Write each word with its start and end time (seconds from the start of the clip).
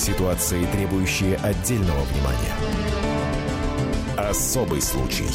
Ситуации, 0.00 0.64
требующие 0.72 1.36
отдельного 1.36 2.00
внимания. 2.04 2.54
Особый 4.16 4.80
случай. 4.80 5.28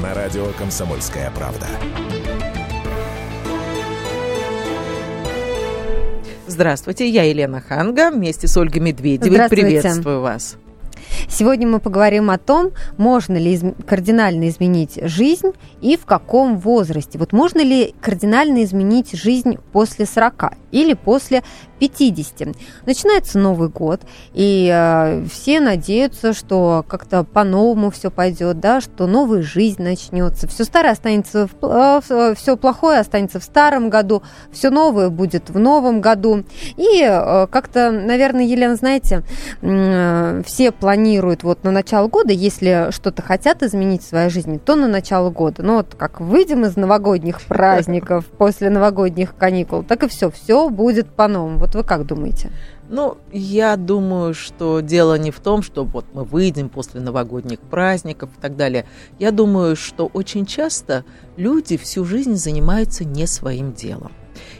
На 0.00 0.14
радио 0.14 0.46
«Комсомольская 0.56 1.32
правда». 1.32 1.66
Здравствуйте, 6.46 7.08
я 7.08 7.24
Елена 7.24 7.60
Ханга 7.60 8.12
вместе 8.12 8.46
с 8.46 8.56
Ольгой 8.56 8.80
Медведевой. 8.80 9.48
Приветствую 9.48 10.20
вас. 10.20 10.56
Сегодня 11.28 11.66
мы 11.66 11.80
поговорим 11.80 12.30
о 12.30 12.38
том, 12.38 12.72
можно 12.98 13.36
ли 13.36 13.54
из- 13.54 13.64
кардинально 13.86 14.48
изменить 14.48 14.98
жизнь 15.02 15.52
и 15.80 15.96
в 15.96 16.04
каком 16.04 16.58
возрасте. 16.58 17.18
Вот 17.18 17.32
можно 17.32 17.60
ли 17.60 17.94
кардинально 18.00 18.62
изменить 18.64 19.12
жизнь 19.12 19.56
после 19.72 20.06
40 20.06 20.52
или 20.72 20.94
после 20.94 21.42
50. 21.82 22.54
Начинается 22.86 23.40
Новый 23.40 23.68
год, 23.68 24.02
и 24.34 24.70
э, 24.72 25.24
все 25.28 25.58
надеются, 25.58 26.32
что 26.32 26.84
как-то 26.86 27.24
по-новому 27.24 27.90
все 27.90 28.08
пойдет, 28.08 28.60
да, 28.60 28.80
что 28.80 29.08
новая 29.08 29.42
жизнь 29.42 29.82
начнется. 29.82 30.46
Все 30.46 30.62
старое 30.62 30.92
останется, 30.92 31.48
в, 31.48 32.02
э, 32.08 32.34
все 32.36 32.56
плохое 32.56 33.00
останется 33.00 33.40
в 33.40 33.42
старом 33.42 33.90
году, 33.90 34.22
все 34.52 34.70
новое 34.70 35.08
будет 35.08 35.50
в 35.50 35.58
новом 35.58 36.00
году. 36.00 36.44
И 36.76 37.02
э, 37.02 37.48
как-то, 37.48 37.90
наверное, 37.90 38.44
Елена, 38.44 38.76
знаете, 38.76 39.24
э, 39.60 40.42
все 40.46 40.70
планируют 40.70 41.42
вот 41.42 41.64
на 41.64 41.72
начало 41.72 42.06
года, 42.06 42.32
если 42.32 42.92
что-то 42.92 43.22
хотят 43.22 43.64
изменить 43.64 44.02
в 44.02 44.08
своей 44.08 44.30
жизни, 44.30 44.58
то 44.58 44.76
на 44.76 44.86
начало 44.86 45.30
года. 45.30 45.64
Ну 45.64 45.78
вот 45.78 45.96
как 45.98 46.20
выйдем 46.20 46.64
из 46.64 46.76
новогодних 46.76 47.42
праздников 47.42 48.26
после 48.26 48.70
новогодних 48.70 49.34
каникул, 49.34 49.82
так 49.82 50.04
и 50.04 50.08
все, 50.08 50.30
все 50.30 50.68
будет 50.68 51.08
по-новому. 51.08 51.58
Вот 51.58 51.71
вы 51.74 51.84
как 51.84 52.06
думаете? 52.06 52.52
Ну, 52.88 53.18
я 53.32 53.76
думаю, 53.76 54.34
что 54.34 54.80
дело 54.80 55.18
не 55.18 55.30
в 55.30 55.40
том, 55.40 55.62
что 55.62 55.84
вот 55.84 56.06
мы 56.12 56.24
выйдем 56.24 56.68
после 56.68 57.00
новогодних 57.00 57.60
праздников 57.60 58.30
и 58.36 58.40
так 58.40 58.56
далее. 58.56 58.86
Я 59.18 59.30
думаю, 59.30 59.76
что 59.76 60.06
очень 60.06 60.46
часто 60.46 61.04
люди 61.36 61.76
всю 61.76 62.04
жизнь 62.04 62.34
занимаются 62.34 63.04
не 63.04 63.26
своим 63.26 63.72
делом. 63.72 64.12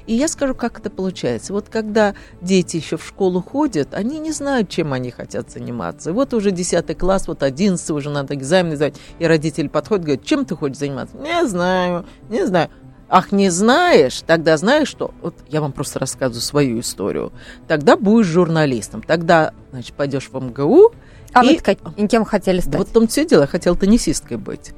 И 0.06 0.14
я 0.14 0.28
скажу, 0.28 0.54
как 0.54 0.78
это 0.78 0.90
получается. 0.90 1.52
Вот 1.52 1.68
когда 1.68 2.14
дети 2.40 2.76
еще 2.76 2.96
в 2.96 3.06
школу 3.06 3.42
ходят, 3.42 3.94
они 3.94 4.18
не 4.18 4.32
знают, 4.32 4.68
чем 4.68 4.92
они 4.92 5.10
хотят 5.10 5.50
заниматься. 5.50 6.10
И 6.10 6.12
вот 6.12 6.34
уже 6.34 6.50
10 6.50 6.98
класс, 6.98 7.28
вот 7.28 7.42
11 7.42 7.90
уже 7.90 8.10
надо 8.10 8.34
экзамены 8.34 8.76
сдать, 8.76 8.94
и 9.18 9.26
родители 9.26 9.68
подходят, 9.68 10.04
говорят, 10.04 10.24
чем 10.24 10.44
ты 10.44 10.56
хочешь 10.56 10.78
заниматься? 10.78 11.16
Не 11.16 11.46
знаю, 11.46 12.04
не 12.28 12.46
знаю. 12.46 12.70
Ах, 13.14 13.30
не 13.30 13.50
знаешь? 13.50 14.22
Тогда 14.26 14.56
знаешь 14.56 14.88
что? 14.88 15.10
Вот 15.20 15.34
я 15.50 15.60
вам 15.60 15.72
просто 15.72 15.98
рассказываю 15.98 16.40
свою 16.40 16.80
историю. 16.80 17.30
Тогда 17.68 17.98
будешь 17.98 18.24
журналистом. 18.24 19.02
Тогда, 19.02 19.52
значит, 19.70 19.92
пойдешь 19.94 20.30
в 20.32 20.42
МГУ. 20.42 20.94
А 21.34 21.44
и... 21.44 21.60
вы 21.94 22.08
кем 22.08 22.24
хотели 22.24 22.60
стать? 22.60 22.76
Вот 22.76 22.88
в 22.88 22.92
том 22.92 23.06
все 23.06 23.26
дело, 23.26 23.42
я 23.42 23.46
хотела 23.46 23.76
теннисисткой 23.76 24.38
быть. 24.38 24.72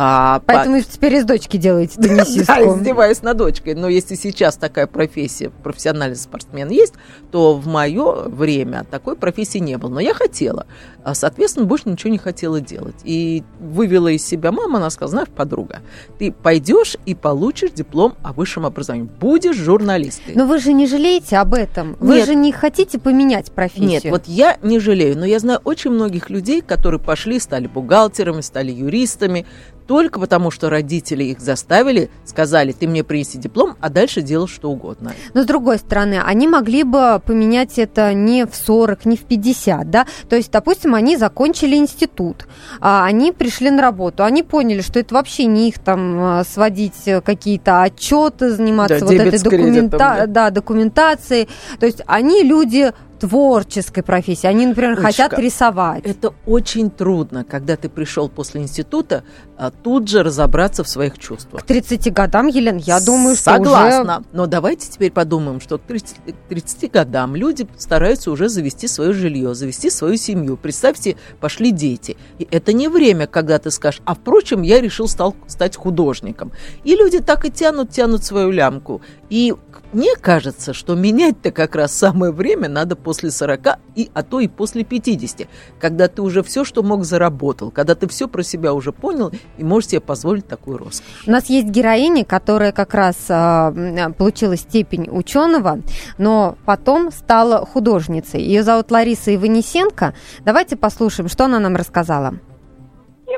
А, 0.00 0.40
Поэтому 0.46 0.80
по... 0.80 0.84
теперь 0.84 1.16
из 1.16 1.24
дочки 1.24 1.56
делаете 1.56 2.00
теннисистку. 2.00 2.54
Да, 2.54 2.60
издеваюсь 2.78 3.20
над 3.22 3.36
дочкой. 3.36 3.74
Но 3.74 3.88
если 3.88 4.14
сейчас 4.14 4.56
такая 4.56 4.86
профессия, 4.86 5.50
профессиональный 5.50 6.14
спортсмен 6.14 6.68
есть, 6.68 6.94
то 7.32 7.54
в 7.54 7.66
мое 7.66 8.28
время 8.28 8.86
такой 8.88 9.16
профессии 9.16 9.58
не 9.58 9.76
было. 9.76 9.90
Но 9.90 9.98
я 9.98 10.14
хотела. 10.14 10.66
А, 11.02 11.14
соответственно, 11.14 11.66
больше 11.66 11.88
ничего 11.88 12.12
не 12.12 12.18
хотела 12.18 12.60
делать. 12.60 12.94
И 13.02 13.42
вывела 13.58 14.06
из 14.06 14.24
себя 14.24 14.52
мама, 14.52 14.78
она 14.78 14.90
сказала, 14.90 15.10
знаешь, 15.10 15.28
подруга, 15.30 15.80
ты 16.20 16.30
пойдешь 16.30 16.96
и 17.04 17.16
получишь 17.16 17.72
диплом 17.72 18.14
о 18.22 18.32
высшем 18.32 18.66
образовании. 18.66 19.08
Будешь 19.18 19.56
журналисткой. 19.56 20.36
Но 20.36 20.46
вы 20.46 20.60
же 20.60 20.74
не 20.74 20.86
жалеете 20.86 21.38
об 21.38 21.54
этом. 21.54 21.96
Вы 21.98 22.18
Нет. 22.18 22.26
же 22.26 22.34
не 22.36 22.52
хотите 22.52 23.00
поменять 23.00 23.50
профессию. 23.50 23.88
Нет, 23.88 24.04
вот 24.04 24.26
я 24.26 24.58
не 24.62 24.78
жалею. 24.78 25.18
Но 25.18 25.26
я 25.26 25.40
знаю 25.40 25.60
очень 25.64 25.90
многих 25.90 26.30
людей, 26.30 26.60
которые 26.60 27.00
пошли, 27.00 27.40
стали 27.40 27.66
бухгалтерами, 27.66 28.42
стали 28.42 28.70
юристами, 28.70 29.44
только 29.88 30.20
потому, 30.20 30.50
что 30.50 30.68
родители 30.68 31.24
их 31.24 31.40
заставили, 31.40 32.10
сказали, 32.26 32.72
ты 32.72 32.86
мне 32.86 33.02
принеси 33.02 33.38
диплом, 33.38 33.74
а 33.80 33.88
дальше 33.88 34.20
делал 34.20 34.46
что 34.46 34.70
угодно. 34.70 35.14
Но 35.32 35.42
с 35.42 35.46
другой 35.46 35.78
стороны, 35.78 36.20
они 36.22 36.46
могли 36.46 36.84
бы 36.84 37.22
поменять 37.24 37.78
это 37.78 38.12
не 38.12 38.44
в 38.44 38.54
40, 38.54 39.06
не 39.06 39.16
в 39.16 39.22
50, 39.22 39.90
да? 39.90 40.06
То 40.28 40.36
есть, 40.36 40.52
допустим, 40.52 40.94
они 40.94 41.16
закончили 41.16 41.74
институт, 41.74 42.46
а 42.80 43.06
они 43.06 43.32
пришли 43.32 43.70
на 43.70 43.80
работу, 43.80 44.24
они 44.24 44.42
поняли, 44.42 44.82
что 44.82 45.00
это 45.00 45.14
вообще 45.14 45.46
не 45.46 45.70
их 45.70 45.78
там 45.78 46.20
а, 46.20 46.44
сводить 46.44 47.08
какие-то 47.24 47.82
отчеты, 47.82 48.50
заниматься 48.50 49.00
да, 49.00 49.06
вот 49.06 49.14
этой 49.14 49.38
документа... 49.38 49.96
да. 49.96 50.26
Да, 50.26 50.50
документацией. 50.50 51.48
То 51.80 51.86
есть 51.86 52.02
они 52.06 52.42
люди 52.42 52.92
творческой 53.18 54.02
профессии. 54.02 54.46
Они, 54.46 54.66
например, 54.66 54.92
Олечка, 54.92 55.06
хотят 55.06 55.38
рисовать. 55.38 56.04
Это 56.04 56.34
очень 56.46 56.90
трудно, 56.90 57.44
когда 57.44 57.76
ты 57.76 57.88
пришел 57.88 58.28
после 58.28 58.62
института, 58.62 59.24
а 59.56 59.70
тут 59.70 60.08
же 60.08 60.22
разобраться 60.22 60.84
в 60.84 60.88
своих 60.88 61.18
чувствах. 61.18 61.62
К 61.62 61.66
30 61.66 62.12
годам, 62.12 62.46
Елена, 62.46 62.78
я 62.78 63.00
думаю, 63.00 63.34
что 63.34 63.54
Согласна. 63.54 64.18
Уже... 64.18 64.26
Но 64.32 64.46
давайте 64.46 64.90
теперь 64.90 65.10
подумаем, 65.10 65.60
что 65.60 65.78
к 65.78 65.82
30, 65.82 66.16
к 66.16 66.48
30 66.48 66.90
годам 66.90 67.34
люди 67.34 67.66
стараются 67.76 68.30
уже 68.30 68.48
завести 68.48 68.88
свое 68.88 69.12
жилье, 69.12 69.54
завести 69.54 69.90
свою 69.90 70.16
семью. 70.16 70.56
Представьте, 70.56 71.16
пошли 71.40 71.72
дети. 71.72 72.16
И 72.38 72.46
это 72.50 72.72
не 72.72 72.88
время, 72.88 73.26
когда 73.26 73.58
ты 73.58 73.70
скажешь, 73.70 74.00
а 74.04 74.14
впрочем, 74.14 74.62
я 74.62 74.80
решил 74.80 75.08
стал, 75.08 75.34
стать 75.46 75.76
художником. 75.76 76.52
И 76.84 76.94
люди 76.94 77.20
так 77.20 77.44
и 77.44 77.50
тянут, 77.50 77.90
тянут 77.90 78.24
свою 78.24 78.50
лямку. 78.50 79.02
И 79.30 79.54
мне 79.92 80.14
кажется, 80.16 80.74
что 80.74 80.94
менять-то 80.94 81.50
как 81.50 81.74
раз 81.74 81.92
самое 81.92 82.32
время 82.32 82.68
надо 82.68 82.94
после 82.96 83.30
40, 83.30 83.78
и, 83.94 84.10
а 84.12 84.22
то 84.22 84.40
и 84.40 84.48
после 84.48 84.84
50, 84.84 85.48
когда 85.80 86.08
ты 86.08 86.22
уже 86.22 86.42
все, 86.42 86.64
что 86.64 86.82
мог, 86.82 87.04
заработал, 87.04 87.70
когда 87.70 87.94
ты 87.94 88.06
все 88.08 88.28
про 88.28 88.42
себя 88.42 88.74
уже 88.74 88.92
понял 88.92 89.32
и 89.56 89.64
можешь 89.64 89.90
себе 89.90 90.00
позволить 90.00 90.46
такую 90.46 90.78
роскошь. 90.78 91.24
У 91.26 91.30
нас 91.30 91.46
есть 91.46 91.68
героиня, 91.68 92.24
которая 92.24 92.72
как 92.72 92.92
раз 92.94 93.16
э, 93.28 94.12
получила 94.16 94.56
степень 94.56 95.08
ученого, 95.10 95.80
но 96.18 96.56
потом 96.64 97.10
стала 97.10 97.64
художницей. 97.64 98.42
Ее 98.42 98.62
зовут 98.62 98.90
Лариса 98.90 99.34
Иванесенко. 99.34 100.14
Давайте 100.44 100.76
послушаем, 100.76 101.28
что 101.28 101.44
она 101.46 101.60
нам 101.60 101.76
рассказала 101.76 102.34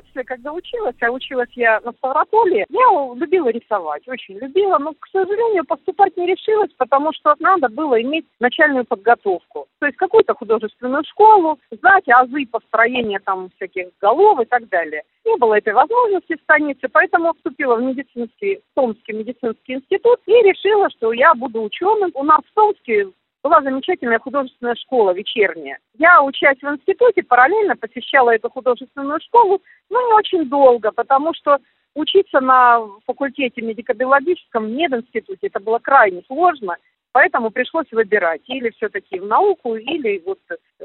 детстве, 0.01 0.25
когда 0.25 0.53
училась, 0.53 0.97
а 1.01 1.11
училась 1.11 1.51
я 1.55 1.81
на 1.85 1.93
Ставрополе, 1.93 2.67
я 2.69 3.15
любила 3.15 3.49
рисовать, 3.49 4.07
очень 4.09 4.39
любила, 4.39 4.79
но, 4.79 4.93
к 4.93 5.07
сожалению, 5.13 5.65
поступать 5.65 6.17
не 6.17 6.27
решилась, 6.27 6.71
потому 6.77 7.13
что 7.13 7.35
надо 7.39 7.69
было 7.69 8.01
иметь 8.03 8.27
начальную 8.41 8.85
подготовку. 8.85 9.67
То 9.79 9.87
есть 9.87 9.99
какую-то 9.99 10.35
художественную 10.35 11.05
школу, 11.05 11.59
знать 11.71 12.09
азы 12.09 12.47
построения 12.51 13.21
там 13.21 13.51
всяких 13.57 13.89
голов 14.01 14.41
и 14.41 14.45
так 14.45 14.69
далее. 14.69 15.03
Не 15.25 15.37
было 15.37 15.59
этой 15.59 15.75
возможности 15.75 16.37
в 16.37 16.43
станице, 16.43 16.89
поэтому 16.91 17.35
вступила 17.35 17.77
в 17.77 17.83
медицинский, 17.83 18.61
Томский 18.75 19.13
медицинский 19.13 19.75
институт 19.75 20.21
и 20.27 20.33
решила, 20.33 20.89
что 20.91 21.13
я 21.13 21.35
буду 21.35 21.63
ученым. 21.63 22.11
У 22.15 22.25
нас 22.25 22.41
в 22.41 22.55
Томске 22.55 23.11
была 23.43 23.63
замечательная 23.63 24.19
художественная 24.19 24.75
школа 24.75 25.13
вечерняя. 25.13 25.79
Я, 25.99 26.23
учась 26.23 26.59
в 26.61 26.65
институте, 26.65 27.23
параллельно 27.23 27.77
посещала 27.77 28.31
эту 28.31 28.51
художественную 28.51 29.21
школу, 29.21 29.63
но 29.89 30.01
не 30.07 30.15
очень 30.15 30.49
долго, 30.49 30.93
потому 30.93 31.33
что 31.35 31.59
учиться 31.95 32.41
на 32.41 32.81
факультете 33.07 33.63
медико-биологическом 33.63 34.67
в 34.67 34.71
мединституте 34.71 35.47
это 35.47 35.61
было 35.61 35.79
крайне 35.79 36.23
сложно, 36.27 36.77
поэтому 37.13 37.51
пришлось 37.51 37.91
выбирать 37.91 38.43
или 38.47 38.71
все-таки 38.71 39.19
в 39.19 39.27
науку, 39.27 39.77
или 39.77 40.23
вот 40.25 40.39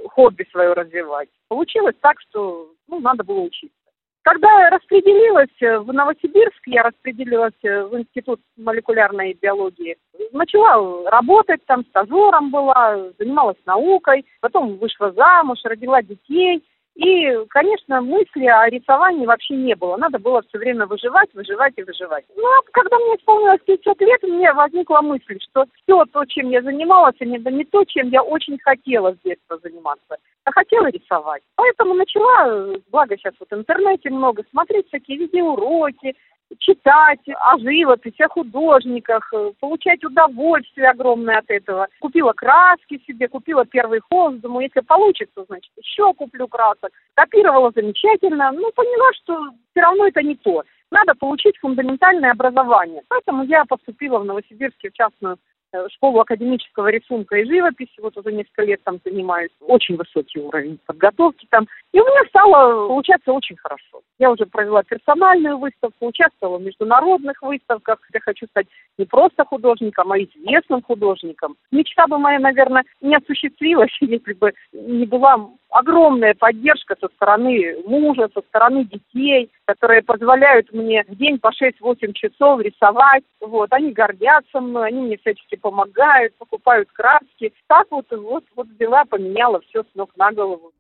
хобби 0.10 0.48
свое 0.52 0.74
развивать. 0.74 1.30
Получилось 1.48 1.96
так, 2.02 2.20
что 2.22 2.70
ну, 2.88 3.00
надо 3.00 3.24
было 3.24 3.42
учиться. 3.42 3.76
Когда 4.26 4.52
я 4.60 4.72
распределилась 4.72 5.56
э, 5.62 5.78
в 5.78 5.94
Новосибирск, 5.94 6.60
я 6.66 6.82
распределилась 6.82 7.54
э, 7.62 7.84
в 7.84 7.96
Институт 7.96 8.42
молекулярной 8.58 9.38
биологии, 9.40 9.98
начала 10.32 11.08
работать 11.12 11.64
там, 11.68 11.86
стажером 11.86 12.50
была, 12.50 13.12
занималась 13.20 13.58
наукой, 13.68 14.26
потом 14.42 14.78
вышла 14.78 15.12
замуж, 15.12 15.60
родила 15.64 16.02
детей– 16.02 16.64
и, 16.96 17.46
конечно, 17.50 18.02
мысли 18.02 18.46
о 18.46 18.70
рисовании 18.70 19.26
вообще 19.26 19.56
не 19.56 19.76
было. 19.76 19.98
Надо 19.98 20.18
было 20.18 20.42
все 20.48 20.58
время 20.58 20.86
выживать, 20.86 21.34
выживать 21.34 21.74
и 21.76 21.84
выживать. 21.84 22.24
Ну, 22.38 22.44
а 22.46 22.62
когда 22.72 22.98
мне 22.98 23.16
исполнилось 23.16 23.60
50 23.66 24.00
лет, 24.00 24.24
мне 24.24 24.54
возникла 24.54 25.02
мысль, 25.02 25.38
что 25.50 25.66
все 25.84 26.06
то, 26.06 26.24
чем 26.26 26.50
я 26.50 26.62
занималась, 26.62 27.16
это 27.20 27.52
не 27.52 27.66
то, 27.66 27.84
чем 27.84 28.10
я 28.10 28.24
очень 28.24 28.58
хотела 28.60 29.14
с 29.14 29.18
детства 29.26 29.60
заниматься. 29.62 30.16
А 30.46 30.52
хотела 30.52 30.88
рисовать. 30.88 31.44
Поэтому 31.56 31.96
начала, 31.96 32.78
благо 32.92 33.18
сейчас 33.18 33.34
вот 33.42 33.50
в 33.50 33.60
интернете 33.60 34.10
много, 34.10 34.44
смотреть 34.50 34.88
всякие 34.88 35.18
видеоуроки, 35.18 36.16
читать 36.60 37.20
о 37.28 37.58
живописи, 37.58 38.22
о 38.22 38.30
художниках, 38.30 39.28
э, 39.34 39.52
получать 39.60 40.04
удовольствие 40.04 40.90
огромное 40.90 41.40
от 41.40 41.50
этого. 41.50 41.88
Купила 42.00 42.34
краски 42.34 43.02
себе, 43.08 43.28
купила 43.28 43.66
первый 43.66 44.00
холст, 44.00 44.40
думаю, 44.40 44.64
если 44.64 44.82
получится, 44.82 45.46
значит, 45.48 45.72
еще 45.78 46.14
куплю 46.14 46.48
красок. 46.48 46.92
Копировала 47.16 47.72
замечательно, 47.76 48.52
но 48.52 48.72
поняла, 48.72 49.14
что 49.14 49.50
все 49.72 49.82
равно 49.82 50.08
это 50.08 50.22
не 50.22 50.36
то. 50.36 50.64
Надо 50.92 51.14
получить 51.16 51.58
фундаментальное 51.60 52.32
образование. 52.32 53.02
Поэтому 53.10 53.44
я 53.44 53.66
поступила 53.66 54.20
в 54.20 54.26
Новосибирске 54.26 54.90
в 54.90 54.94
частную 54.94 55.38
э, 55.74 55.88
школу 55.90 56.20
академического 56.20 56.88
рисунка 56.88 57.38
и 57.38 57.46
живописи, 57.46 58.00
вот 58.02 58.16
уже 58.18 58.32
несколько 58.32 58.64
лет 58.64 58.82
там 58.84 59.00
занимаюсь, 59.04 59.52
очень 59.62 59.98
высокий 59.98 60.40
уровень 60.40 60.80
подготовки 60.86 61.48
там, 61.50 61.68
и 61.96 62.00
у 62.02 62.04
меня 62.04 62.28
стало 62.28 62.90
получаться 62.90 63.32
очень 63.32 63.56
хорошо. 63.56 64.02
Я 64.20 64.30
уже 64.30 64.46
провела 64.46 64.84
персональную 64.84 65.58
выставку, 65.58 66.08
участвовала 66.08 66.58
в 66.58 66.62
международных 66.62 67.42
выставках, 67.42 68.00
я 68.14 68.20
хочу 68.20 68.48
стать 68.48 68.68
не 68.98 69.06
просто 69.06 69.46
художником, 69.46 70.12
а 70.12 70.20
известным 70.20 70.82
художником. 70.82 71.56
Мечта 71.72 72.06
бы 72.08 72.18
моя, 72.18 72.40
наверное, 72.40 72.84
не 73.00 73.16
осуществилась, 73.16 73.96
если 74.02 74.34
бы 74.34 74.54
не 74.74 75.06
была 75.06 75.38
огромная 75.70 76.34
поддержка 76.34 76.98
со 77.00 77.08
стороны 77.16 77.78
мужа, 77.86 78.30
со 78.34 78.42
стороны 78.42 78.84
детей, 78.84 79.50
которые 79.64 80.02
позволяют 80.02 80.74
мне 80.74 81.06
в 81.08 81.16
день 81.16 81.40
по 81.40 81.54
6-8 81.54 82.12
часов 82.12 82.60
рисовать. 82.60 83.24
Вот, 83.40 83.72
они 83.72 83.94
гордятся 83.94 84.60
мной, 84.60 84.90
они 84.90 85.02
мне 85.02 85.18
всячески 85.18 85.56
помогают, 85.56 86.36
покупают 86.36 86.90
краски. 86.92 87.54
Так 87.68 87.88
вот, 87.90 88.06
вот, 88.12 88.44
вот 88.54 88.68
взяла, 88.68 89.06
поменяла 89.06 89.62
все 89.62 89.84
с 89.84 89.96
ног 89.96 90.12
на 90.18 90.34
голову. 90.34 90.74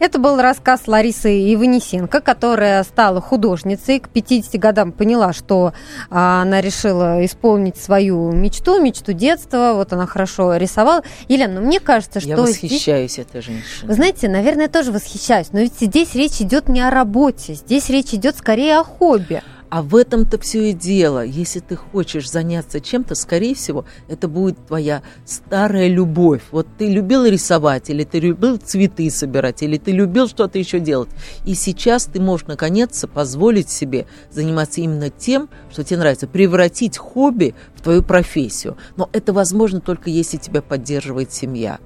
Это 0.00 0.18
был 0.18 0.40
рассказ 0.40 0.88
Ларисы 0.88 1.54
Иванисенко, 1.54 2.20
которая 2.22 2.82
стала 2.84 3.20
художницей. 3.20 4.00
К 4.00 4.08
50 4.08 4.58
годам 4.58 4.92
поняла, 4.92 5.34
что 5.34 5.74
а, 6.08 6.40
она 6.40 6.62
решила 6.62 7.22
исполнить 7.24 7.76
свою 7.76 8.32
мечту, 8.32 8.80
мечту 8.80 9.12
детства. 9.12 9.72
Вот 9.74 9.92
она 9.92 10.06
хорошо 10.06 10.56
рисовала. 10.56 11.02
Елена, 11.28 11.60
ну 11.60 11.66
мне 11.66 11.80
кажется, 11.80 12.18
что... 12.18 12.30
Я 12.30 12.36
восхищаюсь 12.38 13.12
здесь... 13.12 13.26
этой 13.26 13.42
женщиной. 13.42 13.88
Вы 13.88 13.92
знаете, 13.92 14.30
наверное, 14.30 14.64
я 14.64 14.68
тоже 14.70 14.90
восхищаюсь. 14.90 15.52
Но 15.52 15.60
ведь 15.60 15.74
здесь 15.78 16.14
речь 16.14 16.40
идет 16.40 16.70
не 16.70 16.80
о 16.80 16.90
работе. 16.90 17.52
Здесь 17.52 17.90
речь 17.90 18.14
идет 18.14 18.38
скорее 18.38 18.78
о 18.78 18.84
хобби. 18.84 19.42
А 19.70 19.82
в 19.82 19.94
этом-то 19.94 20.36
все 20.40 20.70
и 20.70 20.72
дело. 20.72 21.24
Если 21.24 21.60
ты 21.60 21.76
хочешь 21.76 22.28
заняться 22.28 22.80
чем-то, 22.80 23.14
скорее 23.14 23.54
всего, 23.54 23.84
это 24.08 24.26
будет 24.26 24.66
твоя 24.66 25.02
старая 25.24 25.86
любовь. 25.86 26.42
Вот 26.50 26.66
ты 26.76 26.88
любил 26.88 27.24
рисовать, 27.24 27.88
или 27.88 28.02
ты 28.02 28.18
любил 28.18 28.56
цветы 28.56 29.08
собирать, 29.10 29.62
или 29.62 29.78
ты 29.78 29.92
любил 29.92 30.26
что-то 30.26 30.58
еще 30.58 30.80
делать. 30.80 31.08
И 31.46 31.54
сейчас 31.54 32.06
ты 32.06 32.20
можешь, 32.20 32.48
наконец, 32.48 33.04
позволить 33.14 33.70
себе 33.70 34.06
заниматься 34.32 34.80
именно 34.80 35.08
тем, 35.08 35.48
что 35.70 35.84
тебе 35.84 36.00
нравится, 36.00 36.26
превратить 36.26 36.98
хобби 36.98 37.54
в 37.76 37.82
твою 37.82 38.02
профессию. 38.02 38.76
Но 38.96 39.08
это 39.12 39.32
возможно 39.32 39.80
только 39.80 40.10
если 40.10 40.36
тебя 40.36 40.62
поддерживает 40.62 41.32
семья. 41.32 41.78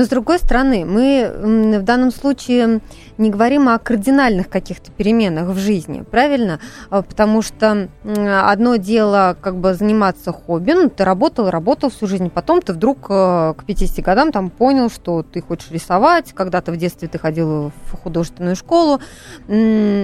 Но 0.00 0.06
с 0.06 0.08
другой 0.08 0.38
стороны, 0.38 0.86
мы 0.86 1.78
в 1.78 1.82
данном 1.82 2.10
случае 2.10 2.80
не 3.18 3.28
говорим 3.28 3.68
о 3.68 3.78
кардинальных 3.78 4.48
каких-то 4.48 4.90
переменах 4.90 5.48
в 5.48 5.58
жизни, 5.58 6.04
правильно? 6.10 6.58
А, 6.88 7.02
потому 7.02 7.42
что 7.42 7.90
одно 8.02 8.76
дело 8.76 9.36
как 9.38 9.56
бы 9.56 9.74
заниматься 9.74 10.32
хобби, 10.32 10.72
ну, 10.72 10.88
ты 10.88 11.04
работал, 11.04 11.50
работал 11.50 11.90
всю 11.90 12.06
жизнь, 12.06 12.30
потом 12.30 12.62
ты 12.62 12.72
вдруг 12.72 13.10
э, 13.10 13.52
к 13.58 13.64
50 13.66 14.02
годам 14.02 14.32
там 14.32 14.48
понял, 14.48 14.88
что 14.88 15.22
ты 15.22 15.42
хочешь 15.42 15.70
рисовать, 15.70 16.32
когда-то 16.32 16.72
в 16.72 16.78
детстве 16.78 17.06
ты 17.06 17.18
ходил 17.18 17.70
в 17.84 17.96
художественную 18.02 18.56
школу, 18.56 19.00
но 19.48 19.98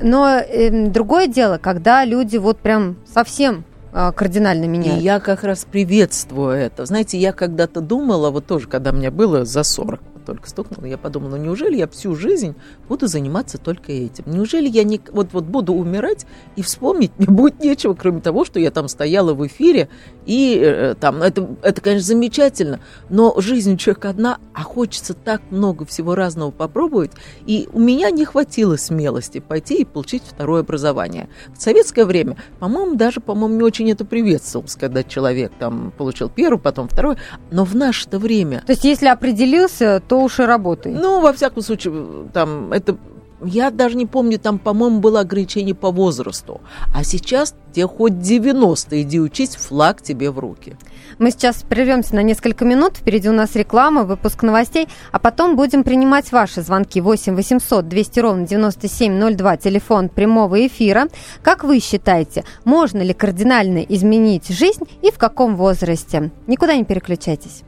э, 0.00 0.70
другое 0.90 1.26
дело, 1.26 1.58
когда 1.58 2.04
люди 2.04 2.36
вот 2.36 2.60
прям 2.60 2.98
совсем 3.04 3.64
кардинально 3.92 4.66
меняет. 4.66 5.00
И 5.00 5.04
я 5.04 5.20
как 5.20 5.44
раз 5.44 5.66
приветствую 5.70 6.52
это. 6.52 6.86
Знаете, 6.86 7.18
я 7.18 7.32
когда-то 7.32 7.80
думала, 7.80 8.30
вот 8.30 8.46
тоже, 8.46 8.68
когда 8.68 8.92
мне 8.92 9.10
было 9.10 9.44
за 9.44 9.62
40, 9.62 10.00
только 10.20 10.48
стукнуло, 10.48 10.86
я 10.86 10.98
подумала, 10.98 11.30
ну 11.30 11.36
неужели 11.36 11.76
я 11.76 11.88
всю 11.88 12.14
жизнь 12.14 12.54
буду 12.88 13.06
заниматься 13.06 13.58
только 13.58 13.92
этим? 13.92 14.24
Неужели 14.26 14.68
я 14.68 14.84
не, 14.84 15.00
вот, 15.12 15.32
вот 15.32 15.44
буду 15.44 15.72
умирать 15.72 16.26
и 16.56 16.62
вспомнить 16.62 17.12
мне 17.18 17.26
будет 17.26 17.60
нечего, 17.60 17.94
кроме 17.94 18.20
того, 18.20 18.44
что 18.44 18.60
я 18.60 18.70
там 18.70 18.88
стояла 18.88 19.34
в 19.34 19.46
эфире, 19.46 19.88
и 20.26 20.60
э, 20.62 20.94
там, 20.98 21.22
это, 21.22 21.48
это, 21.62 21.80
конечно, 21.80 22.06
замечательно, 22.06 22.80
но 23.08 23.34
жизнь 23.40 23.74
у 23.74 23.76
человека 23.76 24.10
одна, 24.10 24.38
а 24.54 24.62
хочется 24.62 25.14
так 25.14 25.42
много 25.50 25.84
всего 25.84 26.14
разного 26.14 26.50
попробовать, 26.50 27.12
и 27.46 27.68
у 27.72 27.80
меня 27.80 28.10
не 28.10 28.24
хватило 28.24 28.76
смелости 28.76 29.40
пойти 29.40 29.82
и 29.82 29.84
получить 29.84 30.22
второе 30.24 30.60
образование. 30.60 31.28
В 31.56 31.60
советское 31.60 32.04
время, 32.04 32.36
по-моему, 32.58 32.94
даже, 32.94 33.20
по-моему, 33.20 33.56
не 33.56 33.62
очень 33.62 33.90
это 33.90 34.04
приветствовалось, 34.04 34.76
когда 34.76 35.02
человек 35.02 35.52
там 35.58 35.92
получил 35.96 36.28
первый, 36.28 36.58
потом 36.58 36.88
второй, 36.88 37.16
но 37.50 37.64
в 37.64 37.74
наше-то 37.74 38.18
время... 38.18 38.62
То 38.66 38.72
есть, 38.72 38.84
если 38.84 39.06
определился, 39.06 40.02
то 40.10 40.20
уж 40.20 40.40
и 40.40 40.42
работай. 40.42 40.90
Ну, 40.90 41.20
во 41.20 41.32
всяком 41.32 41.62
случае, 41.62 42.26
там 42.32 42.72
это 42.72 42.96
я 43.44 43.70
даже 43.70 43.96
не 43.96 44.06
помню, 44.06 44.40
там, 44.40 44.58
по-моему, 44.58 44.98
было 44.98 45.20
ограничение 45.20 45.74
по 45.74 45.92
возрасту. 45.92 46.60
А 46.92 47.04
сейчас 47.04 47.54
тебе 47.72 47.86
хоть 47.86 48.18
90, 48.18 49.02
иди 49.02 49.20
учись, 49.20 49.54
флаг 49.54 50.02
тебе 50.02 50.32
в 50.32 50.40
руки. 50.40 50.76
Мы 51.20 51.30
сейчас 51.30 51.62
прервемся 51.62 52.16
на 52.16 52.24
несколько 52.24 52.64
минут. 52.64 52.96
Впереди 52.96 53.28
у 53.28 53.32
нас 53.32 53.54
реклама, 53.54 54.02
выпуск 54.02 54.42
новостей, 54.42 54.88
а 55.12 55.20
потом 55.20 55.54
будем 55.54 55.84
принимать 55.84 56.32
ваши 56.32 56.60
звонки 56.60 57.00
8 57.00 57.36
800 57.36 57.86
200 57.86 58.20
ровно 58.20 58.46
9702, 58.48 59.56
телефон 59.58 60.08
прямого 60.08 60.66
эфира. 60.66 61.06
Как 61.40 61.62
вы 61.62 61.78
считаете, 61.78 62.44
можно 62.64 63.00
ли 63.00 63.14
кардинально 63.14 63.78
изменить 63.78 64.48
жизнь 64.48 64.82
и 65.02 65.12
в 65.12 65.18
каком 65.18 65.54
возрасте? 65.54 66.32
Никуда 66.48 66.74
не 66.74 66.84
переключайтесь. 66.84 67.62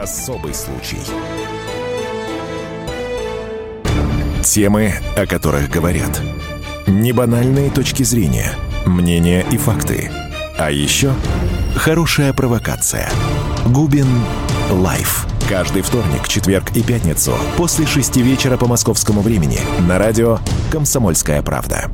Особый 0.00 0.54
случай. 0.54 0.98
Темы, 4.42 4.94
о 5.16 5.26
которых 5.26 5.68
говорят. 5.68 6.20
Небанальные 6.86 7.70
точки 7.70 8.02
зрения, 8.02 8.52
мнения 8.86 9.44
и 9.50 9.56
факты. 9.56 10.10
А 10.58 10.70
еще 10.70 11.12
хорошая 11.76 12.32
провокация. 12.32 13.10
Губин 13.66 14.06
Live. 14.70 15.26
Каждый 15.48 15.82
вторник, 15.82 16.26
четверг 16.26 16.74
и 16.74 16.82
пятницу 16.82 17.34
после 17.56 17.86
шести 17.86 18.22
вечера 18.22 18.56
по 18.56 18.66
московскому 18.66 19.20
времени 19.20 19.60
на 19.86 19.98
радио 19.98 20.38
«Комсомольская 20.70 21.42
правда». 21.42 21.90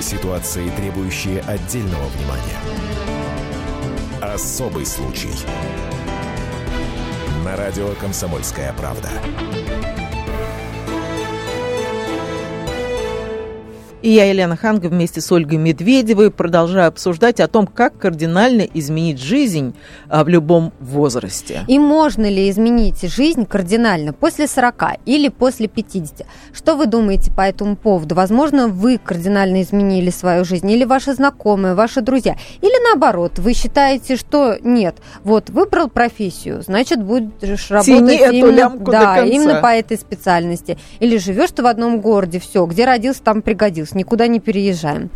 Ситуации, 0.00 0.68
требующие 0.76 1.40
отдельного 1.40 2.06
внимания. 2.16 3.15
Особый 4.34 4.84
случай. 4.84 5.32
На 7.44 7.56
радио 7.56 7.94
«Комсомольская 7.94 8.72
правда». 8.72 9.08
И 14.06 14.10
я, 14.10 14.26
Елена 14.26 14.56
Ханга, 14.56 14.86
вместе 14.86 15.20
с 15.20 15.32
Ольгой 15.32 15.58
Медведевой 15.58 16.30
продолжаю 16.30 16.86
обсуждать 16.86 17.40
о 17.40 17.48
том, 17.48 17.66
как 17.66 17.98
кардинально 17.98 18.60
изменить 18.60 19.20
жизнь 19.20 19.74
а, 20.08 20.22
в 20.22 20.28
любом 20.28 20.72
возрасте. 20.78 21.62
И 21.66 21.76
можно 21.80 22.30
ли 22.30 22.48
изменить 22.48 23.02
жизнь 23.02 23.46
кардинально 23.46 24.12
после 24.12 24.46
40 24.46 25.00
или 25.06 25.28
после 25.28 25.66
50? 25.66 26.24
Что 26.54 26.76
вы 26.76 26.86
думаете 26.86 27.32
по 27.32 27.40
этому 27.40 27.74
поводу? 27.74 28.14
Возможно, 28.14 28.68
вы 28.68 28.98
кардинально 28.98 29.62
изменили 29.62 30.10
свою 30.10 30.44
жизнь, 30.44 30.70
или 30.70 30.84
ваши 30.84 31.12
знакомые, 31.12 31.74
ваши 31.74 32.00
друзья, 32.00 32.36
или 32.60 32.88
наоборот, 32.88 33.40
вы 33.40 33.54
считаете, 33.54 34.14
что 34.14 34.56
нет, 34.62 34.98
вот 35.24 35.50
выбрал 35.50 35.88
профессию, 35.88 36.62
значит, 36.62 37.02
будешь 37.02 37.72
работать 37.72 37.96
Тяни 37.96 38.38
именно, 38.38 38.70
да, 38.70 39.24
именно 39.24 39.60
по 39.60 39.74
этой 39.74 39.98
специальности. 39.98 40.78
Или 41.00 41.16
живешь 41.16 41.50
ты 41.50 41.64
в 41.64 41.66
одном 41.66 42.00
городе, 42.00 42.38
все, 42.38 42.64
где 42.66 42.84
родился, 42.84 43.20
там 43.20 43.42
пригодился 43.42 43.95
никуда 43.96 44.26
не 44.26 44.40
переезжаем. 44.40 45.10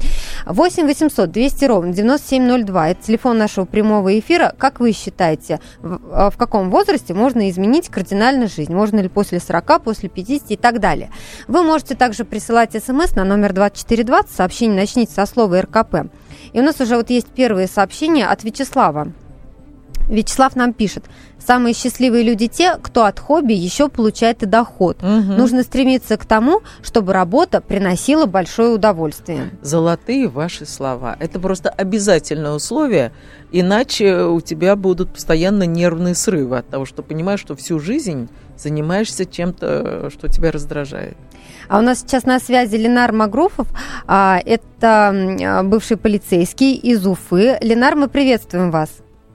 8 0.47 0.87
800 0.87 1.31
200 1.31 1.65
ровно 1.67 1.93
9702. 1.93 2.89
Это 2.91 3.03
телефон 3.03 3.39
нашего 3.39 3.65
прямого 3.65 4.19
эфира. 4.19 4.55
Как 4.59 4.81
вы 4.81 4.93
считаете, 4.93 5.61
в, 5.81 6.01
а, 6.13 6.31
в 6.31 6.37
каком 6.37 6.71
возрасте 6.71 7.15
можно 7.15 7.49
изменить 7.51 7.89
кардинально 7.89 8.49
жизнь? 8.49 8.75
Можно 8.75 9.01
ли 9.01 9.09
после 9.09 9.41
40, 9.41 9.83
после 9.83 10.09
50 10.09 10.51
и 10.51 10.57
так 10.57 10.81
далее? 10.81 11.11
Вы 11.47 11.63
можете 11.63 11.95
также 11.95 12.25
присылать 12.25 12.73
смс 12.73 13.15
на 13.15 13.25
номер 13.25 13.53
2420. 13.53 14.31
Сообщение 14.31 14.77
начните 14.77 15.13
со 15.13 15.27
слова 15.27 15.61
РКП. 15.61 16.11
И 16.53 16.61
у 16.61 16.63
нас 16.63 16.81
уже 16.81 16.97
вот 16.97 17.11
есть 17.11 17.29
первые 17.29 17.69
сообщения 17.69 18.27
от 18.27 18.43
Вячеслава. 18.45 19.13
Вячеслав 20.11 20.57
нам 20.57 20.73
пишет. 20.73 21.05
Самые 21.39 21.75
счастливые 21.75 22.23
люди 22.23 22.49
те, 22.49 22.77
кто 22.83 23.05
от 23.05 23.19
хобби 23.19 23.55
еще 23.55 23.89
получает 23.89 24.43
и 24.43 24.47
доход. 24.47 24.99
Угу. 25.03 25.09
Нужно 25.09 25.63
стремиться 25.63 26.17
к 26.17 26.27
тому, 26.27 26.61
чтобы 26.83 27.13
работа 27.13 27.61
приносила 27.61 28.27
большое 28.27 28.71
удовольствие. 28.71 29.51
Золотые 29.63 30.29
ваши 30.29 30.67
слова. 30.67 31.17
Это 31.19 31.41
просто 31.41 31.71
обязательное 31.71 32.53
условие, 32.53 33.13
иначе 33.53 34.25
у 34.25 34.41
тебя 34.41 34.77
будут 34.77 35.15
постоянно 35.15 35.63
нервные 35.63 36.15
срывы 36.15 36.59
от 36.59 36.69
того, 36.69 36.85
что 36.85 37.03
понимаешь, 37.03 37.41
что 37.41 37.55
всю 37.55 37.79
жизнь 37.79 38.29
занимаешься 38.59 39.25
чем-то, 39.25 40.11
что 40.11 40.29
тебя 40.29 40.51
раздражает. 40.51 41.17
А 41.69 41.79
у 41.79 41.83
нас 41.83 42.01
сейчас 42.01 42.25
на 42.25 42.41
связи 42.41 42.77
Ленар 42.77 43.13
Магруфов. 43.13 43.69
А, 44.07 44.41
это 44.45 45.63
бывший 45.65 45.97
полицейский 45.97 46.75
из 46.75 47.07
Уфы. 47.07 47.59
Ленар, 47.61 47.95
мы 47.95 48.09
приветствуем 48.09 48.71
вас. 48.71 48.91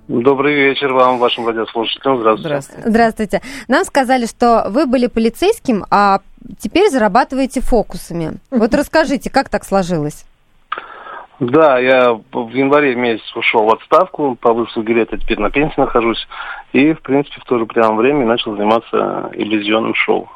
Добрый 0.08 0.54
вечер 0.54 0.94
вам, 0.94 1.18
вашим 1.18 1.48
радиослушателям. 1.48 2.20
Здравствуйте. 2.20 2.48
Здравствуйте. 2.48 2.90
Здравствуйте. 2.90 3.42
Нам 3.68 3.84
сказали, 3.86 4.28
что 4.28 4.68
вы 4.70 4.86
были 4.86 5.08
полицейским, 5.08 5.84
а 5.90 6.20
теперь 6.60 6.90
зарабатываете 6.92 7.62
фокусами. 7.62 8.34
Вот 8.52 8.74
расскажите, 8.76 9.32
как 9.32 9.50
так 9.50 9.66
сложилось? 9.66 10.26
Да, 11.40 11.80
я 11.80 12.14
в 12.14 12.50
январе 12.50 12.96
месяц 12.96 13.36
ушел 13.36 13.66
в 13.66 13.74
отставку, 13.74 14.38
по 14.40 14.54
выслуге 14.54 14.94
лета 14.94 15.18
теперь 15.18 15.40
на 15.40 15.50
пенсии 15.50 15.80
нахожусь. 15.80 16.28
И, 16.72 16.94
в 16.94 17.02
принципе, 17.02 17.42
в 17.42 17.46
то 17.46 17.58
же 17.58 17.66
прямое 17.66 17.96
время 17.96 18.26
начал 18.26 18.56
заниматься 18.56 19.32
иллюзионным 19.34 19.96
шоу, 19.96 20.30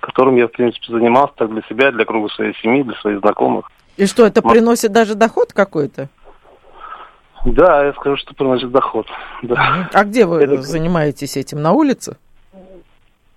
которым 0.00 0.36
я, 0.36 0.48
в 0.48 0.52
принципе, 0.52 0.86
занимался 0.88 1.34
так 1.36 1.52
для 1.52 1.62
себя, 1.68 1.92
для 1.92 2.06
круга 2.06 2.28
своей 2.30 2.54
семьи, 2.62 2.82
для 2.82 2.94
своих 2.94 3.20
знакомых. 3.20 3.70
И 3.98 4.06
что, 4.06 4.24
это 4.26 4.40
приносит 4.40 4.92
даже 4.92 5.14
доход 5.14 5.52
какой-то? 5.52 6.08
Да, 7.44 7.84
я 7.84 7.92
скажу, 7.94 8.16
что 8.16 8.34
приносит 8.34 8.70
доход. 8.70 9.06
Да. 9.42 9.88
А 9.92 10.04
где 10.04 10.24
вы 10.24 10.42
это... 10.42 10.62
занимаетесь 10.62 11.36
этим? 11.36 11.60
На 11.62 11.72
улице? 11.72 12.16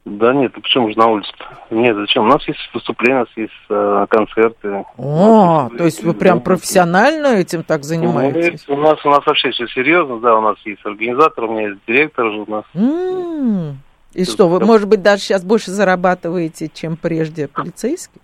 Да 0.06 0.34
нет, 0.34 0.54
а 0.56 0.62
почему 0.62 0.90
же 0.90 0.98
на 0.98 1.08
улице-то? 1.08 1.76
Нет, 1.76 1.98
зачем? 1.98 2.24
У 2.24 2.28
нас 2.28 2.42
есть 2.48 2.60
выступления, 2.74 3.18
у 3.18 3.20
нас 3.20 3.30
есть 3.36 3.52
э, 3.70 4.06
концерты. 4.10 4.86
О, 4.98 5.70
то 5.78 5.84
есть 5.84 6.02
вы 6.02 6.14
прям 6.14 6.40
профессионально 6.40 7.28
этим 7.28 7.64
так 7.64 7.84
занимаетесь? 7.84 8.64
Ну, 8.70 8.76
у 8.76 8.78
нас 8.78 9.06
у 9.06 9.10
нас 9.10 9.26
вообще 9.26 9.52
все 9.52 9.68
серьезно, 9.68 10.22
да, 10.22 10.38
у 10.38 10.42
нас 10.42 10.56
есть 10.64 10.86
организатор, 10.86 11.44
у 11.44 11.52
меня 11.52 11.70
есть 11.70 11.82
директор 11.86 12.26
у 12.26 12.50
нас. 12.50 12.64
Mm. 12.74 13.74
И 14.14 14.24
что, 14.24 14.48
вы, 14.48 14.62
может 14.62 14.88
быть, 14.88 15.02
даже 15.02 15.24
сейчас 15.24 15.44
больше 15.44 15.72
зарабатываете, 15.72 16.70
чем 16.74 16.96
прежде 16.96 17.50
полицейский? 17.50 18.22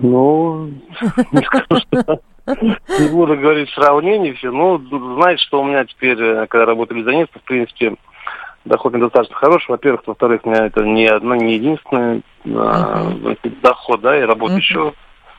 Ну, 0.00 0.70
не 1.32 1.44
скажу, 1.44 1.82
что 1.92 2.20
не 2.60 3.08
буду 3.08 3.36
говорить 3.36 3.70
сравнений 3.70 4.32
все. 4.34 4.50
Ну, 4.50 4.78
знаете, 5.16 5.42
что 5.42 5.60
у 5.60 5.64
меня 5.64 5.84
теперь, 5.84 6.20
э, 6.20 6.46
когда 6.48 6.66
работаю 6.66 7.00
резонистом, 7.00 7.40
в 7.40 7.44
принципе, 7.44 7.94
доход 8.64 8.94
недостаточно 8.94 9.36
хороший. 9.36 9.70
Во-первых, 9.70 10.02
во-вторых, 10.06 10.40
у 10.44 10.50
меня 10.50 10.66
это 10.66 10.82
не 10.82 11.06
одно, 11.06 11.34
не 11.34 11.54
единственный 11.54 12.22
uh-huh. 12.44 13.38
доход, 13.62 14.00
да, 14.00 14.16
я 14.16 14.26
работаю 14.26 14.58
uh-huh. 14.58 14.62
еще 14.62 14.92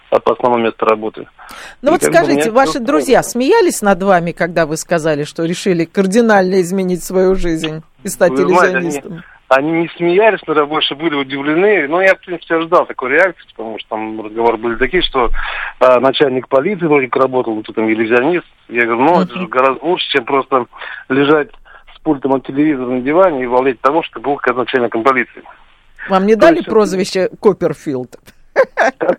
от 0.10 0.28
основного 0.28 0.62
места 0.62 0.86
работы. 0.86 1.28
Ну 1.82 1.90
и 1.90 1.92
вот 1.94 2.04
скажите, 2.04 2.52
ваши 2.52 2.80
друзья 2.80 3.24
смеялись 3.24 3.82
над 3.82 4.04
вами, 4.04 4.34
когда 4.34 4.66
вы 4.66 4.76
сказали, 4.78 5.24
что 5.24 5.46
решили 5.46 5.86
кардинально 5.86 6.62
изменить 6.62 7.04
свою 7.04 7.36
жизнь 7.36 7.82
и 8.04 8.10
стать 8.10 8.32
вы 8.32 8.42
иллюзионистом? 8.42 8.82
Знаете, 8.82 9.06
они, 9.08 9.22
они 9.52 9.72
не 9.72 9.90
смеялись, 9.98 10.40
но 10.48 10.66
больше 10.66 10.96
были 10.96 11.16
удивлены. 11.16 11.88
Но 11.88 12.02
я, 12.02 12.16
в 12.16 12.20
принципе, 12.20 12.56
ожидал 12.56 12.86
такой 12.86 13.10
реакции, 13.12 13.44
потому 13.50 13.78
что 13.80 13.90
там 13.90 14.22
разговоры 14.26 14.58
были 14.58 14.76
такие, 14.76 15.04
что 15.04 15.30
а, 15.80 16.00
начальник 16.00 16.48
полиции 16.48 16.86
вроде 16.86 17.08
как 17.08 17.22
работал, 17.22 17.56
вот 17.56 17.66
там 17.76 17.92
иллюзионист. 17.92 18.46
Я 18.70 18.86
говорю, 18.86 19.02
ну, 19.02 19.22
это 19.22 19.38
же 19.38 19.48
гораздо 19.48 19.86
лучше, 19.86 20.08
чем 20.10 20.24
просто 20.24 20.68
лежать 21.10 21.50
пультом 22.04 22.34
от 22.34 22.48
телевизора 22.48 22.88
на 22.88 23.02
диване 23.02 23.44
и 23.44 23.48
волнеть 23.48 23.80
того, 23.82 24.04
что 24.04 24.20
был 24.20 24.38
как 24.38 24.56
начальником 24.56 25.04
полиции. 25.04 25.44
Вам 26.10 26.26
не 26.26 26.36
То 26.36 26.42
дали 26.42 26.58
есть... 26.58 26.70
прозвище 26.70 27.30
Копперфилд? 27.40 28.18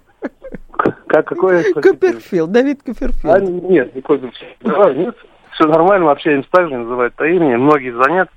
Как, 1.07 1.29
какое? 1.29 1.63
Копперфилд, 1.75 2.51
Давид 2.51 2.83
Копперфилд. 2.83 3.33
А, 3.33 3.39
нет, 3.39 3.95
не 3.95 4.01
Копперфилд. 4.01 4.97
нет, 4.97 5.15
все 5.53 5.67
нормально, 5.67 6.07
мы 6.07 6.13
общаемся 6.13 6.49
так 6.51 6.69
же, 6.69 6.77
называют 6.77 7.15
по 7.15 7.29
имени, 7.29 7.55
многие 7.55 7.91
звонят. 7.93 8.29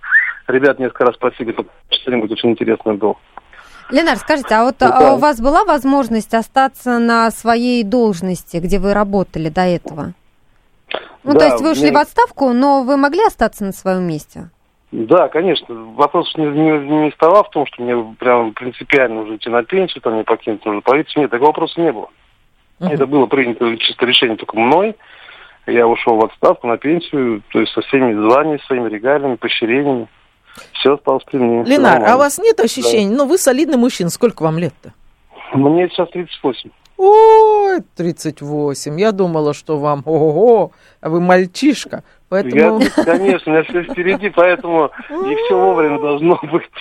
Ребят 0.47 0.79
несколько 0.79 1.05
раз 1.05 1.17
просили, 1.17 1.55
что-нибудь 1.89 2.31
очень 2.31 2.51
интересное 2.51 2.93
было. 2.93 3.15
Ленар, 3.91 4.17
скажите, 4.17 4.55
а 4.55 4.63
вот 4.63 4.81
а 4.81 5.13
у 5.13 5.17
вас 5.17 5.39
была 5.39 5.63
возможность 5.63 6.33
остаться 6.33 6.97
на 6.97 7.29
своей 7.31 7.83
должности, 7.83 8.57
где 8.57 8.79
вы 8.79 8.93
работали 8.93 9.49
до 9.49 9.61
этого? 9.61 10.13
Ну, 11.23 11.33
да, 11.33 11.39
то 11.39 11.45
есть 11.45 11.61
вы 11.61 11.71
ушли 11.71 11.89
мне... 11.89 11.93
в 11.93 11.97
отставку, 11.97 12.53
но 12.53 12.83
вы 12.83 12.97
могли 12.97 13.23
остаться 13.23 13.63
на 13.63 13.71
своем 13.71 14.03
месте? 14.03 14.49
Да, 14.91 15.27
конечно. 15.27 15.75
Вопрос 15.95 16.31
не, 16.37 16.45
не, 16.45 17.03
не 17.03 17.11
вставал 17.11 17.43
в 17.43 17.49
том, 17.49 17.65
что 17.65 17.81
мне 17.81 18.15
прям 18.17 18.53
принципиально 18.53 19.21
уже 19.21 19.35
идти 19.35 19.49
на 19.49 19.63
пенсию, 19.63 20.01
там 20.01 20.15
не 20.15 20.23
покинуть 20.23 20.63
нужно 20.65 20.81
полицию. 20.81 21.23
Нет, 21.23 21.31
такого 21.31 21.49
вопроса 21.49 21.81
не 21.81 21.91
было. 21.91 22.09
Uh-huh. 22.79 22.93
Это 22.93 23.05
было 23.05 23.25
принято 23.25 23.75
чисто 23.77 24.05
решение 24.05 24.37
только 24.37 24.57
мной. 24.57 24.95
Я 25.65 25.87
ушел 25.87 26.17
в 26.17 26.25
отставку 26.25 26.67
на 26.67 26.77
пенсию, 26.77 27.41
то 27.49 27.59
есть 27.59 27.73
со 27.73 27.81
всеми 27.81 28.13
званиями, 28.13 28.61
своими 28.67 28.89
регалиями, 28.89 29.35
поощрениями. 29.35 30.07
Все 30.73 30.95
осталось 30.95 31.23
при 31.23 31.37
мне. 31.37 31.63
Ленар, 31.63 32.03
а 32.03 32.15
у 32.15 32.19
вас 32.19 32.37
нет 32.37 32.59
ощущений? 32.59 33.09
Да. 33.09 33.23
Ну, 33.23 33.27
вы 33.27 33.37
солидный 33.37 33.77
мужчина. 33.77 34.09
Сколько 34.09 34.43
вам 34.43 34.57
лет-то? 34.57 34.93
Мне 35.53 35.89
сейчас 35.89 36.09
38. 36.09 36.69
Ой, 36.97 37.81
38. 37.97 38.99
Я 38.99 39.11
думала, 39.11 39.53
что 39.53 39.77
вам, 39.77 40.01
ого, 40.05 40.71
а 41.01 41.09
вы 41.09 41.19
мальчишка. 41.19 42.03
Поэтому... 42.29 42.79
Я, 42.79 42.89
конечно, 43.03 43.51
у 43.51 43.55
меня 43.55 43.63
все 43.63 43.83
впереди, 43.83 44.29
поэтому 44.29 44.89
и 45.09 45.35
все 45.35 45.59
вовремя 45.59 45.99
должно 45.99 46.39
быть. 46.51 46.71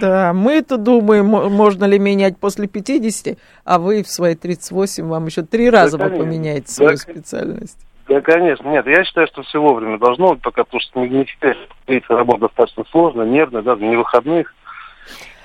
Да, 0.00 0.32
мы-то 0.32 0.78
думаем, 0.78 1.26
можно 1.26 1.84
ли 1.84 1.98
менять 1.98 2.38
после 2.38 2.66
50, 2.68 3.36
а 3.64 3.78
вы 3.78 4.02
в 4.02 4.08
свои 4.08 4.34
38, 4.36 5.06
вам 5.06 5.26
еще 5.26 5.42
три 5.42 5.68
раза 5.68 5.98
да, 5.98 6.08
вы 6.08 6.16
поменяете 6.16 6.70
свою 6.70 6.92
да, 6.92 6.96
специальность. 6.96 7.78
Да, 8.08 8.20
конечно. 8.20 8.68
Нет, 8.68 8.86
я 8.86 9.04
считаю, 9.04 9.26
что 9.26 9.42
все 9.42 9.60
вовремя 9.60 9.98
должно 9.98 10.34
быть, 10.34 10.42
пока, 10.42 10.64
потому 10.64 10.80
что 10.80 11.00
не, 11.00 11.08
не 11.08 11.26
считаю, 11.26 11.56
что 12.04 12.16
работа 12.16 12.42
достаточно 12.42 12.84
сложная, 12.90 13.26
нервная, 13.26 13.62
даже 13.62 13.84
не 13.84 13.96
выходных 13.96 14.54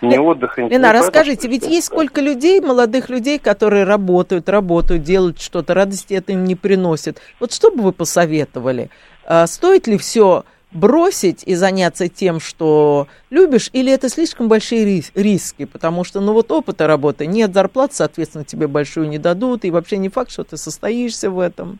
ни 0.02 0.18
отдыха. 0.18 0.62
Лена, 0.62 0.94
расскажите, 0.94 1.48
ведь 1.48 1.68
есть 1.68 1.88
сколько 1.88 2.22
людей, 2.22 2.60
молодых 2.60 3.10
людей, 3.10 3.40
которые 3.40 3.84
работают, 3.84 4.50
работают, 4.50 5.04
делают 5.04 5.40
что-то, 5.40 5.74
радости 5.74 6.14
это 6.14 6.34
им 6.34 6.44
не 6.44 6.56
приносит. 6.56 7.22
Вот 7.40 7.54
что 7.54 7.72
бы 7.72 7.84
вы 7.84 7.92
посоветовали? 7.92 8.90
А, 9.26 9.46
стоит 9.48 9.88
ли 9.88 9.98
все 9.98 10.44
бросить 10.72 11.44
и 11.46 11.54
заняться 11.56 12.08
тем, 12.08 12.40
что 12.40 13.08
любишь, 13.30 13.70
или 13.74 13.92
это 13.92 14.10
слишком 14.10 14.48
большие 14.48 14.86
рис 14.86 15.12
риски, 15.16 15.66
потому 15.66 16.04
что, 16.04 16.22
ну 16.22 16.34
вот 16.34 16.52
опыта 16.52 16.88
работы 16.88 17.26
нет, 17.26 17.54
зарплаты, 17.54 17.96
соответственно, 17.96 18.46
тебе 18.46 18.68
большую 18.68 19.10
не 19.10 19.18
дадут, 19.18 19.66
и 19.66 19.72
вообще 19.72 19.98
не 19.98 20.10
факт, 20.10 20.32
что 20.32 20.44
ты 20.44 20.58
состоишься 20.58 21.30
в 21.30 21.40
этом. 21.40 21.80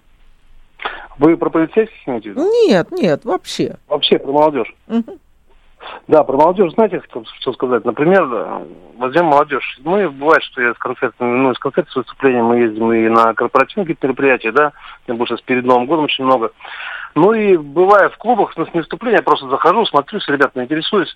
Вы 1.18 1.38
про 1.38 1.50
полицейских 1.50 2.08
имеете 2.08 2.34
Нет, 2.36 2.92
нет, 2.92 3.26
вообще. 3.26 3.78
Вообще 3.88 4.18
про 4.18 4.32
молодежь. 4.32 4.74
Угу. 4.88 5.20
Да, 6.08 6.24
про 6.24 6.38
молодежь, 6.38 6.74
знаете, 6.74 7.02
что, 7.10 7.24
что 7.40 7.54
сказать? 7.54 7.86
Например, 7.86 8.28
возьмем 8.98 9.26
молодежь. 9.26 9.80
Мы, 9.84 10.10
бывает, 10.10 10.44
что 10.44 10.62
я 10.62 10.74
с 10.74 10.78
концертами, 10.78 11.38
ну, 11.38 11.54
с 11.54 11.60
концертами, 11.60 11.94
с 11.94 11.96
выступлением 11.96 12.46
мы 12.46 12.60
ездим 12.60 12.92
и 12.92 13.08
на 13.10 13.34
корпоративные 13.34 13.86
какие-то 13.86 14.08
мероприятия, 14.08 14.52
да, 14.52 14.74
тем 15.08 15.18
более 15.18 15.38
сейчас 15.38 15.42
перед 15.42 15.66
Новым 15.66 15.86
годом 15.86 16.06
очень 16.06 16.26
много. 16.26 16.52
Ну 17.16 17.34
и 17.34 17.58
бывая 17.58 18.10
в 18.10 18.18
клубах, 18.18 18.54
ну, 18.58 18.66
с 18.66 18.74
не 18.74 18.82
выступления, 18.82 19.18
я 19.18 19.24
просто 19.24 19.50
захожу, 19.50 19.86
смотрю, 19.86 20.20
с 20.20 20.28
ребятами 20.28 20.66
интересуюсь. 20.66 21.16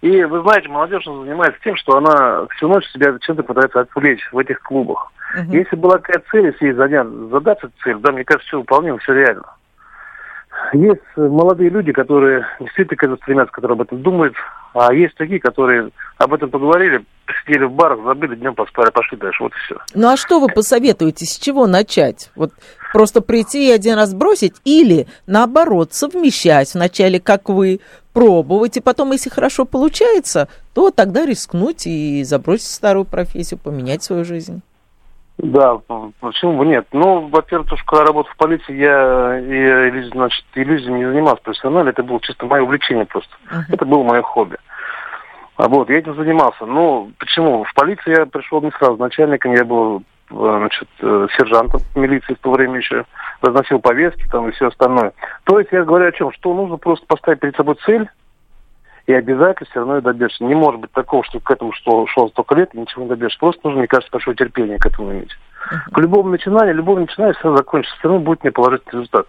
И 0.00 0.24
вы 0.24 0.40
знаете, 0.42 0.68
молодежь 0.68 1.04
занимается 1.04 1.60
тем, 1.62 1.76
что 1.76 1.98
она 1.98 2.46
всю 2.56 2.68
ночь 2.68 2.86
себя 2.88 3.18
чем-то 3.20 3.42
пытается 3.42 3.80
отвлечь 3.80 4.26
в 4.32 4.38
этих 4.38 4.60
клубах. 4.62 5.12
Uh-huh. 5.36 5.50
Если 5.50 5.76
была 5.76 5.98
какая 5.98 6.22
цель, 6.30 6.46
если 6.46 6.66
ей 6.66 7.28
задаться 7.30 7.70
цель, 7.84 7.98
да, 7.98 8.10
мне 8.12 8.24
кажется, 8.24 8.48
все 8.48 8.58
выполнимо, 8.58 8.98
все 8.98 9.12
реально. 9.12 9.44
Есть 10.72 11.02
молодые 11.16 11.70
люди, 11.70 11.92
которые 11.92 12.46
действительно 12.60 12.96
к 12.96 13.02
этому 13.02 13.16
стремятся, 13.18 13.52
которые 13.52 13.74
об 13.74 13.82
этом 13.82 14.02
думают, 14.02 14.34
а 14.74 14.92
есть 14.92 15.14
такие, 15.16 15.40
которые 15.40 15.90
об 16.18 16.32
этом 16.32 16.50
поговорили, 16.50 17.04
сидели 17.44 17.64
в 17.64 17.72
барах, 17.72 18.04
забыли, 18.04 18.36
днем 18.36 18.54
поспали, 18.54 18.90
пошли 18.90 19.18
дальше, 19.18 19.42
вот 19.42 19.52
и 19.52 19.58
все. 19.64 19.76
Ну 19.94 20.08
а 20.08 20.16
что 20.16 20.40
вы 20.40 20.48
посоветуете, 20.48 21.26
с 21.26 21.38
чего 21.38 21.66
начать? 21.66 22.30
Вот 22.34 22.52
просто 22.92 23.20
прийти 23.20 23.68
и 23.68 23.72
один 23.72 23.96
раз 23.96 24.14
бросить 24.14 24.54
или, 24.64 25.06
наоборот, 25.26 25.92
совмещать 25.94 26.74
вначале, 26.74 27.20
как 27.20 27.48
вы, 27.48 27.80
пробовать, 28.12 28.76
и 28.76 28.80
потом, 28.80 29.12
если 29.12 29.30
хорошо 29.30 29.64
получается, 29.64 30.48
то 30.74 30.90
тогда 30.90 31.24
рискнуть 31.24 31.86
и 31.86 32.24
забросить 32.24 32.66
старую 32.66 33.04
профессию, 33.04 33.58
поменять 33.58 34.02
свою 34.02 34.24
жизнь? 34.24 34.62
Да, 35.42 35.78
почему 36.20 36.58
бы 36.58 36.66
нет? 36.66 36.86
Ну, 36.92 37.28
во-первых, 37.28 37.68
когда 37.86 38.04
работал 38.04 38.32
в 38.32 38.36
полиции, 38.36 38.74
я 38.74 39.38
и, 39.38 40.02
значит, 40.10 40.44
иллюзиями 40.54 40.98
не 40.98 41.06
занимался 41.06 41.42
профессионально, 41.42 41.90
это 41.90 42.02
было 42.02 42.20
чисто 42.20 42.46
мое 42.46 42.62
увлечение 42.62 43.06
просто. 43.06 43.30
Uh-huh. 43.50 43.62
Это 43.72 43.86
было 43.86 44.02
мое 44.02 44.22
хобби. 44.22 44.58
А 45.56 45.68
вот, 45.68 45.88
я 45.88 45.98
этим 45.98 46.14
занимался. 46.14 46.66
Ну, 46.66 47.12
почему? 47.18 47.64
В 47.64 47.74
полицию 47.74 48.16
я 48.18 48.26
пришел 48.26 48.60
не 48.60 48.70
сразу 48.72 48.96
начальником, 48.96 49.54
я 49.54 49.64
был, 49.64 50.02
значит, 50.30 50.88
э, 51.00 51.26
сержантом 51.38 51.80
милиции 51.94 52.34
в 52.34 52.38
то 52.38 52.50
время 52.50 52.76
еще, 52.78 53.04
разносил 53.40 53.78
повестки 53.78 54.26
там 54.30 54.48
и 54.48 54.52
все 54.52 54.68
остальное. 54.68 55.12
То 55.44 55.58
есть 55.58 55.72
я 55.72 55.84
говорю 55.84 56.06
о 56.06 56.12
чем? 56.12 56.32
Что 56.32 56.52
нужно 56.52 56.76
просто 56.76 57.06
поставить 57.06 57.40
перед 57.40 57.56
собой 57.56 57.76
цель, 57.86 58.08
и 59.06 59.12
обязательно 59.12 59.68
все 59.70 59.80
равно 59.80 59.98
и 59.98 60.02
добьешься. 60.02 60.44
Не 60.44 60.54
может 60.54 60.80
быть 60.80 60.92
такого, 60.92 61.24
что 61.24 61.40
к 61.40 61.50
этому 61.50 61.72
что 61.72 62.06
шло 62.06 62.28
столько 62.28 62.54
лет 62.54 62.74
и 62.74 62.78
ничего 62.78 63.02
не 63.02 63.08
добьешься. 63.08 63.38
Просто 63.38 63.60
нужно, 63.64 63.80
мне 63.80 63.88
кажется, 63.88 64.12
большое 64.12 64.36
терпение 64.36 64.78
к 64.78 64.86
этому 64.86 65.12
иметь. 65.12 65.36
К 65.92 65.98
любому 65.98 66.30
начинанию, 66.30 66.74
любому 66.74 67.00
начинанию 67.00 67.34
все 67.38 67.54
закончится, 67.56 67.96
все 67.98 68.08
равно 68.08 68.24
будет 68.24 68.42
мне 68.42 68.52
положительный 68.52 68.92
результат. 68.92 69.26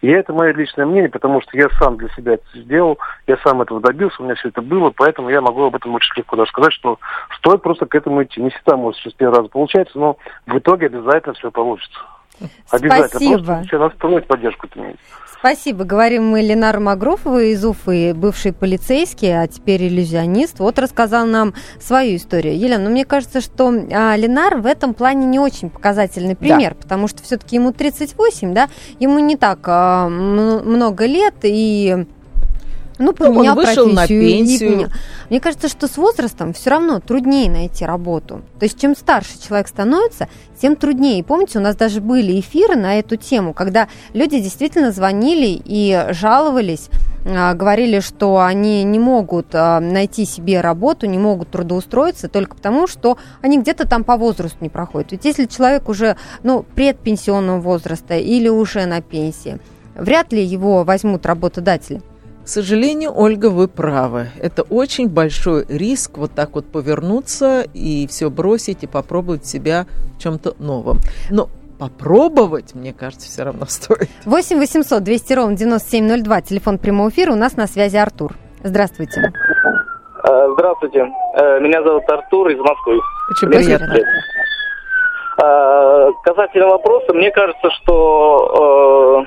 И 0.00 0.08
это 0.08 0.32
мое 0.32 0.52
личное 0.54 0.86
мнение, 0.86 1.10
потому 1.10 1.42
что 1.42 1.56
я 1.58 1.68
сам 1.78 1.98
для 1.98 2.08
себя 2.10 2.34
это 2.34 2.44
сделал, 2.54 2.98
я 3.26 3.36
сам 3.44 3.60
этого 3.60 3.80
добился, 3.80 4.22
у 4.22 4.24
меня 4.24 4.34
все 4.34 4.48
это 4.48 4.62
было, 4.62 4.90
поэтому 4.96 5.28
я 5.28 5.42
могу 5.42 5.64
об 5.64 5.76
этом 5.76 5.94
очень 5.94 6.12
легко 6.16 6.36
даже 6.36 6.50
сказать, 6.50 6.72
что 6.72 6.98
стоит 7.36 7.60
просто 7.60 7.84
к 7.84 7.94
этому 7.94 8.22
идти. 8.22 8.40
Не 8.40 8.48
всегда 8.48 8.76
может 8.76 8.98
все 9.00 9.10
с 9.10 9.14
первого 9.14 9.38
раза 9.38 9.48
получается, 9.50 9.98
но 9.98 10.16
в 10.46 10.56
итоге 10.56 10.86
обязательно 10.86 11.34
все 11.34 11.50
получится. 11.50 11.98
Обязательно. 12.70 13.08
Спасибо. 13.08 13.56
Просто 13.56 13.78
настроить 13.78 14.26
поддержку 14.26 14.66
иметь. 14.74 14.96
Спасибо. 15.40 15.84
Говорим 15.84 16.28
мы 16.28 16.42
Ленару 16.42 16.82
Магрофову 16.82 17.38
из 17.38 17.64
Уфы, 17.64 18.12
бывший 18.12 18.52
полицейский, 18.52 19.42
а 19.42 19.46
теперь 19.46 19.88
иллюзионист. 19.88 20.58
Вот 20.58 20.78
рассказал 20.78 21.24
нам 21.24 21.54
свою 21.80 22.16
историю. 22.16 22.58
Елена, 22.58 22.84
ну 22.84 22.90
мне 22.90 23.06
кажется, 23.06 23.40
что 23.40 23.68
а, 23.90 24.14
Ленар 24.16 24.58
в 24.58 24.66
этом 24.66 24.92
плане 24.92 25.24
не 25.24 25.38
очень 25.38 25.70
показательный 25.70 26.36
пример, 26.36 26.74
да. 26.74 26.82
потому 26.82 27.08
что 27.08 27.22
все-таки 27.22 27.56
ему 27.56 27.72
38, 27.72 28.52
да, 28.52 28.68
ему 28.98 29.18
не 29.18 29.36
так 29.36 29.60
а, 29.64 30.10
много 30.10 31.06
лет, 31.06 31.36
и 31.42 32.04
ну, 33.00 33.12
поменял 33.14 33.58
он 33.58 33.64
вышел 33.64 33.86
на 33.86 34.06
пенсию. 34.06 34.90
Мне 35.30 35.40
кажется, 35.40 35.68
что 35.68 35.88
с 35.88 35.96
возрастом 35.96 36.52
все 36.52 36.70
равно 36.70 37.00
труднее 37.00 37.50
найти 37.50 37.84
работу. 37.84 38.42
То 38.58 38.64
есть, 38.64 38.78
чем 38.78 38.94
старше 38.94 39.40
человек 39.42 39.68
становится, 39.68 40.28
тем 40.60 40.76
труднее. 40.76 41.18
И 41.18 41.22
помните, 41.22 41.58
у 41.58 41.62
нас 41.62 41.76
даже 41.76 42.00
были 42.00 42.38
эфиры 42.38 42.76
на 42.76 42.98
эту 42.98 43.16
тему, 43.16 43.54
когда 43.54 43.88
люди 44.12 44.38
действительно 44.38 44.92
звонили 44.92 45.60
и 45.64 46.08
жаловались, 46.10 46.90
а, 47.24 47.54
говорили, 47.54 48.00
что 48.00 48.38
они 48.38 48.82
не 48.84 48.98
могут 48.98 49.54
а, 49.54 49.80
найти 49.80 50.26
себе 50.26 50.60
работу, 50.60 51.06
не 51.06 51.18
могут 51.18 51.50
трудоустроиться 51.50 52.28
только 52.28 52.56
потому, 52.56 52.86
что 52.86 53.16
они 53.40 53.58
где-то 53.58 53.88
там 53.88 54.04
по 54.04 54.16
возрасту 54.16 54.58
не 54.60 54.68
проходят. 54.68 55.12
Ведь 55.12 55.24
если 55.24 55.46
человек 55.46 55.88
уже 55.88 56.16
ну, 56.42 56.64
предпенсионного 56.74 57.60
возраста 57.60 58.16
или 58.16 58.48
уже 58.48 58.84
на 58.84 59.00
пенсии, 59.00 59.58
вряд 59.94 60.32
ли 60.32 60.44
его 60.44 60.84
возьмут 60.84 61.24
работодатели. 61.24 62.02
К 62.50 62.52
сожалению, 62.52 63.12
Ольга, 63.16 63.46
вы 63.48 63.68
правы. 63.68 64.26
Это 64.42 64.62
очень 64.62 65.08
большой 65.08 65.64
риск 65.68 66.18
вот 66.18 66.32
так 66.34 66.56
вот 66.56 66.66
повернуться 66.66 67.64
и 67.74 68.08
все 68.08 68.28
бросить 68.28 68.82
и 68.82 68.88
попробовать 68.88 69.46
себя 69.46 69.86
в 70.16 70.20
чем-то 70.20 70.56
новом. 70.58 70.98
Но 71.30 71.48
попробовать, 71.78 72.74
мне 72.74 72.92
кажется, 72.92 73.28
все 73.28 73.44
равно 73.44 73.66
стоит. 73.68 74.08
8 74.24 74.58
800 74.58 75.00
200 75.00 75.32
ровно 75.32 75.56
9702, 75.56 76.40
телефон 76.40 76.78
прямого 76.78 77.10
эфира. 77.10 77.30
У 77.30 77.36
нас 77.36 77.56
на 77.56 77.68
связи 77.68 77.96
Артур. 77.96 78.32
Здравствуйте. 78.64 79.32
Э, 80.24 80.48
здравствуйте. 80.54 81.08
Э, 81.36 81.60
меня 81.60 81.84
зовут 81.84 82.02
Артур 82.10 82.48
из 82.48 82.58
Москвы. 82.58 82.98
Очень 83.30 83.48
приятно. 83.48 83.96
Э, 85.40 86.10
касательно 86.24 86.66
вопроса, 86.66 87.12
мне 87.12 87.30
кажется, 87.30 87.70
что 87.80 89.24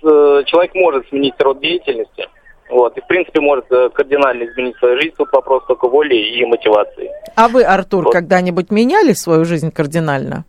человек 0.00 0.74
может 0.74 1.08
сменить 1.08 1.40
род 1.40 1.60
деятельности. 1.60 2.26
Вот. 2.70 2.96
И, 2.96 3.00
в 3.00 3.06
принципе, 3.06 3.40
может 3.40 3.70
э, 3.70 3.88
кардинально 3.90 4.44
изменить 4.44 4.76
свою 4.76 5.00
жизнь. 5.00 5.14
Тут 5.16 5.32
вопрос 5.32 5.64
только 5.66 5.88
воли 5.88 6.14
и 6.14 6.44
мотивации. 6.44 7.10
А 7.34 7.48
вы, 7.48 7.64
Артур, 7.64 8.04
вот. 8.04 8.12
когда-нибудь 8.12 8.70
меняли 8.70 9.12
свою 9.12 9.44
жизнь 9.44 9.70
кардинально? 9.70 10.44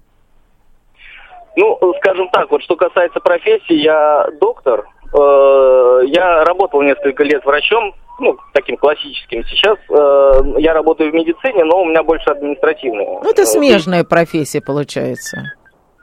Ну, 1.56 1.78
скажем 1.98 2.30
так, 2.30 2.50
вот 2.52 2.62
что 2.64 2.76
касается 2.76 3.20
профессии, 3.20 3.74
я 3.74 4.28
доктор. 4.40 4.86
Э, 5.14 6.02
я 6.08 6.44
работал 6.44 6.82
несколько 6.82 7.24
лет 7.24 7.44
врачом, 7.46 7.94
ну, 8.20 8.38
таким 8.54 8.78
классическим. 8.78 9.44
Сейчас 9.46 9.78
э, 9.90 10.60
я 10.60 10.74
работаю 10.74 11.12
в 11.12 11.14
медицине, 11.14 11.64
но 11.64 11.82
у 11.82 11.86
меня 11.86 12.04
больше 12.04 12.30
административная. 12.30 13.20
Ну, 13.24 13.30
это 13.30 13.46
смежная 13.46 14.04
профессия, 14.04 14.62
получается. 14.62 15.54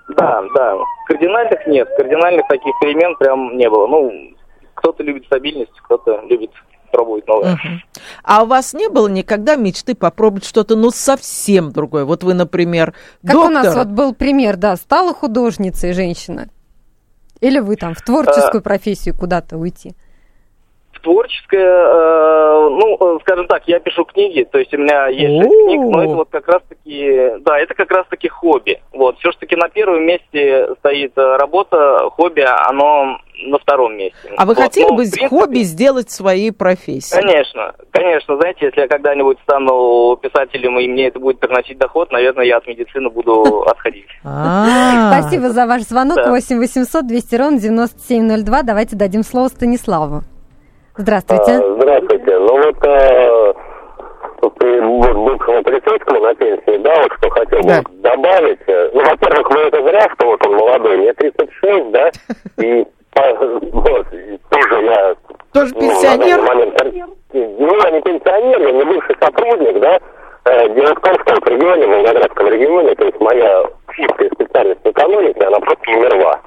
Да, 0.08 0.42
да. 0.54 0.76
Кардинальных 1.06 1.66
нет. 1.66 1.88
Кардинальных 1.96 2.46
таких 2.48 2.72
перемен 2.80 3.16
прям 3.16 3.56
не 3.56 3.68
было. 3.68 3.86
Ну, 3.86 4.12
кто-то 4.86 5.02
любит 5.02 5.24
стабильность, 5.26 5.72
кто-то 5.82 6.22
любит 6.28 6.50
пробовать 6.92 7.26
новое. 7.26 7.54
Угу. 7.54 8.02
А 8.22 8.44
у 8.44 8.46
вас 8.46 8.72
не 8.72 8.88
было 8.88 9.08
никогда 9.08 9.56
мечты 9.56 9.96
попробовать 9.96 10.44
что-то, 10.44 10.76
ну, 10.76 10.90
совсем 10.90 11.72
другое? 11.72 12.04
Вот 12.04 12.22
вы, 12.22 12.34
например, 12.34 12.94
Как 13.22 13.32
доктор... 13.32 13.50
у 13.50 13.54
нас 13.54 13.74
вот 13.74 13.88
был 13.88 14.14
пример, 14.14 14.56
да, 14.56 14.76
стала 14.76 15.12
художницей 15.12 15.92
женщина. 15.92 16.48
Или 17.40 17.58
вы 17.58 17.76
там 17.76 17.94
в 17.94 18.02
творческую 18.02 18.60
а... 18.60 18.62
профессию 18.62 19.16
куда-то 19.16 19.58
уйти? 19.58 19.94
Творческое, 21.06 21.60
э, 21.60 22.68
ну, 22.68 22.96
э, 22.98 23.18
скажем 23.20 23.46
так, 23.46 23.62
я 23.66 23.78
пишу 23.78 24.04
книги, 24.04 24.42
то 24.42 24.58
есть 24.58 24.74
у 24.74 24.78
меня 24.78 25.06
есть 25.06 25.40
шесть 25.40 25.64
книг, 25.64 25.80
но 25.82 26.02
это 26.02 26.14
вот 26.14 26.28
как 26.30 26.48
раз-таки, 26.48 27.30
да, 27.42 27.60
это 27.60 27.74
как 27.74 27.92
раз-таки 27.92 28.26
хобби. 28.26 28.82
Вот, 28.92 29.16
все-таки 29.20 29.54
на 29.54 29.68
первом 29.68 30.04
месте 30.04 30.66
стоит 30.80 31.12
э, 31.16 31.36
работа, 31.36 32.10
хобби, 32.10 32.40
оно 32.40 33.18
на 33.44 33.58
втором 33.58 33.96
месте. 33.96 34.16
А 34.36 34.46
вы 34.46 34.54
вот, 34.54 34.64
хотели 34.64 34.90
бы 34.90 34.96
принципе, 34.96 35.28
хобби 35.28 35.58
сделать 35.58 36.10
своей 36.10 36.50
профессией? 36.50 37.22
Конечно, 37.22 37.74
конечно. 37.92 38.36
Знаете, 38.38 38.66
если 38.66 38.80
я 38.80 38.88
когда-нибудь 38.88 39.38
стану 39.44 40.16
писателем, 40.16 40.76
и 40.80 40.88
мне 40.88 41.06
это 41.06 41.20
будет 41.20 41.38
приносить 41.38 41.78
доход, 41.78 42.10
наверное, 42.10 42.46
я 42.46 42.56
от 42.56 42.66
медицины 42.66 43.10
буду 43.10 43.62
отходить. 43.66 44.06
А. 44.24 45.20
Спасибо 45.20 45.50
за 45.50 45.66
ваш 45.66 45.82
звонок. 45.82 46.18
8 46.26 46.58
800 46.58 47.06
200 47.06 47.34
ровно 47.36 47.60
9702. 47.60 48.62
Давайте 48.64 48.96
дадим 48.96 49.22
слово 49.22 49.46
Станиславу. 49.48 50.22
Здравствуйте. 50.96 51.52
А, 51.52 51.74
здравствуйте. 51.74 52.38
Ну 52.38 52.56
вот 52.56 52.86
э, 52.86 53.52
при 54.58 54.80
бывшему 54.80 55.62
полицейскому 55.62 56.20
на 56.20 56.34
пенсии, 56.34 56.78
да, 56.78 57.02
вот 57.02 57.12
что 57.18 57.30
хотел 57.30 57.60
да. 57.62 57.82
бы 57.82 57.90
добавить. 57.96 58.60
Э, 58.66 58.90
ну, 58.94 59.00
во-первых, 59.02 59.50
вы 59.50 59.60
это 59.60 59.82
зря, 59.82 60.08
что 60.14 60.26
вот 60.26 60.46
он 60.46 60.56
молодой, 60.56 60.96
мне 60.96 61.12
36, 61.12 61.90
да, 61.90 62.10
и 62.62 62.86
вот, 63.72 64.06
тоже 64.50 64.84
я... 64.84 65.14
Тоже 65.52 65.74
ну, 65.74 65.80
пенсионер? 65.80 66.40
Ну, 67.32 67.82
я 67.82 67.90
не 67.90 68.00
пенсионер, 68.02 68.60
я 68.60 68.72
не 68.72 68.84
бывший 68.84 69.16
сотрудник, 69.20 69.80
да. 69.80 69.98
Э, 70.44 70.68
дело 70.74 70.94
в 70.94 71.00
том, 71.00 71.14
что 71.20 71.34
в 71.34 71.48
регионе, 71.48 71.86
в 71.86 71.90
Волгоградском 71.90 72.48
регионе, 72.48 72.94
то 72.94 73.04
есть 73.04 73.20
моя 73.20 73.64
чистая 73.94 74.30
специальность 74.30 74.80
экономики, 74.84 75.42
она 75.42 75.58
просто 75.58 75.90
умерла. 75.90 76.40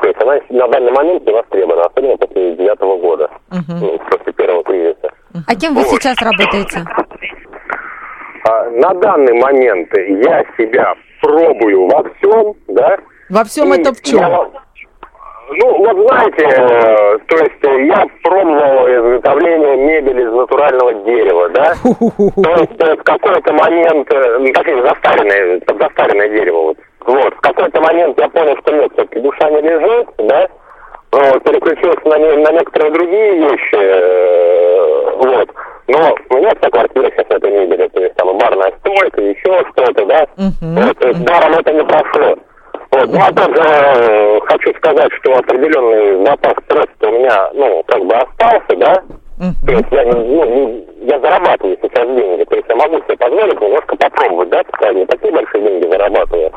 То 0.00 0.08
есть 0.08 0.20
она 0.22 0.38
на 0.50 0.68
данный 0.68 0.92
момент 0.92 1.26
не 1.26 1.32
востребована, 1.32 1.84
особенно 1.84 2.16
после 2.16 2.56
девятого 2.56 2.96
года, 2.98 3.30
угу. 3.50 3.78
ну, 3.80 3.98
после 4.10 4.32
первого 4.32 4.64
кризиса. 4.64 5.12
А 5.46 5.54
кем 5.54 5.74
вы 5.74 5.82
вот. 5.82 5.90
сейчас 5.90 6.20
работаете? 6.20 6.84
А, 8.48 8.70
на 8.70 8.94
данный 8.94 9.34
момент 9.40 9.88
я 9.96 10.44
себя 10.56 10.94
пробую 11.20 11.88
во 11.88 12.02
всем, 12.02 12.54
да. 12.68 12.96
Во 13.30 13.44
всем 13.44 13.72
это 13.72 13.92
в 13.92 14.02
чем? 14.02 14.18
Я, 14.18 14.50
ну, 15.54 15.78
вот 15.78 16.08
знаете, 16.08 16.44
э, 16.44 17.18
то 17.26 17.36
есть 17.36 17.64
э, 17.64 17.86
я 17.86 18.06
пробовал 18.22 18.86
изготовление 18.88 19.76
мебели 19.76 20.22
из 20.22 20.32
натурального 20.32 20.94
дерева, 21.04 21.48
да? 21.50 21.74
То 21.82 22.60
есть 22.60 22.80
э, 22.80 22.96
в 22.96 23.02
какой-то 23.02 23.52
момент, 23.52 24.08
ну, 24.10 24.52
такие 24.52 24.82
застаренное, 24.82 25.60
застаренное 25.78 26.28
дерево, 26.28 26.62
вот. 26.62 26.78
Вот, 27.06 27.34
в 27.34 27.40
какой-то 27.40 27.80
момент 27.80 28.18
я 28.20 28.28
понял, 28.28 28.56
что 28.58 28.72
нет, 28.74 28.92
все-таки 28.92 29.20
душа 29.20 29.50
не 29.50 29.60
лежит, 29.60 30.08
да? 30.18 30.48
Вот, 31.10 31.42
переключился 31.42 32.08
на, 32.08 32.18
не, 32.18 32.36
на 32.36 32.52
некоторые 32.52 32.92
другие 32.92 33.38
вещи, 33.38 33.76
э, 33.76 35.10
вот. 35.16 35.48
Но 35.88 36.16
у 36.30 36.36
меня 36.36 36.50
вся 36.58 36.70
квартира 36.70 37.10
сейчас 37.10 37.26
это 37.28 37.50
мебель, 37.50 37.88
то 37.90 38.00
есть 38.00 38.14
там 38.14 38.38
барная 38.38 38.72
стойка, 38.78 39.20
еще 39.20 39.64
что-то, 39.72 40.06
да? 40.06 40.26
Uh-huh. 40.36 40.86
Вот, 40.86 40.98
то 40.98 41.08
есть 41.08 41.24
даром 41.24 41.52
это 41.52 41.72
не 41.72 41.84
прошло. 41.84 42.36
Вот. 42.92 43.08
Ну, 43.08 43.18
а 43.20 43.32
также 43.32 43.62
э, 43.62 44.40
хочу 44.46 44.74
сказать, 44.76 45.12
что 45.20 45.36
определенный 45.36 46.24
запас 46.24 46.54
средств 46.68 47.02
у 47.02 47.10
меня, 47.10 47.50
ну, 47.54 47.82
как 47.88 48.04
бы 48.04 48.14
остался, 48.14 48.76
да? 48.76 49.02
Uh-huh. 49.38 49.66
То 49.66 49.72
есть 49.72 49.88
я, 49.90 50.04
ну, 50.04 50.86
я 51.02 51.18
зарабатываю 51.20 51.76
сейчас 51.82 52.06
деньги, 52.06 52.44
то 52.44 52.56
есть 52.56 52.68
я 52.68 52.76
могу 52.76 52.96
себе 53.02 53.16
позволить 53.16 53.60
немножко 53.60 53.96
попробовать, 53.96 54.50
да, 54.50 54.62
пока 54.64 54.92
не 54.92 55.04
такие 55.06 55.32
большие 55.32 55.62
деньги 55.62 55.90
зарабатываю, 55.90 56.52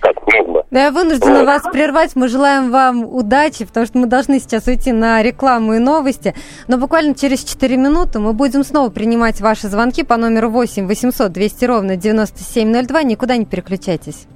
как 0.00 0.16
мог 0.26 0.48
бы. 0.52 0.62
Да, 0.70 0.84
я 0.84 0.90
вынуждена 0.90 1.40
вот. 1.40 1.46
вас 1.46 1.62
прервать, 1.72 2.14
мы 2.14 2.28
желаем 2.28 2.70
вам 2.70 3.04
удачи, 3.04 3.64
потому 3.64 3.86
что 3.86 3.98
мы 3.98 4.06
должны 4.06 4.40
сейчас 4.40 4.66
уйти 4.66 4.92
на 4.92 5.22
рекламу 5.22 5.74
и 5.74 5.78
новости, 5.78 6.34
но 6.66 6.78
буквально 6.78 7.14
через 7.14 7.44
4 7.44 7.76
минуты 7.76 8.18
мы 8.18 8.32
будем 8.32 8.64
снова 8.64 8.90
принимать 8.90 9.40
ваши 9.40 9.68
звонки 9.68 10.02
по 10.02 10.16
номеру 10.16 10.50
8 10.50 10.86
800 10.86 11.32
200 11.32 11.64
ровно 11.64 11.96
9702, 11.96 13.02
никуда 13.02 13.36
не 13.36 13.44
переключайтесь. 13.44 14.26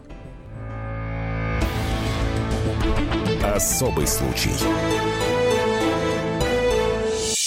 Особый 3.54 4.06
случай. 4.06 4.50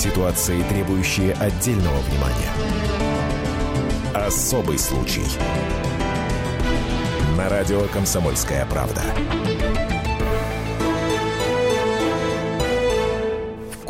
Ситуации, 0.00 0.62
требующие 0.62 1.34
отдельного 1.34 1.98
внимания. 1.98 2.50
Особый 4.14 4.78
случай. 4.78 5.26
На 7.36 7.50
радио 7.50 7.82
«Комсомольская 7.92 8.64
правда». 8.64 9.02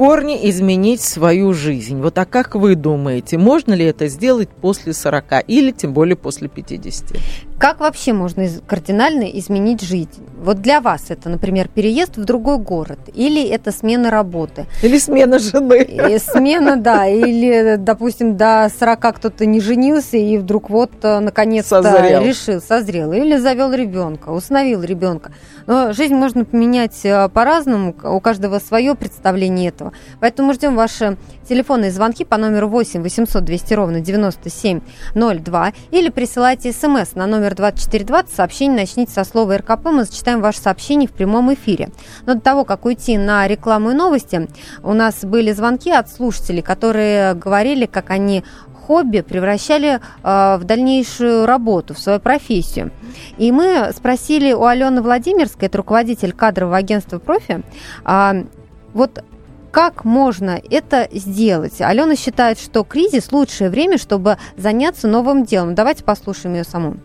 корне 0.00 0.48
изменить 0.48 1.02
свою 1.02 1.52
жизнь. 1.52 2.00
Вот 2.00 2.16
а 2.16 2.24
как 2.24 2.54
вы 2.54 2.74
думаете, 2.74 3.36
можно 3.36 3.74
ли 3.74 3.84
это 3.84 4.08
сделать 4.08 4.48
после 4.48 4.94
40 4.94 5.44
или 5.46 5.72
тем 5.72 5.92
более 5.92 6.16
после 6.16 6.48
50? 6.48 7.18
Как 7.60 7.80
вообще 7.80 8.14
можно 8.14 8.48
кардинально 8.66 9.24
изменить 9.24 9.82
жизнь? 9.82 10.26
Вот 10.42 10.62
для 10.62 10.80
вас 10.80 11.10
это, 11.10 11.28
например, 11.28 11.68
переезд 11.68 12.16
в 12.16 12.24
другой 12.24 12.56
город, 12.56 12.98
или 13.12 13.46
это 13.46 13.70
смена 13.70 14.10
работы? 14.10 14.64
Или 14.82 14.98
смена 14.98 15.38
жены. 15.38 15.82
И 15.82 16.18
смена, 16.18 16.78
да, 16.78 17.06
или, 17.06 17.76
допустим, 17.76 18.38
до 18.38 18.70
40 18.78 19.16
кто-то 19.16 19.44
не 19.44 19.60
женился 19.60 20.16
и 20.16 20.38
вдруг 20.38 20.70
вот 20.70 20.90
э, 21.02 21.18
наконец-то 21.18 21.82
решил, 22.22 22.62
созрел, 22.62 23.12
или 23.12 23.36
завел 23.36 23.74
ребенка, 23.74 24.30
установил 24.30 24.82
ребенка. 24.82 25.30
Но 25.66 25.92
жизнь 25.92 26.14
можно 26.14 26.46
поменять 26.46 27.04
э, 27.04 27.28
по-разному, 27.28 27.94
у 28.02 28.20
каждого 28.20 28.58
свое 28.58 28.94
представление 28.94 29.68
этого. 29.68 29.92
Поэтому 30.18 30.54
ждем 30.54 30.76
ваши 30.76 31.18
телефонные 31.46 31.90
звонки 31.90 32.24
по 32.24 32.38
номеру 32.38 32.68
8 32.68 33.02
800 33.02 33.44
200 33.44 33.74
ровно 33.74 34.00
9702 34.00 35.72
или 35.90 36.08
присылайте 36.08 36.72
смс 36.72 37.14
на 37.14 37.26
номер 37.26 37.49
2420, 37.54 38.34
сообщение 38.34 38.80
начните 38.80 39.12
со 39.12 39.24
слова 39.24 39.58
РКП, 39.58 39.86
мы 39.86 40.04
зачитаем 40.04 40.40
ваше 40.40 40.60
сообщение 40.60 41.08
в 41.08 41.12
прямом 41.12 41.52
эфире. 41.54 41.90
Но 42.26 42.34
до 42.34 42.40
того, 42.40 42.64
как 42.64 42.84
уйти 42.84 43.18
на 43.18 43.46
рекламу 43.46 43.90
и 43.90 43.94
новости, 43.94 44.48
у 44.82 44.92
нас 44.92 45.24
были 45.24 45.52
звонки 45.52 45.90
от 45.90 46.10
слушателей, 46.10 46.62
которые 46.62 47.34
говорили, 47.34 47.86
как 47.86 48.10
они 48.10 48.44
хобби 48.90 49.20
превращали 49.20 50.00
э, 50.22 50.56
в 50.56 50.64
дальнейшую 50.64 51.46
работу, 51.46 51.94
в 51.94 51.98
свою 51.98 52.18
профессию. 52.18 52.90
И 53.38 53.52
мы 53.52 53.92
спросили 53.94 54.52
у 54.52 54.64
Алены 54.64 55.00
Владимирской, 55.00 55.68
это 55.68 55.78
руководитель 55.78 56.32
кадрового 56.32 56.76
агентства 56.76 57.18
«Профи», 57.18 57.62
э, 58.04 58.44
вот 58.92 59.22
как 59.70 60.04
можно 60.04 60.60
это 60.70 61.08
сделать? 61.12 61.80
Алена 61.80 62.16
считает, 62.16 62.58
что 62.58 62.82
кризис– 62.82 63.30
лучшее 63.32 63.70
время, 63.70 63.98
чтобы 63.98 64.36
заняться 64.56 65.06
новым 65.06 65.44
делом. 65.44 65.76
Давайте 65.76 66.02
послушаем 66.02 66.56
ее 66.56 66.64
саму. 66.64 66.96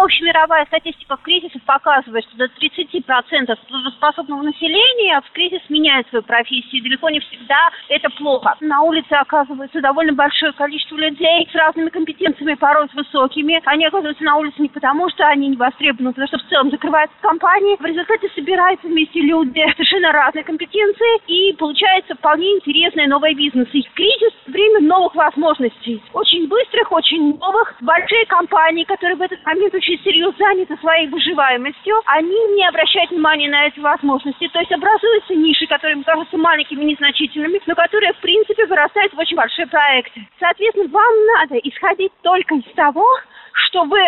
Общемировая 0.00 0.64
статистика 0.64 1.18
в 1.18 1.20
кризисах 1.20 1.60
показывает, 1.64 2.24
что 2.24 2.38
до 2.38 2.44
30% 2.46 3.54
трудоспособного 3.68 4.40
населения 4.40 5.20
в 5.20 5.30
кризис 5.32 5.60
меняет 5.68 6.08
свою 6.08 6.22
профессию. 6.22 6.80
И 6.80 6.84
далеко 6.84 7.10
не 7.10 7.20
всегда 7.20 7.68
это 7.90 8.08
плохо. 8.08 8.56
На 8.60 8.80
улице 8.80 9.12
оказывается 9.12 9.82
довольно 9.82 10.14
большое 10.14 10.52
количество 10.52 10.96
людей 10.96 11.46
с 11.52 11.54
разными 11.54 11.90
компетенциями, 11.90 12.54
порой 12.54 12.88
с 12.88 12.94
высокими. 12.94 13.60
Они 13.66 13.84
оказываются 13.84 14.24
на 14.24 14.38
улице 14.38 14.62
не 14.62 14.70
потому, 14.70 15.10
что 15.10 15.26
они 15.26 15.48
не 15.48 15.56
востребованы, 15.58 16.14
потому 16.14 16.28
что 16.28 16.38
в 16.38 16.48
целом 16.48 16.70
закрывается 16.70 17.16
компания. 17.20 17.76
В 17.76 17.84
результате 17.84 18.30
собираются 18.34 18.86
вместе 18.86 19.20
люди 19.20 19.60
совершенно 19.72 20.12
разной 20.12 20.44
компетенции 20.44 21.20
и 21.26 21.54
получается 21.56 22.14
вполне 22.14 22.54
интересный 22.54 23.06
новый 23.06 23.34
бизнес. 23.34 23.68
И 23.74 23.82
кризис– 23.94 24.32
время 24.46 24.80
новых 24.80 25.14
возможностей. 25.14 26.02
Очень 26.14 26.48
быстрых, 26.48 26.90
очень 26.90 27.36
новых. 27.38 27.74
Большие 27.82 28.24
компании, 28.24 28.84
которые 28.84 29.16
в 29.16 29.22
этот 29.22 29.44
момент 29.44 29.74
очень 29.74 29.89
очень 29.90 30.02
серьезно 30.04 30.30
заняты 30.38 30.76
своей 30.78 31.08
выживаемостью, 31.08 31.94
они 32.06 32.36
не 32.54 32.66
обращают 32.68 33.10
внимания 33.10 33.48
на 33.48 33.66
эти 33.66 33.80
возможности. 33.80 34.48
То 34.48 34.60
есть 34.60 34.72
образуются 34.72 35.34
ниши, 35.34 35.66
которые 35.66 35.96
им 35.96 36.04
кажутся 36.04 36.36
маленькими, 36.36 36.84
незначительными, 36.84 37.60
но 37.66 37.74
которые, 37.74 38.12
в 38.12 38.18
принципе, 38.18 38.66
вырастают 38.66 39.12
в 39.12 39.18
очень 39.18 39.36
большие 39.36 39.66
проекты. 39.66 40.26
Соответственно, 40.38 40.88
вам 40.88 41.12
надо 41.36 41.56
исходить 41.56 42.12
только 42.22 42.54
из 42.54 42.74
того, 42.74 43.04
что 43.52 43.84
вы 43.84 44.00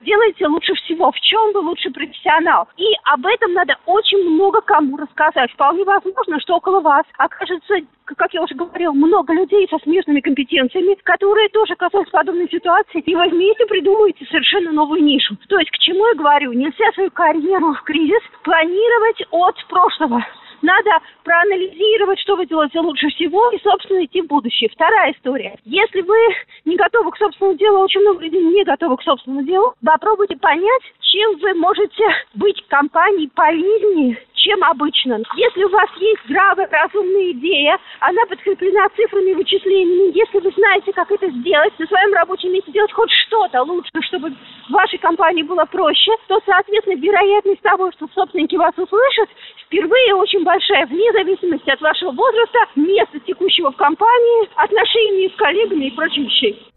делаете 0.00 0.46
лучше 0.46 0.74
всего, 0.74 1.10
в 1.10 1.20
чем 1.20 1.52
вы 1.52 1.60
лучший 1.60 1.92
профессионал. 1.92 2.68
И 2.76 2.86
об 3.04 3.26
этом 3.26 3.52
надо 3.52 3.76
очень 3.86 4.18
много 4.30 4.60
кому 4.60 4.96
рассказать. 4.96 5.50
Вполне 5.52 5.84
возможно, 5.84 6.40
что 6.40 6.56
около 6.56 6.80
вас 6.80 7.04
окажется, 7.16 7.74
как 8.04 8.32
я 8.32 8.42
уже 8.42 8.54
говорила, 8.54 8.92
много 8.92 9.32
людей 9.32 9.66
со 9.68 9.78
смежными 9.78 10.20
компетенциями, 10.20 10.96
которые 11.02 11.48
тоже 11.50 11.74
оказались 11.74 12.08
в 12.08 12.12
подобной 12.12 12.48
ситуации, 12.48 13.00
и 13.00 13.14
вы 13.14 13.28
вместе 13.28 13.66
придумаете 13.66 14.24
совершенно 14.26 14.72
новую 14.72 15.02
нишу. 15.02 15.36
То 15.48 15.58
есть, 15.58 15.70
к 15.70 15.78
чему 15.78 16.06
я 16.08 16.14
говорю? 16.14 16.52
Нельзя 16.52 16.92
свою 16.94 17.10
карьеру 17.10 17.74
в 17.74 17.82
кризис 17.82 18.22
планировать 18.42 19.22
от 19.30 19.56
прошлого. 19.68 20.24
Надо 20.62 20.90
проанализировать, 21.24 22.18
что 22.20 22.36
вы 22.36 22.46
делаете 22.46 22.80
лучше 22.80 23.08
всего, 23.08 23.50
и, 23.50 23.62
собственно, 23.62 24.04
идти 24.04 24.22
в 24.22 24.26
будущее. 24.26 24.70
Вторая 24.72 25.12
история. 25.12 25.56
Если 25.64 26.00
вы 26.00 26.18
не 26.64 26.76
готовы 26.76 27.10
к 27.12 27.16
собственному 27.16 27.56
делу, 27.56 27.80
очень 27.80 28.00
много 28.00 28.22
людей 28.24 28.42
не 28.42 28.64
готовы 28.64 28.96
к 28.96 29.02
собственному 29.02 29.44
делу, 29.44 29.74
попробуйте 29.84 30.36
понять, 30.36 30.82
чем 31.00 31.36
вы 31.38 31.54
можете 31.54 32.04
быть 32.34 32.62
компанией 32.68 33.30
полезнее, 33.34 34.18
чем 34.48 34.64
обычно. 34.64 35.20
Если 35.36 35.62
у 35.64 35.68
вас 35.68 35.90
есть 35.98 36.22
здравая, 36.24 36.68
разумная 36.70 37.32
идея, 37.32 37.78
она 38.00 38.22
подкреплена 38.28 38.88
цифрами 38.96 39.34
вычислениями, 39.34 40.16
если 40.16 40.38
вы 40.38 40.50
знаете, 40.56 40.92
как 40.92 41.10
это 41.12 41.28
сделать, 41.28 41.78
на 41.78 41.86
своем 41.86 42.14
рабочем 42.14 42.52
месте 42.52 42.72
делать 42.72 42.92
хоть 42.92 43.10
что-то 43.10 43.62
лучше, 43.62 43.90
чтобы 44.08 44.32
вашей 44.70 44.98
компании 44.98 45.42
было 45.42 45.66
проще, 45.66 46.12
то, 46.28 46.40
соответственно, 46.46 46.98
вероятность 46.98 47.60
того, 47.60 47.92
что 47.92 48.08
собственники 48.14 48.56
вас 48.56 48.72
услышат, 48.76 49.28
впервые 49.66 50.14
очень 50.14 50.44
большая, 50.44 50.86
вне 50.86 51.12
зависимости 51.12 51.68
от 51.68 51.80
вашего 51.82 52.12
возраста, 52.12 52.58
места 52.76 53.20
текущего 53.20 53.70
в 53.70 53.76
компании, 53.76 54.48
отношений 54.56 55.28
с 55.28 55.36
коллегами 55.36 55.86
и 55.86 55.90
прочих 55.90 56.24
вещей. 56.24 56.68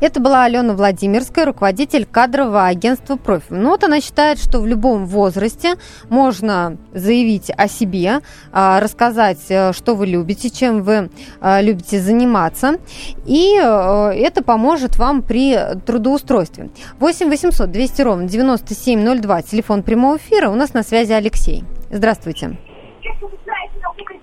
Это 0.00 0.20
была 0.20 0.44
Алена 0.44 0.74
Владимирская, 0.74 1.46
руководитель 1.46 2.04
кадрового 2.04 2.66
агентства 2.66 3.16
«Профи». 3.16 3.46
Ну 3.50 3.70
вот 3.70 3.84
она 3.84 4.00
считает, 4.00 4.38
что 4.38 4.60
в 4.60 4.66
любом 4.66 5.06
возрасте 5.06 5.74
можно 6.08 6.76
заявить 6.92 7.50
о 7.56 7.68
себе, 7.68 8.20
а, 8.52 8.80
рассказать, 8.80 9.44
э, 9.48 9.72
что 9.72 9.94
вы 9.94 10.06
любите, 10.06 10.50
чем 10.50 10.82
вы 10.82 11.10
э, 11.40 11.62
любите 11.62 12.00
заниматься, 12.00 12.78
и 13.24 13.56
э, 13.56 14.10
это 14.14 14.42
поможет 14.42 14.98
вам 14.98 15.22
при 15.22 15.56
трудоустройстве. 15.86 16.70
8 16.98 17.28
800 17.28 17.70
200 17.70 18.02
ровно 18.02 18.28
9702, 18.28 19.42
телефон 19.42 19.82
прямого 19.82 20.16
эфира. 20.16 20.50
У 20.50 20.54
нас 20.54 20.74
на 20.74 20.82
связи 20.82 21.12
Алексей. 21.12 21.64
Здравствуйте. 21.90 22.56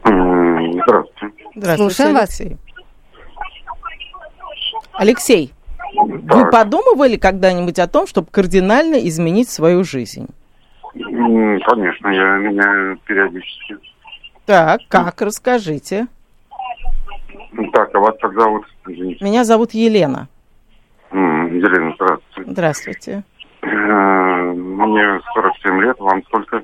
Здравствуйте. 0.04 1.36
Здравствуйте, 1.56 1.78
Слушаем 1.78 2.18
Алексей. 2.18 2.50
вас. 2.50 2.60
Алексей, 4.94 5.53
так. 5.94 6.36
вы 6.36 6.52
подумывали 6.52 7.18
когда-нибудь 7.18 7.80
о 7.80 7.88
том, 7.88 8.08
чтобы 8.08 8.28
кардинально 8.32 8.96
изменить 9.08 9.50
свою 9.50 9.84
жизнь? 9.84 10.28
Конечно, 10.94 12.08
я 12.10 12.38
меняю 12.38 12.98
периодически. 13.06 13.78
Так, 14.46 14.82
как? 14.90 15.22
Расскажите. 15.22 16.08
Так, 17.74 17.94
а 17.96 18.00
вас 18.00 18.16
как 18.20 18.34
зовут? 18.34 18.66
Извините. 18.88 19.24
Меня 19.24 19.44
зовут 19.44 19.72
Елена. 19.74 20.28
Елена, 21.12 21.94
здравствуйте. 21.96 22.52
Здравствуйте. 22.52 23.24
Э, 23.62 24.54
мне 24.54 25.22
47 25.34 25.82
лет, 25.82 26.00
вам 26.00 26.24
сколько? 26.26 26.64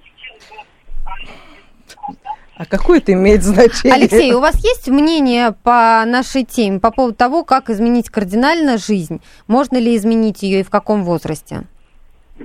А 2.60 2.66
какое 2.66 2.98
это 2.98 3.14
имеет 3.14 3.42
значение? 3.42 3.96
Алексей, 3.96 4.34
у 4.34 4.42
вас 4.42 4.62
есть 4.62 4.90
мнение 4.90 5.56
по 5.64 6.04
нашей 6.06 6.44
теме 6.44 6.82
по 6.82 6.92
поводу 6.92 7.16
того, 7.16 7.46
как 7.46 7.70
изменить 7.70 8.10
кардинально 8.10 8.78
жизнь? 8.78 9.22
Можно 9.48 9.78
ли 9.78 9.96
изменить 9.96 10.44
ее 10.44 10.60
и 10.60 10.64
в 10.64 10.70
каком 10.70 11.06
возрасте? 11.06 11.62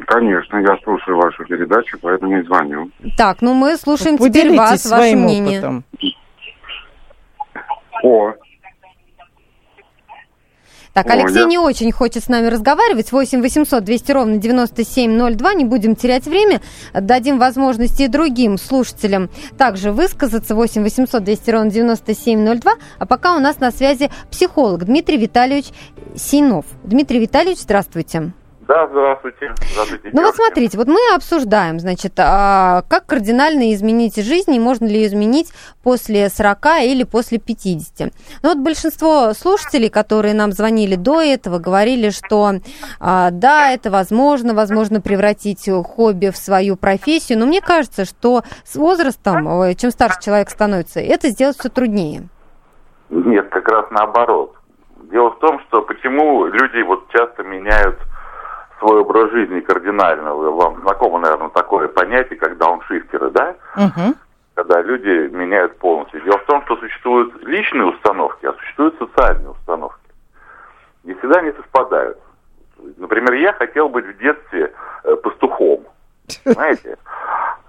Конечно, 0.07 0.59
я 0.59 0.79
слушаю 0.85 1.17
вашу 1.17 1.45
передачу, 1.45 1.99
поэтому 2.01 2.39
и 2.39 2.45
звоню. 2.45 2.93
Так, 3.17 3.43
ну 3.43 3.55
мы 3.55 3.77
слушаем 3.77 4.17
теперь 4.17 4.57
вас, 4.57 4.87
ваше 4.89 5.17
мнение. 5.17 5.59
Опытом. 5.59 5.85
О, 8.05 8.35
так, 10.95 11.11
Алексей 11.11 11.43
Оля. 11.43 11.49
не 11.49 11.59
очень 11.59 11.91
хочет 11.91 12.23
с 12.23 12.29
нами 12.29 12.47
разговаривать. 12.47 13.11
8 13.11 13.43
800 13.43 13.83
200 13.83 14.13
ровно 14.13 14.37
9702. 14.37 15.55
Не 15.55 15.65
будем 15.65 15.97
терять 15.97 16.25
время. 16.25 16.61
Дадим 16.93 17.39
возможности 17.39 18.03
и 18.03 18.09
другим 18.09 18.57
слушателям 18.57 19.29
также 19.59 19.91
высказаться. 19.91 20.55
8 20.55 20.85
800 20.85 21.25
200 21.25 21.51
ровно 21.51 21.71
9702. 21.71 22.75
А 23.01 23.07
пока 23.07 23.37
у 23.37 23.41
нас 23.41 23.59
на 23.59 23.73
связи 23.73 24.09
психолог 24.31 24.85
Дмитрий 24.85 25.19
Витальевич 25.19 25.67
Синов. 26.15 26.65
Дмитрий 26.85 27.19
Витальевич, 27.19 27.59
здравствуйте. 27.59 28.33
Да, 28.67 28.87
здравствуйте. 28.87 29.53
здравствуйте 29.73 30.11
ну 30.13 30.23
вот 30.23 30.37
смотрите, 30.37 30.79
вот 30.79 30.87
мы 30.87 30.99
обсуждаем, 31.15 31.79
значит, 31.81 32.13
а, 32.19 32.83
как 32.89 33.05
кардинально 33.05 33.75
изменить 33.75 34.17
жизнь 34.17 34.55
и 34.55 34.61
можно 34.61 34.87
ли 34.87 34.95
ее 34.95 35.07
изменить 35.09 35.53
после 35.83 36.31
40 36.31 36.85
или 36.85 37.05
после 37.05 37.39
50. 37.39 38.13
Ну 38.43 38.49
вот 38.49 38.59
большинство 38.59 39.35
слушателей, 39.35 39.91
которые 39.91 40.33
нам 40.35 40.53
звонили 40.53 40.95
до 40.95 41.21
этого, 41.21 41.59
говорили, 41.59 42.09
что 42.09 42.53
а, 43.01 43.31
да, 43.31 43.71
это 43.71 43.91
возможно, 43.91 44.55
возможно 44.55 45.03
превратить 45.03 45.69
хобби 45.69 46.31
в 46.31 46.37
свою 46.37 46.77
профессию, 46.77 47.39
но 47.39 47.47
мне 47.47 47.61
кажется, 47.61 48.07
что 48.07 48.45
с 48.65 48.77
возрастом, 48.77 49.75
чем 49.77 49.91
старше 49.91 50.21
человек 50.23 50.49
становится, 50.49 51.01
это 51.01 51.29
сделать 51.29 51.59
все 51.59 51.69
труднее. 51.69 52.29
Нет, 53.11 53.49
как 53.51 53.69
раз 53.69 53.87
наоборот. 53.91 54.55
Дело 55.11 55.31
в 55.33 55.39
том, 55.39 55.61
что 55.69 55.83
почему 55.83 56.47
люди 56.47 56.81
вот 56.83 57.09
часто 57.11 57.43
меняют 57.43 57.99
свой 58.79 59.01
образ 59.01 59.31
жизни 59.31 59.61
кардинально. 59.61 60.35
Вам 60.35 60.81
знакомо, 60.83 61.19
наверное, 61.19 61.49
такое 61.51 61.89
понятие, 61.89 62.39
как 62.39 62.59
дауншифтеры, 62.59 63.31
да? 63.31 63.55
Угу. 63.77 64.15
когда 64.55 64.83
люди 64.83 65.35
меняют 65.35 65.79
полностью. 65.79 66.21
Дело 66.21 66.39
в 66.39 66.45
том, 66.45 66.63
что 66.65 66.77
существуют 66.77 67.35
личные 67.43 67.87
установки, 67.87 68.47
а 68.47 68.53
существуют 68.53 68.97
социальные 68.99 69.51
установки. 69.51 69.99
Не 71.03 71.15
всегда 71.15 71.41
они 71.41 71.53
совпадают. 71.53 72.19
Например, 72.97 73.33
я 73.33 73.53
хотел 73.53 73.89
быть 73.89 74.07
в 74.07 74.19
детстве 74.19 74.73
э, 75.05 75.17
пастухом. 75.17 75.85
Знаете? 76.45 76.97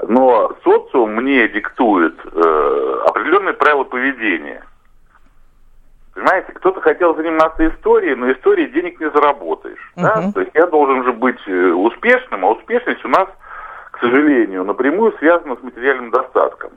Но 0.07 0.55
социум 0.63 1.15
мне 1.15 1.47
диктует 1.47 2.15
э, 2.23 3.01
определенные 3.07 3.53
правила 3.53 3.83
поведения. 3.83 4.63
Понимаете, 6.15 6.53
кто-то 6.53 6.81
хотел 6.81 7.15
заниматься 7.15 7.67
историей, 7.67 8.15
но 8.15 8.31
историей 8.31 8.71
денег 8.71 8.99
не 8.99 9.09
заработаешь. 9.11 9.91
Uh-huh. 9.97 10.01
Да? 10.01 10.31
То 10.33 10.39
есть 10.39 10.51
я 10.55 10.65
должен 10.65 11.03
же 11.03 11.13
быть 11.13 11.39
э, 11.45 11.71
успешным, 11.71 12.45
а 12.45 12.51
успешность 12.51 13.03
у 13.05 13.09
нас, 13.09 13.27
к 13.91 13.99
сожалению, 13.99 14.63
напрямую 14.63 15.13
связана 15.19 15.55
с 15.57 15.61
материальным 15.61 16.11
достатком. 16.11 16.71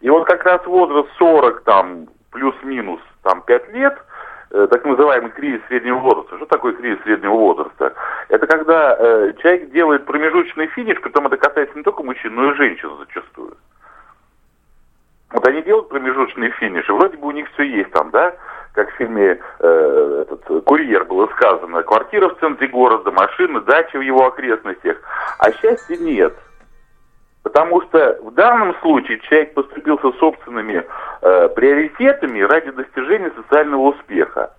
И 0.00 0.10
вот 0.10 0.26
как 0.26 0.44
раз 0.44 0.64
возраст 0.66 1.08
40, 1.18 1.64
там, 1.64 2.06
плюс-минус, 2.30 3.00
там, 3.22 3.42
5 3.42 3.72
лет– 3.72 3.98
Э, 4.56 4.68
так 4.70 4.84
называемый 4.84 5.32
кризис 5.32 5.60
среднего 5.66 5.98
возраста. 5.98 6.36
Что 6.36 6.46
такое 6.46 6.74
кризис 6.74 7.02
среднего 7.02 7.32
возраста? 7.32 7.92
Это 8.28 8.46
когда 8.46 8.96
э, 8.96 9.32
человек 9.42 9.72
делает 9.72 10.06
промежуточный 10.06 10.68
финиш, 10.68 11.00
притом 11.00 11.26
это 11.26 11.36
касается 11.36 11.76
не 11.76 11.82
только 11.82 12.04
мужчин, 12.04 12.36
но 12.36 12.52
и 12.52 12.54
женщин 12.54 12.88
зачастую. 13.00 13.56
Вот 15.34 15.44
они 15.48 15.62
делают 15.62 15.88
промежуточный 15.88 16.50
финиш, 16.50 16.88
и 16.88 16.92
вроде 16.92 17.16
бы 17.16 17.26
у 17.26 17.30
них 17.32 17.50
все 17.54 17.64
есть 17.64 17.90
там, 17.90 18.10
да, 18.12 18.36
как 18.72 18.88
в 18.88 18.94
фильме 18.94 19.40
э, 19.58 20.24
этот, 20.28 20.64
«Курьер» 20.64 21.04
было 21.04 21.26
сказано, 21.26 21.82
квартира 21.82 22.28
в 22.28 22.38
центре 22.38 22.68
города, 22.68 23.10
машины, 23.10 23.60
дача 23.62 23.98
в 23.98 24.00
его 24.00 24.26
окрестностях, 24.26 24.96
а 25.40 25.50
счастья 25.50 25.96
нет. 25.96 26.34
Потому 27.42 27.82
что 27.82 28.16
в 28.22 28.30
данном 28.32 28.76
случае 28.76 29.18
человек 29.20 29.54
поступил 29.54 29.98
со 29.98 30.12
собственными 30.12 30.84
э, 31.22 31.48
приоритетами 31.48 32.40
ради 32.40 32.70
достижения 32.70 33.32
социального 33.34 33.88
успеха. 33.88 34.54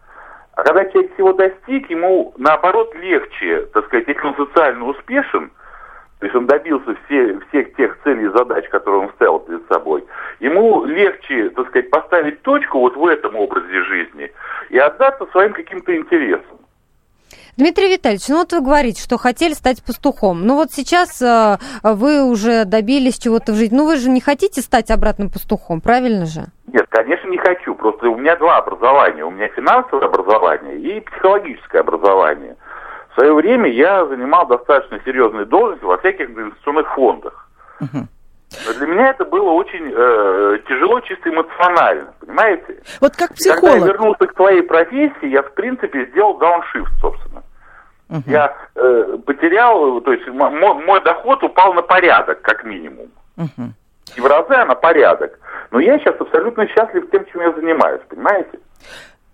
А 0.55 0.63
когда 0.63 0.83
человек 0.89 1.13
всего 1.13 1.31
достиг, 1.31 1.89
ему 1.89 2.33
наоборот 2.37 2.93
легче, 2.95 3.61
так 3.73 3.85
сказать, 3.85 4.09
если 4.09 4.27
он 4.27 4.35
социально 4.35 4.85
успешен, 4.85 5.51
то 6.19 6.25
есть 6.25 6.35
он 6.35 6.47
добился 6.47 6.95
все, 7.05 7.39
всех 7.49 7.75
тех 7.75 7.97
целей 8.03 8.25
и 8.25 8.37
задач, 8.37 8.67
которые 8.69 9.01
он 9.01 9.09
ставил 9.15 9.39
перед 9.39 9.67
собой, 9.67 10.05
ему 10.39 10.85
легче, 10.85 11.49
так 11.49 11.67
сказать, 11.67 11.89
поставить 11.89 12.41
точку 12.41 12.79
вот 12.79 12.95
в 12.95 13.05
этом 13.05 13.35
образе 13.35 13.83
жизни 13.83 14.31
и 14.69 14.77
отдаться 14.77 15.25
своим 15.31 15.53
каким-то 15.53 15.95
интересам. 15.95 16.59
Дмитрий 17.57 17.93
Витальевич, 17.93 18.27
ну 18.27 18.39
вот 18.39 18.51
вы 18.51 18.59
говорите, 18.59 19.01
что 19.01 19.17
хотели 19.17 19.53
стать 19.53 19.81
пастухом. 19.81 20.45
Ну 20.45 20.55
вот 20.55 20.71
сейчас 20.71 21.21
э, 21.21 21.57
вы 21.83 22.21
уже 22.25 22.65
добились 22.65 23.17
чего-то 23.17 23.53
в 23.53 23.55
жизни. 23.55 23.77
Ну 23.77 23.85
вы 23.85 23.95
же 23.95 24.09
не 24.09 24.19
хотите 24.19 24.59
стать 24.61 24.91
обратным 24.91 25.29
пастухом, 25.29 25.79
правильно 25.79 26.25
же? 26.25 26.47
Нет, 26.67 26.85
конечно, 26.89 27.29
не 27.29 27.37
хочу. 27.37 27.73
Просто 27.75 28.09
у 28.09 28.17
меня 28.17 28.35
два 28.35 28.57
образования. 28.57 29.23
У 29.23 29.31
меня 29.31 29.47
финансовое 29.47 30.05
образование 30.07 30.77
и 30.79 30.99
психологическое 30.99 31.79
образование. 31.79 32.57
В 33.15 33.19
свое 33.19 33.33
время 33.33 33.71
я 33.71 34.05
занимал 34.07 34.45
достаточно 34.45 34.99
серьезные 35.05 35.45
должности 35.45 35.85
во 35.85 35.97
всяких 35.99 36.29
инвестиционных 36.29 36.93
фондах. 36.95 37.49
Угу. 37.79 38.07
Но 38.67 38.73
для 38.73 38.87
меня 38.87 39.09
это 39.11 39.23
было 39.23 39.51
очень 39.51 39.89
э, 39.95 40.59
тяжело 40.67 40.99
чисто 40.99 41.29
эмоционально, 41.29 42.13
понимаете? 42.19 42.81
Вот 42.99 43.15
как 43.15 43.33
психолог. 43.33 43.63
Когда 43.63 43.77
я 43.77 43.93
вернулся 43.93 44.27
к 44.27 44.35
своей 44.35 44.61
профессии, 44.63 45.27
я, 45.27 45.43
в 45.43 45.53
принципе, 45.53 46.07
сделал 46.07 46.37
дауншифт, 46.37 46.91
собственно. 46.99 47.43
Угу. 48.09 48.23
Я 48.27 48.53
э, 48.75 49.17
потерял, 49.25 50.01
то 50.01 50.11
есть 50.11 50.27
мой, 50.27 50.49
мой 50.51 51.01
доход 51.01 51.41
упал 51.41 51.73
на 51.73 51.83
порядок, 51.83 52.41
как 52.41 52.65
минимум. 52.65 53.07
Угу. 53.37 53.71
И 54.17 54.19
в 54.19 54.25
разы, 54.25 54.65
на 54.65 54.75
порядок. 54.75 55.39
Но 55.71 55.79
я 55.79 55.97
сейчас 55.99 56.19
абсолютно 56.19 56.67
счастлив 56.67 57.09
тем, 57.11 57.25
чем 57.31 57.41
я 57.41 57.53
занимаюсь, 57.53 58.01
понимаете? 58.09 58.59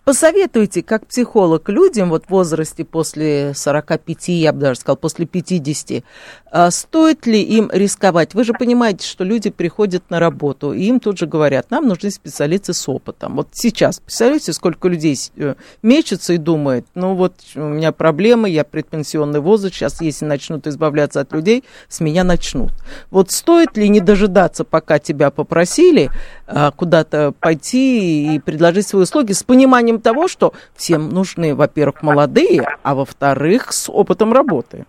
Посоветуйте, 0.03 0.81
как 0.81 1.05
психолог, 1.05 1.69
людям 1.69 2.09
вот 2.09 2.25
в 2.25 2.29
возрасте 2.31 2.83
после 2.83 3.53
45, 3.53 4.29
я 4.29 4.51
бы 4.51 4.59
даже 4.59 4.79
сказал, 4.79 4.97
после 4.97 5.27
50, 5.27 6.03
а 6.40 6.40
стоит 6.69 7.25
ли 7.25 7.41
им 7.41 7.69
рисковать? 7.71 8.33
Вы 8.33 8.43
же 8.43 8.53
понимаете, 8.53 9.07
что 9.07 9.23
люди 9.23 9.49
приходят 9.49 10.09
на 10.09 10.19
работу, 10.19 10.73
и 10.73 10.83
им 10.83 10.99
тут 10.99 11.17
же 11.17 11.25
говорят, 11.25 11.71
нам 11.71 11.87
нужны 11.87 12.11
специалисты 12.11 12.73
с 12.73 12.89
опытом. 12.89 13.37
Вот 13.37 13.49
сейчас, 13.53 13.99
представляете, 13.99 14.51
сколько 14.51 14.89
людей 14.89 15.17
э, 15.37 15.55
мечутся 15.81 16.33
и 16.33 16.37
думают, 16.37 16.85
ну 16.93 17.15
вот 17.15 17.35
у 17.55 17.59
меня 17.59 17.93
проблемы, 17.93 18.49
я 18.49 18.65
предпенсионный 18.65 19.39
возраст, 19.39 19.75
сейчас 19.75 20.01
если 20.01 20.25
начнут 20.25 20.67
избавляться 20.67 21.21
от 21.21 21.31
людей, 21.31 21.63
с 21.87 22.01
меня 22.01 22.23
начнут. 22.23 22.71
Вот 23.11 23.31
стоит 23.31 23.77
ли 23.77 23.87
не 23.87 24.01
дожидаться, 24.01 24.65
пока 24.65 24.99
тебя 24.99 25.31
попросили 25.31 26.09
а, 26.47 26.71
куда-то 26.71 27.33
пойти 27.39 28.35
и 28.35 28.39
предложить 28.39 28.87
свои 28.87 29.03
услуги 29.03 29.31
с 29.31 29.43
пониманием 29.43 30.01
того, 30.01 30.27
что 30.27 30.53
всем 30.75 31.09
нужны, 31.09 31.55
во-первых, 31.55 32.01
молодые, 32.01 32.67
а 32.83 32.95
во-вторых, 32.95 33.71
с 33.71 33.89
опытом 33.89 34.33
работы. 34.33 34.85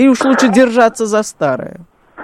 И 0.00 0.08
уж 0.08 0.24
лучше 0.24 0.48
держаться 0.48 1.04
за 1.04 1.22
старое. 1.22 1.80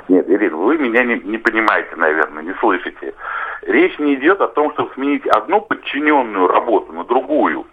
Нет, 0.09 0.31
Ирина, 0.31 0.57
вы 0.57 0.79
меня 0.79 1.05
не, 1.05 1.17
не 1.21 1.37
понимаете, 1.37 1.95
наверное, 1.97 2.43
не 2.43 2.55
слышите. 2.55 3.13
Речь 3.61 3.99
не 3.99 4.15
идет 4.15 4.41
о 4.41 4.49
том, 4.49 4.73
чтобы 4.73 4.95
сменить 4.95 5.27
одну 5.27 5.61
подчиненную 5.61 6.47
работу 6.49 6.93
на 6.95 7.05
другую. 7.05 7.67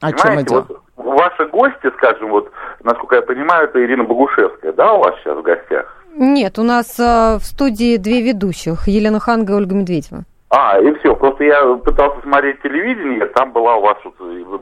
О 0.00 0.12
чем 0.12 0.40
идет? 0.40 0.66
Вот 0.68 0.82
ваши 0.96 1.44
гости, 1.46 1.90
скажем, 1.98 2.30
вот, 2.30 2.50
насколько 2.82 3.16
я 3.16 3.22
понимаю, 3.22 3.64
это 3.64 3.84
Ирина 3.84 4.04
Богушевская, 4.04 4.72
да, 4.72 4.94
у 4.94 5.02
вас 5.02 5.14
сейчас 5.20 5.36
в 5.36 5.42
гостях? 5.42 5.94
Нет, 6.14 6.58
у 6.58 6.62
нас 6.62 6.98
э, 6.98 7.36
в 7.36 7.42
студии 7.42 7.98
две 7.98 8.22
ведущих, 8.22 8.88
Елена 8.88 9.20
Ханга 9.20 9.52
и 9.52 9.56
Ольга 9.56 9.74
Медведева. 9.74 10.24
А, 10.50 10.80
и 10.80 10.92
все. 10.98 11.14
Просто 11.14 11.44
я 11.44 11.64
пытался 11.76 12.20
смотреть 12.22 12.60
телевидение, 12.62 13.26
там 13.26 13.52
была 13.52 13.76
у 13.76 13.82
вас, 13.82 13.98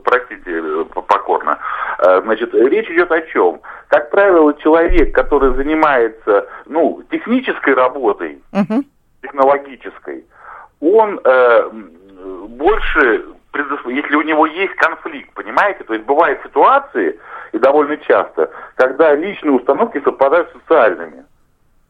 простите, 0.03 0.85
покорно. 1.07 1.57
Э, 1.97 2.21
значит, 2.21 2.53
речь 2.53 2.89
идет 2.91 3.11
о 3.11 3.21
чем? 3.23 3.59
Как 3.87 4.11
правило, 4.11 4.53
человек, 4.55 5.13
который 5.15 5.55
занимается, 5.55 6.47
ну, 6.67 7.01
технической 7.09 7.73
работой, 7.73 8.39
uh-huh. 8.53 8.85
технологической, 9.23 10.25
он 10.79 11.19
э, 11.23 11.69
больше, 12.49 13.25
если 13.87 14.15
у 14.15 14.21
него 14.21 14.45
есть 14.45 14.75
конфликт, 14.75 15.33
понимаете? 15.33 15.83
То 15.85 15.95
есть 15.95 16.05
бывают 16.05 16.39
ситуации, 16.43 17.19
и 17.51 17.57
довольно 17.57 17.97
часто, 17.97 18.51
когда 18.75 19.15
личные 19.15 19.53
установки 19.53 19.99
совпадают 20.03 20.49
с 20.49 20.53
социальными. 20.53 21.25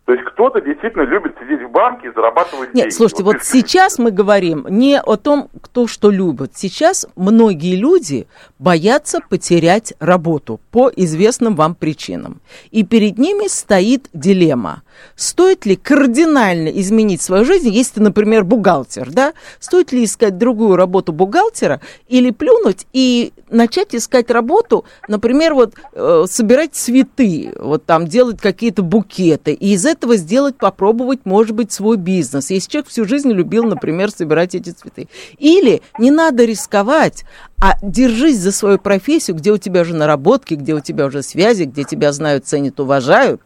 То 0.10 0.14
есть 0.14 0.26
кто-то 0.26 0.60
действительно 0.60 1.04
любит 1.04 1.36
сидеть 1.40 1.62
в 1.62 1.70
банке 1.70 2.08
и 2.08 2.12
зарабатывать 2.16 2.70
Нет, 2.70 2.74
деньги. 2.74 2.86
Нет, 2.88 2.94
слушайте, 2.96 3.22
вот, 3.22 3.36
вот 3.36 3.44
сейчас 3.44 4.00
мы 4.00 4.10
говорим 4.10 4.66
не 4.68 5.00
о 5.00 5.18
том, 5.18 5.50
кто 5.62 5.86
что 5.86 6.10
любит. 6.10 6.54
Сейчас 6.56 7.06
многие 7.16 7.76
люди 7.76 8.26
боятся 8.58 9.20
потерять 9.30 9.94
работу 10.00 10.60
по 10.72 10.92
известным 10.96 11.56
вам 11.56 11.76
причинам. 11.76 12.42
И 12.72 12.84
перед 12.84 13.20
ними 13.20 13.48
стоит 13.48 14.10
дилемма. 14.12 14.82
Стоит 15.16 15.68
ли 15.68 15.76
кардинально 15.76 16.70
изменить 16.70 17.22
свою 17.22 17.46
жизнь, 17.46 17.70
если 17.70 17.96
ты, 17.96 18.02
например, 18.02 18.44
бухгалтер, 18.44 19.12
да? 19.12 19.34
Стоит 19.60 19.92
ли 19.92 20.04
искать 20.04 20.40
другую 20.40 20.76
работу 20.76 21.14
бухгалтера 21.14 21.82
или 22.08 22.32
плюнуть 22.32 22.88
и 22.94 23.32
начать 23.52 23.94
искать 23.94 24.32
работу, 24.32 24.86
например, 25.08 25.54
вот 25.54 25.76
э, 25.94 26.26
собирать 26.28 26.74
цветы, 26.74 27.54
вот 27.58 27.86
там 27.86 28.08
делать 28.08 28.42
какие-то 28.42 28.84
букеты, 28.84 29.54
и 29.54 29.74
из 29.74 29.86
этого 29.86 29.99
сделать, 30.16 30.58
попробовать, 30.58 31.22
может 31.26 31.56
быть, 31.56 31.72
свой 31.72 31.98
бизнес. 31.98 32.50
Если 32.50 32.70
человек 32.70 32.90
всю 32.90 33.06
жизнь 33.06 33.32
любил, 33.32 33.64
например, 33.64 34.10
собирать 34.12 34.56
эти 34.56 34.70
цветы. 34.70 35.08
Или 35.38 35.82
не 35.98 36.12
надо 36.12 36.46
рисковать, 36.46 37.26
а 37.62 37.74
держись 37.82 38.38
за 38.38 38.52
свою 38.52 38.80
профессию, 38.80 39.36
где 39.36 39.52
у 39.52 39.58
тебя 39.58 39.82
уже 39.82 39.96
наработки, 39.96 40.54
где 40.54 40.74
у 40.74 40.80
тебя 40.80 41.06
уже 41.06 41.22
связи, 41.22 41.64
где 41.64 41.84
тебя 41.84 42.12
знают, 42.12 42.46
ценят, 42.46 42.80
уважают, 42.80 43.42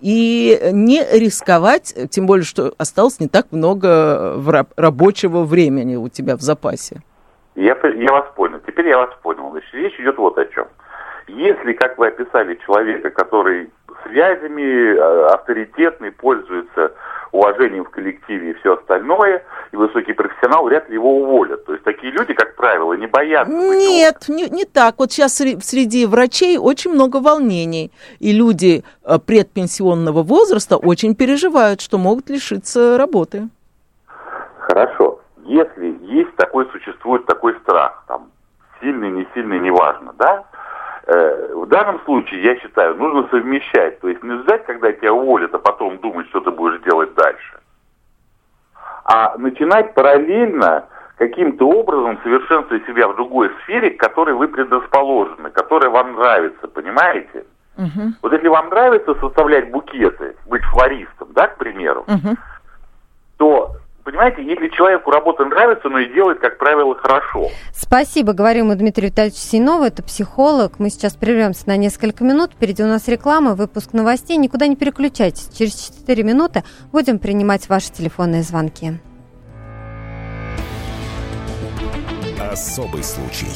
и 0.00 0.58
не 0.72 1.04
рисковать, 1.12 1.94
тем 2.10 2.26
более, 2.26 2.44
что 2.44 2.72
осталось 2.78 3.20
не 3.20 3.28
так 3.28 3.52
много 3.52 4.40
рабочего 4.76 5.44
времени 5.44 5.96
у 5.96 6.08
тебя 6.08 6.36
в 6.36 6.40
запасе. 6.40 7.02
Я, 7.54 7.76
я 7.96 8.12
вас 8.12 8.26
понял. 8.36 8.60
Теперь 8.66 8.88
я 8.88 8.98
вас 8.98 9.10
понял. 9.22 9.50
Значит, 9.50 9.74
речь 9.74 9.98
идет 9.98 10.16
вот 10.16 10.38
о 10.38 10.46
чем. 10.46 10.66
Если, 11.26 11.72
как 11.72 11.98
вы 11.98 12.06
описали, 12.06 12.58
человека, 12.64 13.10
который 13.10 13.70
связями, 14.08 14.94
э, 14.94 15.26
авторитетный, 15.32 16.12
пользуется 16.12 16.92
уважением 17.30 17.84
в 17.84 17.90
коллективе 17.90 18.50
и 18.50 18.54
все 18.54 18.74
остальное, 18.74 19.44
и 19.70 19.76
высокий 19.76 20.14
профессионал, 20.14 20.64
вряд 20.64 20.88
ли 20.88 20.94
его 20.94 21.18
уволят. 21.18 21.64
То 21.66 21.72
есть 21.72 21.84
такие 21.84 22.10
люди, 22.12 22.32
как 22.32 22.56
правило, 22.56 22.94
не 22.94 23.06
боятся. 23.06 23.52
Нет, 23.52 24.24
не, 24.28 24.48
не 24.48 24.64
так. 24.64 24.94
Вот 24.98 25.12
сейчас 25.12 25.34
среди 25.34 26.06
врачей 26.06 26.58
очень 26.58 26.92
много 26.92 27.18
волнений, 27.18 27.92
и 28.18 28.32
люди 28.32 28.82
э, 29.04 29.18
предпенсионного 29.18 30.22
возраста 30.22 30.76
очень 30.76 31.14
переживают, 31.14 31.80
что 31.80 31.98
могут 31.98 32.30
лишиться 32.30 32.96
работы. 32.96 33.48
Хорошо 34.58 35.18
если 35.48 35.98
есть 36.02 36.36
такой, 36.36 36.66
существует 36.66 37.24
такой 37.26 37.58
страх, 37.62 38.04
там, 38.06 38.30
сильный, 38.80 39.10
не 39.10 39.26
сильный, 39.34 39.58
неважно, 39.58 40.12
да, 40.18 40.44
в 41.08 41.66
данном 41.68 42.00
случае, 42.04 42.42
я 42.42 42.56
считаю, 42.60 42.94
нужно 42.96 43.28
совмещать, 43.30 43.98
то 44.00 44.08
есть 44.08 44.22
не 44.22 44.36
ждать, 44.42 44.66
когда 44.66 44.92
тебя 44.92 45.14
уволят, 45.14 45.54
а 45.54 45.58
потом 45.58 45.98
думать, 45.98 46.28
что 46.28 46.40
ты 46.40 46.50
будешь 46.50 46.82
делать 46.82 47.14
дальше. 47.14 47.60
начинать 49.38 49.94
параллельно 49.94 50.84
каким-то 51.16 51.68
образом 51.68 52.18
совершенствовать 52.22 52.86
себя 52.86 53.08
в 53.08 53.16
другой 53.16 53.50
сфере, 53.62 53.90
к 53.90 54.00
которой 54.00 54.34
вы 54.34 54.48
предрасположены, 54.48 55.50
которая 55.50 55.90
вам 55.90 56.14
нравится, 56.14 56.68
понимаете? 56.68 57.44
Угу. 57.78 58.12
Вот 58.22 58.32
если 58.32 58.48
вам 58.48 58.68
нравится 58.68 59.14
составлять 59.14 59.70
букеты, 59.70 60.36
быть 60.46 60.62
флористом, 60.64 61.28
да, 61.32 61.46
к 61.48 61.56
примеру, 61.56 62.02
угу. 62.02 62.36
то 63.38 63.76
понимаете, 64.08 64.42
если 64.42 64.68
человеку 64.74 65.10
работа 65.10 65.44
нравится, 65.44 65.90
но 65.90 65.98
и 65.98 66.10
делает, 66.14 66.40
как 66.40 66.56
правило, 66.56 66.94
хорошо. 66.94 67.48
Спасибо, 67.74 68.32
говорим 68.32 68.68
мы 68.68 68.74
Дмитрию 68.74 69.10
Витальевичу 69.10 69.36
Синову, 69.38 69.84
это 69.84 70.02
психолог. 70.02 70.78
Мы 70.78 70.88
сейчас 70.88 71.14
прервемся 71.14 71.68
на 71.68 71.76
несколько 71.76 72.24
минут, 72.24 72.52
впереди 72.52 72.82
у 72.82 72.86
нас 72.86 73.06
реклама, 73.06 73.54
выпуск 73.54 73.92
новостей. 73.92 74.38
Никуда 74.38 74.66
не 74.66 74.76
переключайтесь, 74.76 75.50
через 75.54 75.74
4 76.00 76.22
минуты 76.22 76.64
будем 76.90 77.18
принимать 77.18 77.68
ваши 77.68 77.92
телефонные 77.92 78.42
звонки. 78.42 78.94
Особый 82.40 83.02
случай. 83.02 83.48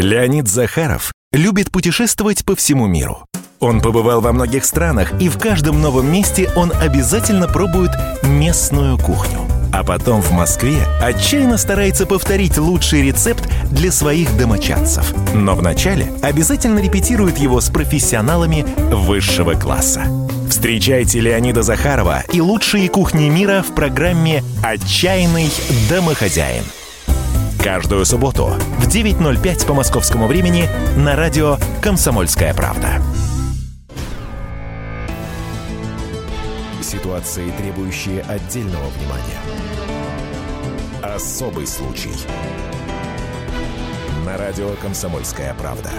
Леонид 0.00 0.48
Захаров 0.48 1.12
любит 1.32 1.70
путешествовать 1.70 2.44
по 2.44 2.56
всему 2.56 2.88
миру. 2.88 3.24
Он 3.60 3.80
побывал 3.80 4.20
во 4.20 4.32
многих 4.32 4.64
странах, 4.64 5.20
и 5.20 5.28
в 5.28 5.38
каждом 5.38 5.80
новом 5.80 6.12
месте 6.12 6.50
он 6.56 6.72
обязательно 6.78 7.48
пробует 7.48 7.90
местную 8.22 8.98
кухню. 8.98 9.38
А 9.72 9.82
потом 9.82 10.20
в 10.20 10.30
Москве 10.30 10.78
отчаянно 11.00 11.56
старается 11.56 12.06
повторить 12.06 12.58
лучший 12.58 13.02
рецепт 13.02 13.48
для 13.70 13.90
своих 13.90 14.36
домочадцев. 14.36 15.12
Но 15.34 15.54
вначале 15.54 16.12
обязательно 16.22 16.80
репетирует 16.80 17.38
его 17.38 17.60
с 17.60 17.70
профессионалами 17.70 18.64
высшего 18.90 19.54
класса. 19.54 20.02
Встречайте 20.50 21.20
Леонида 21.20 21.62
Захарова 21.62 22.22
и 22.32 22.40
лучшие 22.40 22.88
кухни 22.88 23.28
мира 23.28 23.64
в 23.66 23.74
программе 23.74 24.44
«Отчаянный 24.62 25.50
домохозяин». 25.90 26.64
Каждую 27.62 28.04
субботу 28.04 28.52
в 28.78 28.86
9.05 28.86 29.66
по 29.66 29.74
московскому 29.74 30.26
времени 30.26 30.68
на 30.96 31.16
радио 31.16 31.58
«Комсомольская 31.82 32.54
правда». 32.54 33.00
Ситуации, 36.86 37.50
требующие 37.58 38.22
отдельного 38.22 38.86
внимания. 38.90 39.40
Особый 41.02 41.66
случай. 41.66 42.12
На 44.24 44.36
радио 44.36 44.70
«Комсомольская 44.80 45.52
правда». 45.54 45.90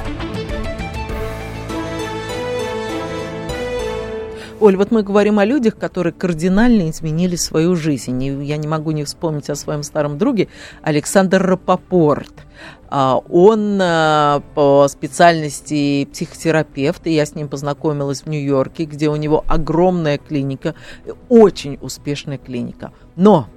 Оль, 4.62 4.78
вот 4.78 4.92
мы 4.92 5.04
говорим 5.04 5.40
о 5.40 5.46
людях, 5.46 5.78
которые 5.78 6.14
кардинально 6.14 6.90
изменили 6.90 7.36
свою 7.36 7.76
жизнь. 7.76 8.24
И 8.24 8.46
я 8.46 8.56
не 8.56 8.70
могу 8.70 8.92
не 8.92 9.04
вспомнить 9.04 9.50
о 9.50 9.56
своем 9.56 9.84
старом 9.84 10.18
друге 10.18 10.48
Александр 10.82 11.42
Рапопорт. 11.44 12.32
А, 12.90 13.18
он 13.30 13.80
а, 13.82 14.42
по 14.56 14.88
специальности 14.88 16.06
психотерапевт, 16.06 17.06
и 17.08 17.12
я 17.12 17.26
с 17.26 17.36
ним 17.36 17.50
познакомилась 17.50 18.22
в 18.22 18.28
Нью-Йорке, 18.28 18.86
где 18.86 19.10
у 19.10 19.16
него 19.16 19.44
огромная 19.48 20.18
клиника, 20.18 20.76
очень 21.30 21.78
успешная 21.82 22.38
клиника. 22.38 22.92
Но 23.16 23.48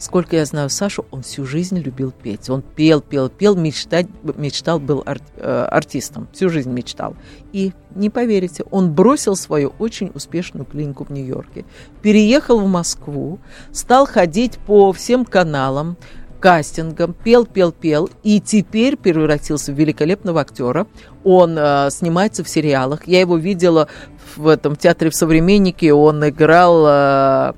Сколько 0.00 0.36
я 0.36 0.46
знаю 0.46 0.70
Сашу, 0.70 1.04
он 1.10 1.20
всю 1.20 1.44
жизнь 1.44 1.78
любил 1.78 2.10
петь. 2.10 2.48
Он 2.48 2.62
пел, 2.62 3.02
пел, 3.02 3.28
пел, 3.28 3.54
мечтать, 3.54 4.06
мечтал, 4.22 4.80
был 4.80 5.02
ар, 5.04 5.18
э, 5.36 5.66
артистом, 5.70 6.26
всю 6.32 6.48
жизнь 6.48 6.70
мечтал. 6.70 7.16
И, 7.52 7.72
не 7.94 8.08
поверите, 8.08 8.64
он 8.70 8.94
бросил 8.94 9.36
свою 9.36 9.74
очень 9.78 10.10
успешную 10.14 10.64
клинику 10.64 11.04
в 11.04 11.10
Нью-Йорке, 11.10 11.66
переехал 12.00 12.60
в 12.60 12.66
Москву, 12.66 13.40
стал 13.72 14.06
ходить 14.06 14.56
по 14.66 14.90
всем 14.94 15.26
каналам, 15.26 15.98
кастингом, 16.40 17.14
пел, 17.14 17.46
пел, 17.46 17.70
пел, 17.70 18.10
и 18.22 18.40
теперь 18.40 18.96
превратился 18.96 19.72
в 19.72 19.76
великолепного 19.76 20.40
актера. 20.40 20.86
Он 21.22 21.56
э, 21.56 21.90
снимается 21.90 22.42
в 22.42 22.48
сериалах. 22.48 23.06
Я 23.06 23.20
его 23.20 23.36
видела 23.36 23.88
в 24.36 24.48
этом 24.48 24.74
театре 24.76 25.10
в 25.10 25.14
«Современнике», 25.14 25.92
он 25.92 26.26
играл... 26.28 26.84
Э, 26.86 27.52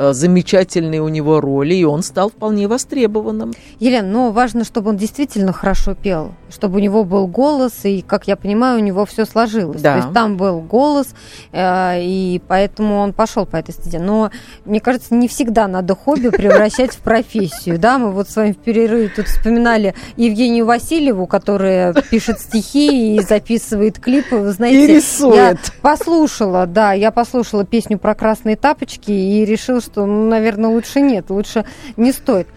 Э, 0.00 0.12
замечательные 0.12 1.02
у 1.02 1.08
него 1.08 1.40
роли, 1.40 1.74
и 1.74 1.82
он 1.82 2.04
стал 2.04 2.30
вполне 2.30 2.68
востребованным. 2.68 3.52
Елена, 3.80 4.06
но 4.06 4.30
важно, 4.30 4.62
чтобы 4.62 4.90
он 4.90 4.96
действительно 4.96 5.52
хорошо 5.52 5.96
пел, 5.96 6.34
чтобы 6.50 6.76
у 6.76 6.78
него 6.80 7.04
был 7.04 7.26
голос, 7.26 7.72
и, 7.84 8.02
как 8.02 8.26
я 8.26 8.36
понимаю, 8.36 8.80
у 8.80 8.82
него 8.82 9.04
все 9.06 9.24
сложилось. 9.24 9.80
Да. 9.80 9.92
То 9.92 9.98
есть 9.98 10.12
там 10.14 10.36
был 10.36 10.60
голос, 10.60 11.08
э, 11.52 12.00
и 12.02 12.40
поэтому 12.46 12.96
он 12.96 13.12
пошел 13.12 13.46
по 13.46 13.56
этой 13.56 13.72
стезе. 13.72 13.98
Но, 13.98 14.30
мне 14.64 14.80
кажется, 14.80 15.14
не 15.14 15.28
всегда 15.28 15.68
надо 15.68 15.94
хобби 15.94 16.28
превращать 16.28 16.92
в 16.92 16.98
профессию. 16.98 17.78
Да, 17.78 17.98
мы 17.98 18.10
вот 18.10 18.28
с 18.28 18.36
вами 18.36 18.52
в 18.52 18.58
перерыве 18.58 19.08
тут 19.08 19.26
вспоминали 19.26 19.94
Евгению 20.16 20.66
Васильеву, 20.66 21.26
которая 21.26 21.92
пишет 21.92 22.40
стихи 22.40 23.16
и 23.16 23.20
записывает 23.20 23.98
клипы. 23.98 24.36
Вы 24.36 24.52
знаете, 24.52 24.84
и 24.84 24.96
рисует. 24.96 25.36
я 25.36 25.56
послушала, 25.82 26.66
да, 26.66 26.92
я 26.92 27.10
послушала 27.10 27.64
песню 27.64 27.98
про 27.98 28.14
красные 28.14 28.56
тапочки 28.56 29.10
и 29.10 29.44
решила, 29.44 29.80
что, 29.80 30.06
ну, 30.06 30.28
наверное, 30.28 30.70
лучше 30.70 31.00
нет, 31.00 31.30
лучше 31.30 31.64
не 31.96 32.12
стоит. 32.12 32.48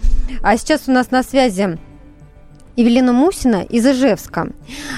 А 0.43 0.57
сейчас 0.57 0.83
у 0.87 0.91
нас 0.91 1.11
на 1.11 1.23
связи 1.23 1.77
Евелина 2.75 3.13
Мусина 3.13 3.63
из 3.63 3.85
Ижевска. 3.85 4.47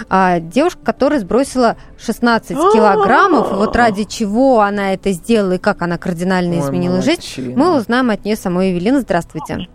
А, 0.09 0.39
девушка, 0.39 0.79
которая 0.83 1.19
сбросила 1.19 1.75
16 1.97 2.55
килограммов. 2.73 3.51
Вот 3.51 3.75
ради 3.75 4.03
чего 4.03 4.62
она 4.62 4.93
это 4.93 5.12
сделала 5.12 5.53
и 5.53 5.57
как 5.57 5.81
она 5.81 5.97
кардинально 5.97 6.59
изменила 6.59 7.01
жизнь, 7.01 7.53
мы 7.55 7.75
узнаем 7.75 8.09
от 8.09 8.25
нее 8.25 8.36
самой 8.36 8.69
Евелины. 8.69 9.01
Здравствуйте. 9.01 9.67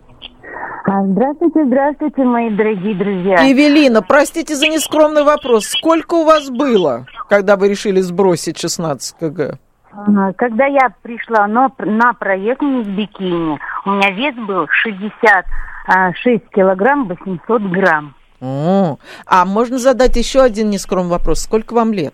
А, 0.85 1.05
здравствуйте, 1.05 1.65
здравствуйте, 1.65 2.23
мои 2.23 2.49
дорогие 2.49 2.95
друзья. 2.95 3.41
Евелина, 3.41 4.01
простите 4.01 4.55
за 4.55 4.67
нескромный 4.67 5.23
вопрос. 5.23 5.65
Сколько 5.65 6.15
у 6.15 6.25
вас 6.25 6.49
было, 6.49 7.05
когда 7.27 7.57
вы 7.57 7.69
решили 7.69 8.01
сбросить 8.01 8.57
16 8.57 9.17
кг? 9.19 9.59
Когда 10.37 10.65
я 10.65 10.89
пришла 11.01 11.47
на, 11.47 11.71
на 11.79 12.13
проект 12.13 12.61
с 12.61 12.87
бикини, 12.87 13.59
у 13.85 13.89
меня 13.89 14.11
вес 14.11 14.35
был 14.47 14.67
66 15.89 16.49
килограмм 16.53 17.07
800 17.07 17.61
грамм. 17.63 18.15
О, 18.41 18.97
а 19.25 19.45
можно 19.45 19.79
задать 19.79 20.15
еще 20.15 20.41
один 20.41 20.69
нескромный 20.69 21.11
вопрос? 21.11 21.41
Сколько 21.41 21.73
вам 21.73 21.93
лет? 21.93 22.13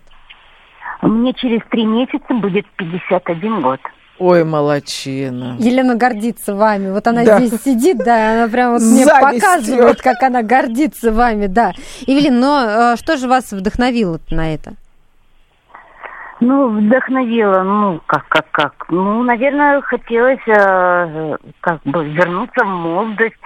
Мне 1.02 1.34
через 1.34 1.60
три 1.70 1.84
месяца 1.84 2.34
будет 2.34 2.66
51 2.76 3.62
год. 3.62 3.80
Ой, 4.18 4.44
молочина. 4.44 5.56
Елена 5.58 5.94
гордится 5.94 6.54
вами. 6.54 6.90
Вот 6.90 7.06
она 7.06 7.22
да. 7.22 7.38
здесь 7.38 7.60
сидит, 7.62 7.98
да, 7.98 8.32
она 8.32 8.48
прям 8.48 8.72
вот 8.72 8.82
мне 8.82 9.04
показывает, 9.04 10.00
как 10.00 10.22
она 10.22 10.42
гордится 10.42 11.12
вами, 11.12 11.46
да. 11.46 11.72
Евелин, 12.06 12.40
но 12.40 12.94
э, 12.94 12.96
что 12.96 13.18
же 13.18 13.28
вас 13.28 13.52
вдохновило 13.52 14.18
на 14.30 14.54
это? 14.54 14.72
Ну, 16.40 16.68
вдохновила, 16.68 17.62
ну, 17.62 18.00
как, 18.06 18.28
как, 18.28 18.50
как. 18.50 18.86
Ну, 18.90 19.22
наверное, 19.22 19.80
хотелось 19.80 20.46
э, 20.46 21.36
как 21.60 21.80
бы 21.84 22.04
вернуться 22.08 22.64
в 22.64 22.68
молодость, 22.68 23.36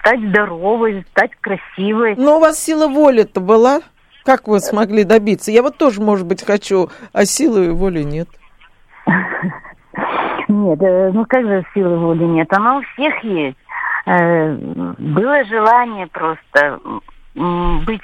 стать 0.00 0.20
здоровой, 0.20 1.04
стать 1.10 1.32
красивой. 1.40 2.14
Но 2.16 2.36
у 2.36 2.40
вас 2.40 2.58
сила 2.58 2.88
воли-то 2.88 3.40
была? 3.40 3.80
Как 4.24 4.48
вы 4.48 4.60
смогли 4.60 5.04
добиться? 5.04 5.50
Я 5.50 5.62
вот 5.62 5.76
тоже, 5.76 6.00
может 6.00 6.26
быть, 6.26 6.44
хочу, 6.44 6.88
а 7.12 7.24
силы 7.24 7.66
и 7.66 7.70
воли 7.70 8.02
нет. 8.02 8.28
Нет, 10.48 10.82
э, 10.82 11.10
ну 11.12 11.24
как 11.26 11.44
же 11.44 11.64
силы 11.72 11.98
воли 11.98 12.24
нет? 12.24 12.52
Она 12.52 12.78
у 12.78 12.82
всех 12.82 13.24
есть. 13.24 13.56
Э, 14.06 14.52
было 14.52 15.44
желание 15.44 16.06
просто 16.08 16.78
быть 17.34 18.02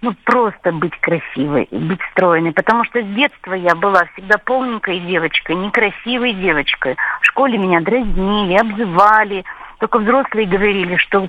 ну, 0.00 0.14
просто 0.24 0.72
быть 0.72 0.98
красивой, 1.00 1.68
быть 1.70 2.00
стройной. 2.12 2.52
Потому 2.52 2.84
что 2.84 3.02
с 3.02 3.06
детства 3.06 3.54
я 3.54 3.74
была 3.74 4.04
всегда 4.12 4.38
полненькой 4.38 5.00
девочкой, 5.00 5.56
некрасивой 5.56 6.34
девочкой. 6.34 6.96
В 7.20 7.26
школе 7.26 7.58
меня 7.58 7.80
дразнили, 7.80 8.54
обзывали. 8.54 9.44
Только 9.78 9.98
взрослые 9.98 10.46
говорили, 10.46 10.96
что 10.96 11.26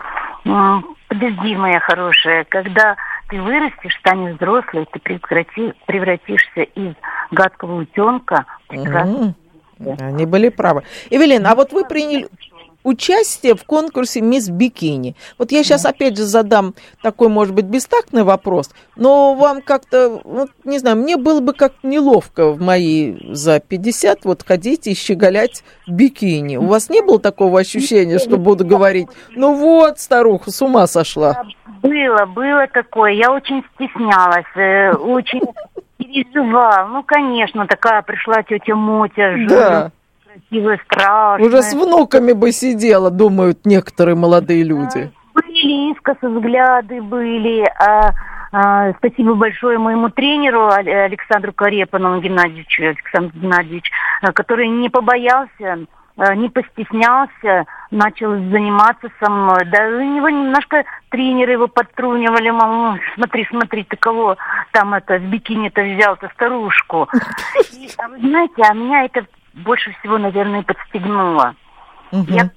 подожди, 1.08 1.56
моя 1.56 1.80
хорошая, 1.80 2.46
когда 2.46 2.96
ты 3.30 3.42
вырастешь, 3.42 3.96
станешь 4.00 4.36
взрослой, 4.36 4.88
ты 4.92 5.00
прекрати, 5.00 5.74
превратишься 5.86 6.62
из 6.62 6.94
гадкого 7.32 7.82
утенка 7.82 8.46
в 8.66 8.68
прекрасную 8.70 9.36
они 10.00 10.26
были 10.26 10.50
правы. 10.50 10.84
Эвелина, 11.10 11.52
а 11.52 11.56
вот 11.56 11.72
вы 11.72 11.86
приняли 11.86 12.28
участие 12.84 13.56
в 13.56 13.64
конкурсе 13.64 14.22
«Мисс 14.22 14.50
Бикини». 14.50 15.16
Вот 15.38 15.52
я 15.52 15.64
сейчас 15.64 15.86
опять 15.86 16.18
же 16.18 16.24
задам 16.24 16.74
такой, 17.02 17.30
может 17.30 17.54
быть, 17.54 17.66
бестактный 17.66 18.24
вопрос, 18.24 18.72
но 18.96 19.36
вам 19.36 19.62
как-то, 19.62 20.22
вот, 20.24 20.50
не 20.64 20.80
знаю, 20.80 20.98
мне 20.98 21.18
было 21.18 21.40
бы 21.40 21.54
как 21.54 21.74
неловко 21.84 22.52
в 22.52 22.62
мои 22.62 23.16
за 23.34 23.60
50 23.60 24.26
вот 24.26 24.44
ходить 24.46 24.88
и 24.88 24.94
щеголять 24.94 25.64
в 25.88 25.92
бикини. 25.92 26.58
У 26.58 26.68
вас 26.68 26.90
не 26.90 27.02
было 27.02 27.20
такого 27.20 27.60
ощущения, 27.60 28.20
что 28.20 28.38
буду 28.38 28.66
говорить, 28.66 29.08
ну 29.30 29.54
вот, 29.54 30.00
старуха, 30.00 30.52
с 30.52 30.62
ума 30.62 30.88
сошла? 30.88 31.44
Было, 31.82 32.26
было 32.26 32.68
такое. 32.68 33.14
Я 33.14 33.32
очень 33.32 33.64
стеснялась, 33.76 34.46
э, 34.56 34.92
очень 34.92 35.42
переживала. 35.98 36.88
Ну, 36.88 37.04
конечно, 37.04 37.68
такая 37.68 38.02
пришла 38.02 38.44
тетя 38.44 38.76
Мотя, 38.76 39.36
да 39.48 39.92
красивая, 40.30 40.80
страшная. 40.86 41.48
Уже 41.48 41.62
с 41.62 41.74
внуками 41.74 42.34
бы 42.34 42.52
сидела, 42.52 43.10
думают 43.10 43.66
некоторые 43.66 44.16
молодые 44.16 44.64
люди. 44.64 45.12
Были 45.34 45.92
искоса 45.92 46.30
взгляды, 46.30 47.02
были. 47.02 47.66
А, 47.80 48.14
а, 48.52 48.94
спасибо 48.98 49.36
большое 49.36 49.78
моему 49.78 50.10
тренеру 50.10 50.68
Александру 50.68 51.54
Карепанову 51.54 52.22
Геннадьевичу, 52.22 52.84
Александр 52.84 53.36
Геннадьевич, 53.36 53.92
а, 54.22 54.32
который 54.32 54.68
не 54.68 54.90
побоялся 54.90 55.88
Э, 56.20 56.36
не 56.36 56.50
постеснялся, 56.50 57.66
начал 57.92 58.32
заниматься 58.32 59.08
со 59.24 59.30
мной. 59.30 59.64
Да 59.72 59.88
у 59.88 60.02
него 60.02 60.28
немножко 60.28 60.84
тренеры 61.10 61.54
его 61.54 61.68
подтрунивали, 61.70 62.50
мол, 62.50 62.98
смотри, 63.16 63.48
смотри, 63.50 63.86
ты 63.86 63.96
кого 63.96 64.36
там 64.74 64.94
это 64.96 65.18
в 65.18 65.24
бикини-то 65.30 65.82
взял-то, 65.82 66.30
старушку. 66.34 67.08
И, 67.72 67.90
а 67.98 68.10
вы 68.10 68.20
знаете, 68.20 68.64
а 68.64 68.74
меня 68.74 69.06
это 69.06 69.26
больше 69.64 69.94
всего, 70.00 70.18
наверное, 70.18 70.64
подстегнуло. 70.64 71.56
Я 72.12 72.50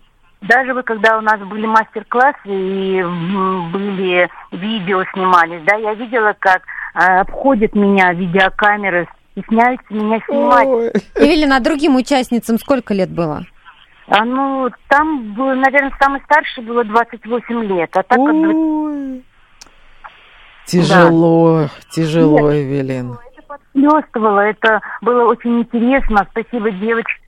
даже 0.43 0.75
вы, 0.75 0.83
когда 0.83 1.19
у 1.19 1.21
нас 1.21 1.41
были 1.41 1.67
мастер-классы 1.67 2.37
и 2.47 3.03
были 3.73 4.29
видео 4.51 5.05
снимались, 5.13 5.63
да, 5.65 5.77
я 5.77 5.95
видела, 5.95 6.35
как 6.39 6.63
э, 6.95 7.21
обходят 7.21 7.75
меня 7.77 8.13
видеокамеры, 8.13 9.07
стесняются 9.33 9.95
меня 9.95 10.19
снимать. 10.29 10.67
Ой. 10.67 10.93
Эвелина, 11.15 11.57
а 11.57 11.61
другим 11.61 11.95
участницам 11.95 12.59
сколько 12.59 12.93
лет 12.93 13.11
было? 13.11 13.45
А, 14.09 14.25
ну, 14.25 14.69
там, 14.89 15.35
наверное, 15.37 15.93
самый 16.01 16.21
старший 16.23 16.65
было 16.65 16.85
28 16.85 17.65
лет, 17.65 17.97
а 17.97 18.03
так 18.03 18.19
как... 18.19 19.23
Тяжело, 20.67 21.63
да. 21.63 21.71
тяжело, 21.91 22.53
Нет, 22.53 22.65
Эвелин. 22.65 23.19
Это 23.53 23.63
подхлестывало, 23.73 24.41
это 24.41 24.81
было 25.01 25.25
очень 25.25 25.61
интересно. 25.61 26.27
Спасибо 26.31 26.71
девочкам 26.71 27.23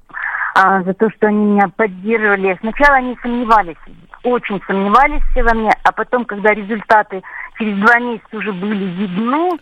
а, 0.54 0.82
за 0.82 0.94
то, 0.94 1.10
что 1.10 1.26
они 1.26 1.44
меня 1.44 1.68
поддерживали. 1.76 2.56
Сначала 2.60 2.96
они 2.96 3.16
сомневались, 3.22 3.76
очень 4.22 4.60
сомневались 4.66 5.22
все 5.30 5.42
во 5.42 5.54
мне, 5.54 5.70
а 5.82 5.92
потом, 5.92 6.24
когда 6.24 6.54
результаты 6.54 7.22
через 7.58 7.76
два 7.78 7.98
месяца 7.98 8.36
уже 8.36 8.52
были 8.52 8.84
видны, 8.84 9.58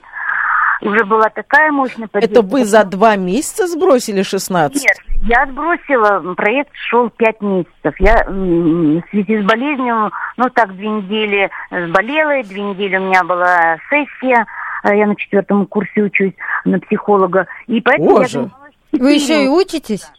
уже 0.83 1.05
была 1.05 1.29
такая 1.31 1.71
мощная 1.71 2.09
поддержка. 2.09 2.41
Это 2.41 2.47
вы 2.47 2.65
за 2.65 2.85
два 2.85 3.17
месяца 3.17 3.67
сбросили 3.67 4.23
16? 4.23 4.83
Нет, 4.83 4.97
я 5.23 5.47
сбросила, 5.47 6.35
проект 6.35 6.75
шел 6.89 7.09
пять 7.11 7.41
месяцев. 7.41 7.95
Я 7.99 8.25
в 8.27 9.03
связи 9.11 9.41
с 9.41 9.45
болезнью, 9.45 10.11
ну 10.37 10.51
так, 10.51 10.75
две 10.77 10.89
недели 10.89 11.51
болела, 11.71 12.43
две 12.43 12.63
недели 12.63 12.97
у 12.97 13.03
меня 13.03 13.23
была 13.23 13.77
сессия, 13.89 14.45
я 14.91 15.07
на 15.07 15.17
четвертом 15.17 15.67
курсе 15.67 16.03
учусь 16.03 16.35
на 16.65 16.79
психолога. 16.81 17.47
И 17.67 17.81
поэтому 17.81 18.11
Боже. 18.11 18.51
я 18.93 19.01
Вы 19.01 19.13
еще 19.13 19.45
и 19.45 19.49
учитесь? 19.49 20.11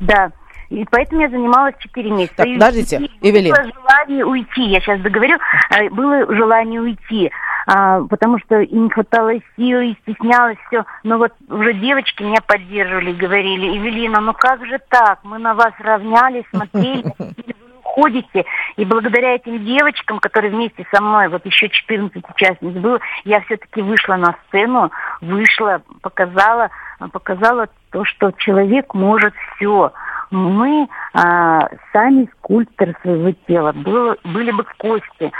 Да. 0.00 0.32
И 0.70 0.86
поэтому 0.90 1.20
я 1.20 1.28
занималась 1.28 1.74
4 1.78 2.10
месяца. 2.10 2.36
Так, 2.36 2.46
подождите, 2.54 3.10
Эвелин. 3.20 3.54
Было 3.54 3.64
желание 3.64 4.24
уйти, 4.24 4.62
я 4.62 4.80
сейчас 4.80 5.00
договорю, 5.00 5.38
а, 5.68 5.90
было 5.90 6.34
желание 6.34 6.80
уйти 6.80 7.30
а, 7.66 8.02
потому 8.04 8.38
что 8.38 8.60
и 8.60 8.74
не 8.74 8.90
хватало 8.90 9.32
сил, 9.56 9.80
и 9.80 9.94
стеснялась 10.02 10.58
все. 10.66 10.84
Но 11.04 11.18
вот 11.18 11.32
уже 11.48 11.74
девочки 11.74 12.22
меня 12.22 12.40
поддерживали, 12.46 13.12
говорили, 13.12 13.78
Эвелина, 13.78 14.20
ну 14.20 14.32
как 14.34 14.64
же 14.66 14.80
так? 14.88 15.20
Мы 15.22 15.38
на 15.38 15.54
вас 15.54 15.72
равнялись, 15.78 16.44
смотрели, 16.50 17.04
ходите. 17.92 18.44
И 18.76 18.84
благодаря 18.84 19.34
этим 19.34 19.64
девочкам, 19.64 20.18
которые 20.18 20.50
вместе 20.50 20.86
со 20.92 21.02
мной, 21.02 21.28
вот 21.28 21.44
еще 21.44 21.68
14 21.68 22.22
участниц 22.28 22.74
было, 22.74 22.98
я 23.24 23.40
все-таки 23.42 23.82
вышла 23.82 24.16
на 24.16 24.34
сцену, 24.48 24.90
вышла, 25.20 25.82
показала, 26.00 26.70
показала 27.12 27.68
то, 27.90 28.04
что 28.04 28.32
человек 28.32 28.94
может 28.94 29.34
все 29.56 29.92
мы 30.30 30.88
а, 31.12 31.68
сами 31.92 32.26
скульпторы 32.38 32.96
своего 33.02 33.32
тела, 33.46 33.72
было, 33.72 34.16
были 34.24 34.50
бы 34.50 34.64
кости, 34.78 35.30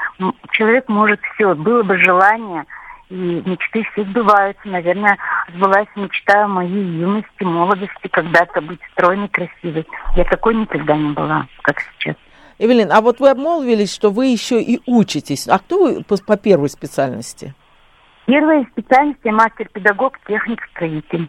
человек 0.50 0.86
может 0.88 1.18
все, 1.34 1.55
было 1.55 1.82
бы 1.82 1.96
желание, 1.96 2.66
и 3.09 3.42
мечты 3.46 3.84
все 3.92 4.05
сбываются. 4.05 4.68
Наверное, 4.68 5.16
сбылась 5.48 5.88
мечта 5.96 6.46
моей 6.46 6.84
юности, 6.84 7.42
молодости, 7.42 8.09
когда-то 8.11 8.61
быть 8.61 8.80
стройной, 8.92 9.28
красивой. 9.28 9.86
Я 10.14 10.24
такой 10.24 10.55
никогда 10.55 10.96
не 10.96 11.12
была, 11.12 11.46
как 11.62 11.80
сейчас. 11.80 12.16
Эвелин, 12.62 12.92
а 12.92 13.00
вот 13.00 13.18
вы 13.18 13.30
обмолвились, 13.30 13.92
что 13.92 14.10
вы 14.10 14.26
еще 14.26 14.62
и 14.62 14.80
учитесь. 14.86 15.48
А 15.48 15.58
кто 15.58 15.82
вы 15.82 16.04
по, 16.04 16.16
по 16.16 16.36
первой 16.36 16.68
специальности? 16.68 17.54
Первая 18.26 18.64
специальность 18.70 19.18
я 19.24 19.32
мастер-педагог, 19.32 20.16
техник-строитель. 20.28 21.28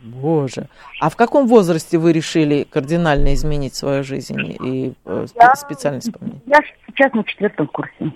Боже. 0.00 0.68
А 0.98 1.10
в 1.10 1.16
каком 1.16 1.46
возрасте 1.46 1.98
вы 1.98 2.14
решили 2.14 2.64
кардинально 2.64 3.34
изменить 3.34 3.74
свою 3.74 4.02
жизнь 4.02 4.40
и 4.64 4.94
э, 5.04 5.26
я, 5.34 5.54
специальность 5.54 6.10
поменять? 6.18 6.40
Я 6.46 6.60
сейчас 6.86 7.12
на 7.12 7.22
четвертом 7.24 7.66
курсе. 7.66 8.10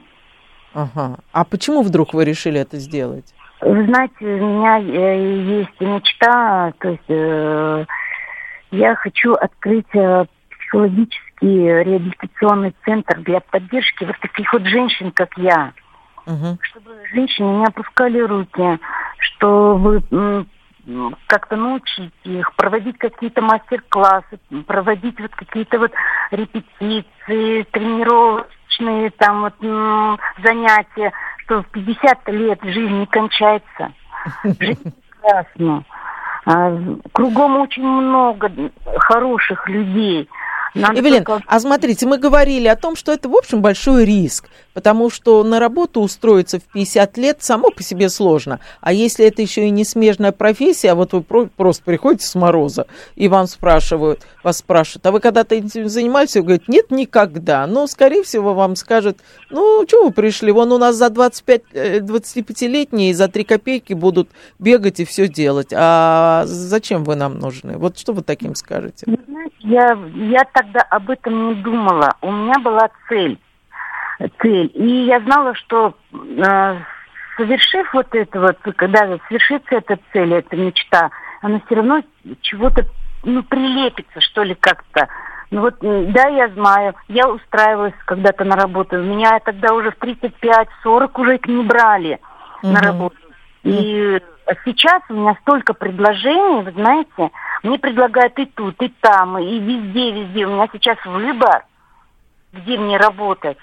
Ага. 0.73 1.19
А 1.33 1.45
почему 1.45 1.83
вдруг 1.83 2.15
вы 2.15 2.25
решили 2.25 2.59
это 2.59 2.79
сделать? 2.79 3.35
Вы 3.61 3.85
знаете, 3.85 4.15
у 4.21 4.25
меня 4.25 4.79
э, 4.79 5.61
есть 5.61 5.79
мечта, 5.81 6.73
то 6.79 6.89
есть 6.89 7.05
э, 7.09 7.85
я 8.71 8.95
хочу 8.95 9.35
открыть 9.35 9.95
э, 9.95 10.25
психологический 10.49 11.26
реабилитационный 11.41 12.75
центр 12.85 13.19
для 13.21 13.41
поддержки 13.41 14.05
вот 14.05 14.19
таких 14.21 14.53
вот 14.53 14.65
женщин, 14.67 15.11
как 15.13 15.37
я. 15.37 15.73
Угу. 16.27 16.59
Чтобы 16.63 16.91
женщины 17.13 17.59
не 17.59 17.65
опускали 17.65 18.19
руки, 18.21 18.79
чтобы 19.19 20.47
как-то 21.27 21.57
научить 21.57 22.13
их, 22.25 22.55
проводить 22.55 22.99
какие-то 22.99 23.43
мастер-классы, 23.43 24.39
проводить 24.67 25.19
вот 25.21 25.35
какие-то 25.35 25.79
вот 25.79 25.93
репетиции, 26.31 27.63
тренировочные 27.73 29.11
там 29.11 29.43
вот 29.43 29.55
занятия, 30.43 31.13
что 31.39 31.63
в 31.63 31.67
50 31.69 32.29
лет 32.29 32.61
жизнь 32.63 33.01
не 33.01 33.07
кончается. 33.07 33.93
Жизнь 34.45 34.95
прекрасна. 35.11 35.85
А, 36.45 36.79
кругом 37.13 37.57
очень 37.57 37.85
много 37.85 38.51
хороших 39.01 39.69
людей– 39.69 40.29
надо 40.81 41.01
Эвелин, 41.01 41.25
только... 41.25 41.45
а 41.47 41.61
смотрите, 41.61 42.07
мы 42.07 42.19
говорили 42.19 42.69
о 42.69 42.77
том, 42.77 42.97
что 42.97 43.13
это, 43.13 43.29
в 43.29 43.37
общем, 43.37 43.63
большой 43.63 44.05
риск, 44.05 44.49
потому 44.75 45.11
что 45.11 45.43
на 45.43 45.59
работу 45.59 46.01
устроиться 46.01 46.59
в 46.59 46.65
50 46.65 47.17
лет 47.19 47.43
само 47.43 47.71
по 47.71 47.83
себе 47.83 48.09
сложно. 48.09 48.61
А 48.81 48.93
если 48.93 49.27
это 49.27 49.43
еще 49.43 49.67
и 49.67 49.71
не 49.71 49.85
смежная 49.85 50.33
профессия, 50.33 50.93
а 50.93 50.95
вот 50.95 51.13
вы 51.13 51.23
просто 51.23 51.83
приходите 51.85 52.27
с 52.27 52.35
мороза, 52.35 52.87
и 53.15 53.29
вам 53.29 53.47
спрашивают, 53.47 54.27
вас 54.43 54.59
спрашивают, 54.59 55.07
а 55.07 55.13
вы 55.13 55.21
когда-то 55.21 55.55
этим 55.55 55.89
занимались? 55.89 56.37
И 56.37 56.41
говорит, 56.41 56.69
нет, 56.69 56.91
никогда. 56.91 57.67
Ну, 57.67 57.87
скорее 57.87 58.23
всего, 58.23 58.55
вам 58.55 58.77
скажут, 58.77 59.19
ну, 59.51 59.85
что 59.89 60.05
вы 60.05 60.13
пришли? 60.13 60.53
Вон 60.53 60.73
у 60.73 60.79
нас 60.79 60.97
за 60.97 61.11
25, 61.11 61.63
25-летние 61.73 63.15
за 63.15 63.29
3 63.29 63.45
копейки 63.45 63.93
будут 63.93 64.29
бегать 64.59 65.01
и 65.01 65.05
все 65.05 65.29
делать. 65.29 65.69
А 65.73 66.45
зачем 66.47 67.05
вы 67.05 67.17
нам 67.17 67.39
нужны? 67.39 67.79
Вот 67.79 67.99
что 67.99 68.13
вы 68.13 68.23
таким 68.23 68.55
скажете? 68.55 69.07
Я, 69.61 69.99
я 70.15 70.45
тогда 70.67 70.81
об 70.91 71.11
этом 71.11 71.49
не 71.49 71.55
думала. 71.57 72.17
У 72.21 72.31
меня 72.31 72.59
была 72.59 72.89
цель. 73.09 73.39
Цель. 74.41 74.71
И 74.75 75.07
я 75.07 75.21
знала, 75.21 75.55
что 75.55 75.95
э, 76.13 76.77
совершив 77.37 77.93
вот 77.93 78.15
это 78.15 78.41
вот, 78.41 78.59
когда 78.77 79.19
совершится 79.29 79.77
эта 79.77 79.99
цель, 80.13 80.35
эта 80.35 80.57
мечта, 80.57 81.11
она 81.43 81.61
все 81.67 81.77
равно 81.77 82.03
чего-то 82.41 82.87
ну, 83.25 83.43
прилепится, 83.43 84.21
что 84.21 84.43
ли, 84.43 84.55
как-то. 84.55 85.09
Ну 85.51 85.61
вот, 85.61 85.77
да, 85.81 86.29
я 86.29 86.49
знаю, 86.49 86.95
я 87.09 87.29
устраивалась 87.29 87.95
когда-то 88.05 88.45
на 88.45 88.57
работу. 88.57 88.97
Меня 88.97 89.39
тогда 89.41 89.75
уже 89.75 89.91
в 89.91 89.99
35-40 89.99 91.11
уже 91.15 91.41
не 91.47 91.63
брали 91.63 92.19
угу. 92.63 92.73
на 92.73 92.81
работу. 92.81 93.17
И 93.63 94.21
сейчас 94.65 95.03
у 95.09 95.15
меня 95.15 95.37
столько 95.43 95.75
предложений, 95.75 96.65
вы 96.65 96.73
знаете, 96.73 97.31
мне 97.63 97.79
предлагают 97.79 98.39
и 98.39 98.47
тут, 98.47 98.81
и 98.83 98.89
там, 99.01 99.39
и 99.39 99.59
везде, 99.59 100.13
везде. 100.13 100.47
У 100.47 100.51
меня 100.51 100.69
сейчас 100.73 100.99
выбор, 101.05 101.65
где 102.53 102.79
мне 102.79 102.97
работать. 102.97 103.59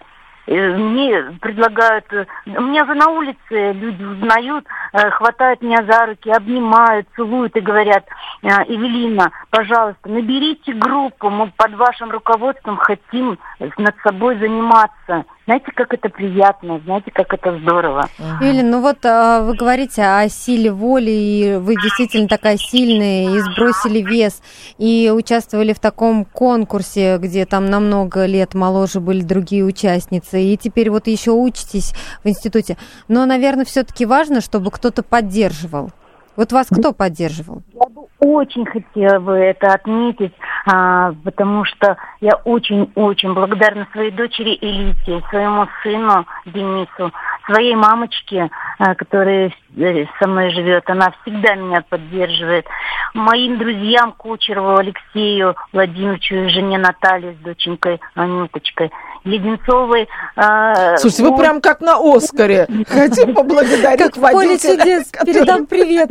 Э, 0.45 0.75
мне 0.75 1.37
предлагают, 1.39 2.05
э, 2.11 2.25
меня 2.45 2.85
же 2.85 2.95
на 2.95 3.07
улице 3.07 3.71
люди 3.71 4.03
узнают, 4.03 4.65
э, 4.91 5.09
хватают 5.11 5.61
меня 5.61 5.83
за 5.83 6.07
руки, 6.07 6.29
обнимают, 6.29 7.07
целуют 7.15 7.55
и 7.55 7.61
говорят, 7.61 8.05
Эвелина, 8.41 9.31
пожалуйста, 9.51 10.09
наберите 10.09 10.73
группу, 10.73 11.29
мы 11.29 11.49
под 11.55 11.75
вашим 11.75 12.11
руководством 12.11 12.75
хотим 12.75 13.39
над 13.77 13.95
собой 14.03 14.37
заниматься. 14.37 15.23
Знаете, 15.45 15.65
как 15.75 15.93
это 15.93 16.07
приятно, 16.07 16.79
знаете, 16.85 17.11
как 17.11 17.33
это 17.33 17.59
здорово. 17.59 18.07
Юлия, 18.39 18.63
ну 18.63 18.79
вот 18.79 19.05
а, 19.05 19.41
вы 19.41 19.55
говорите 19.55 20.01
о 20.01 20.29
силе 20.29 20.71
воли, 20.71 21.11
и 21.11 21.55
вы 21.57 21.75
действительно 21.75 22.29
такая 22.29 22.55
сильная, 22.55 23.35
и 23.35 23.39
сбросили 23.39 23.99
вес, 23.99 24.41
и 24.77 25.11
участвовали 25.13 25.73
в 25.73 25.79
таком 25.79 26.23
конкурсе, 26.23 27.17
где 27.17 27.45
там 27.45 27.65
на 27.65 27.81
много 27.81 28.25
лет 28.25 28.53
моложе 28.53 29.01
были 29.01 29.21
другие 29.21 29.65
участницы, 29.65 30.41
и 30.41 30.55
теперь 30.55 30.89
вот 30.89 31.07
еще 31.07 31.31
учитесь 31.31 31.93
в 32.23 32.29
институте. 32.29 32.77
Но, 33.09 33.25
наверное, 33.25 33.65
все-таки 33.65 34.05
важно, 34.05 34.39
чтобы 34.39 34.71
кто-то 34.71 35.03
поддерживал. 35.03 35.91
Вот 36.35 36.51
вас 36.51 36.67
кто 36.67 36.93
поддерживал? 36.93 37.61
Я 37.73 37.89
бы 37.89 38.07
очень 38.19 38.65
хотела 38.65 39.19
бы 39.19 39.33
это 39.33 39.73
отметить. 39.73 40.33
а, 40.65 41.13
потому 41.23 41.65
что 41.65 41.97
я 42.21 42.35
очень-очень 42.45 43.33
благодарна 43.33 43.87
своей 43.91 44.11
дочери 44.11 44.57
Элите, 44.61 45.21
своему 45.29 45.67
сыну 45.81 46.25
Денису, 46.45 47.11
своей 47.45 47.75
мамочке, 47.75 48.49
а, 48.79 48.95
которая 48.95 49.53
э, 49.75 50.05
со 50.19 50.27
мной 50.27 50.51
живет. 50.51 50.89
Она 50.89 51.13
всегда 51.21 51.55
меня 51.55 51.83
поддерживает. 51.87 52.65
Моим 53.13 53.57
друзьям 53.57 54.13
Кучерову 54.13 54.77
Алексею 54.77 55.55
Владимировичу 55.73 56.35
и 56.35 56.47
жене 56.49 56.77
Наталье 56.77 57.33
с 57.33 57.43
доченькой 57.43 57.99
Анюточкой. 58.15 58.91
Леденцовой. 59.23 60.07
Э, 60.35 60.97
Слушайте, 60.97 61.23
вы 61.23 61.37
прям 61.37 61.61
как 61.61 61.81
на 61.81 61.97
Оскаре. 61.97 62.67
Хотим 62.87 63.33
поблагодарить 63.33 63.99
Как 63.99 64.17
в 64.17 64.21
поле 64.21 64.57
чудес. 64.57 65.11
Передам 65.25 65.65
привет. 65.65 66.09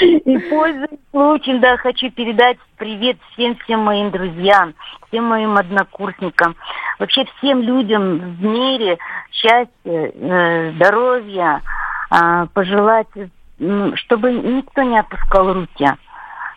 И 0.00 0.38
пользуясь 0.50 1.00
случаем, 1.10 1.60
да, 1.60 1.76
хочу 1.76 2.10
передать 2.10 2.58
привет 2.76 3.16
всем-всем 3.32 3.80
моим 3.80 4.10
друзьям, 4.10 4.74
всем 5.08 5.24
моим 5.24 5.56
однокурсникам, 5.56 6.56
вообще 6.98 7.24
всем 7.38 7.62
людям 7.62 8.36
в 8.36 8.42
мире 8.42 8.98
счастья, 9.32 9.68
э, 9.84 10.72
здоровья, 10.76 11.62
э, 12.10 12.46
пожелать, 12.52 13.08
чтобы 13.94 14.32
никто 14.32 14.82
не 14.82 14.98
опускал 14.98 15.52
руки. 15.52 15.88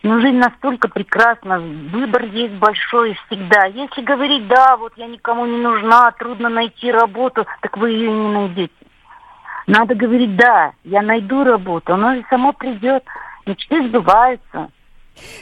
Но 0.04 0.20
жизнь 0.20 0.38
настолько 0.38 0.88
прекрасна, 0.88 1.60
выбор 1.60 2.24
есть 2.26 2.56
большой 2.56 3.18
всегда. 3.26 3.66
Если 3.66 4.02
говорить, 4.02 4.48
да, 4.48 4.76
вот 4.78 4.94
я 4.96 5.08
никому 5.08 5.46
не 5.46 5.58
нужна, 5.58 6.12
трудно 6.12 6.50
найти 6.50 6.92
работу, 6.92 7.46
так 7.62 7.78
вы 7.78 7.92
ее 7.92 8.12
не 8.12 8.28
найдете. 8.28 8.74
Надо 9.68 9.94
говорить, 9.94 10.36
да, 10.36 10.72
я 10.84 11.02
найду 11.02 11.44
работу, 11.44 11.94
оно 11.94 12.16
же 12.16 12.26
само 12.30 12.52
придет 12.52 13.04
мечты 13.46 13.88
сбываются. 13.88 14.70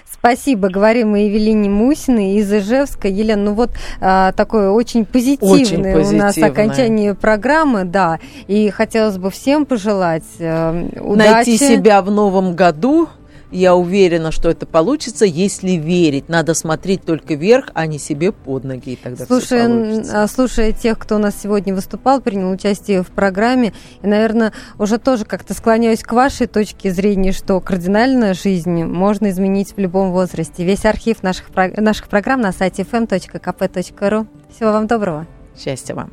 Спасибо. 0.05 0.70
Говорим 0.70 1.12
мы 1.12 1.20
Евелине 1.20 1.70
Мусиной 1.70 2.34
из 2.34 2.51
Ижевска. 2.51 3.07
Елена, 3.07 3.43
ну 3.43 3.53
вот 3.53 3.72
а, 4.01 4.34
такое 4.34 4.72
очень 4.72 5.05
позитивное, 5.05 5.95
очень 5.95 6.16
у 6.16 6.18
нас 6.18 6.38
окончание 6.38 7.14
программы, 7.14 7.86
да. 7.86 8.20
И 8.47 8.70
хотелось 8.72 9.18
бы 9.18 9.30
всем 9.30 9.66
пожелать 9.66 10.26
э, 10.39 10.99
удачи. 10.99 11.32
Найти 11.32 11.57
себя 11.57 12.01
в 12.01 12.12
новом 12.12 12.55
году, 12.55 13.07
я 13.51 13.75
уверена, 13.75 14.31
что 14.31 14.49
это 14.49 14.65
получится, 14.65 15.25
если 15.25 15.71
верить. 15.71 16.29
Надо 16.29 16.53
смотреть 16.53 17.03
только 17.03 17.35
вверх, 17.35 17.69
а 17.73 17.87
не 17.87 17.99
себе 17.99 18.31
под 18.31 18.63
ноги, 18.63 18.93
и 18.93 18.95
тогда 18.95 19.25
слушая, 19.25 20.03
а, 20.11 20.27
слушая 20.27 20.71
тех, 20.71 20.97
кто 20.99 21.15
у 21.15 21.19
нас 21.19 21.35
сегодня 21.41 21.73
выступал, 21.73 22.21
принял 22.21 22.51
участие 22.51 23.03
в 23.03 23.07
программе, 23.07 23.73
и, 24.01 24.07
наверное, 24.07 24.53
уже 24.77 24.97
тоже 24.97 25.25
как-то 25.25 25.53
склоняюсь 25.53 26.03
к 26.03 26.11
вашей 26.11 26.47
точке 26.47 26.91
зрения, 26.91 27.31
что 27.31 27.59
кардинально 27.59 28.33
жизнь 28.33 28.83
можно 28.83 29.29
изменить 29.29 29.75
в 29.75 29.79
любом 29.79 30.11
возрасте. 30.11 30.63
Весь 30.63 30.85
архив 30.85 31.23
наших, 31.23 31.49
наших 31.55 32.07
программ 32.07 32.41
на 32.41 32.51
сайте 32.51 32.83
fm.kp.ru. 32.83 34.27
Всего 34.55 34.71
вам 34.71 34.87
доброго. 34.87 35.27
Счастья 35.57 35.95
вам. 35.95 36.11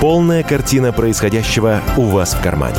Полная 0.00 0.44
картина 0.44 0.92
происходящего 0.92 1.80
у 1.96 2.02
вас 2.02 2.34
в 2.34 2.42
кармане. 2.42 2.78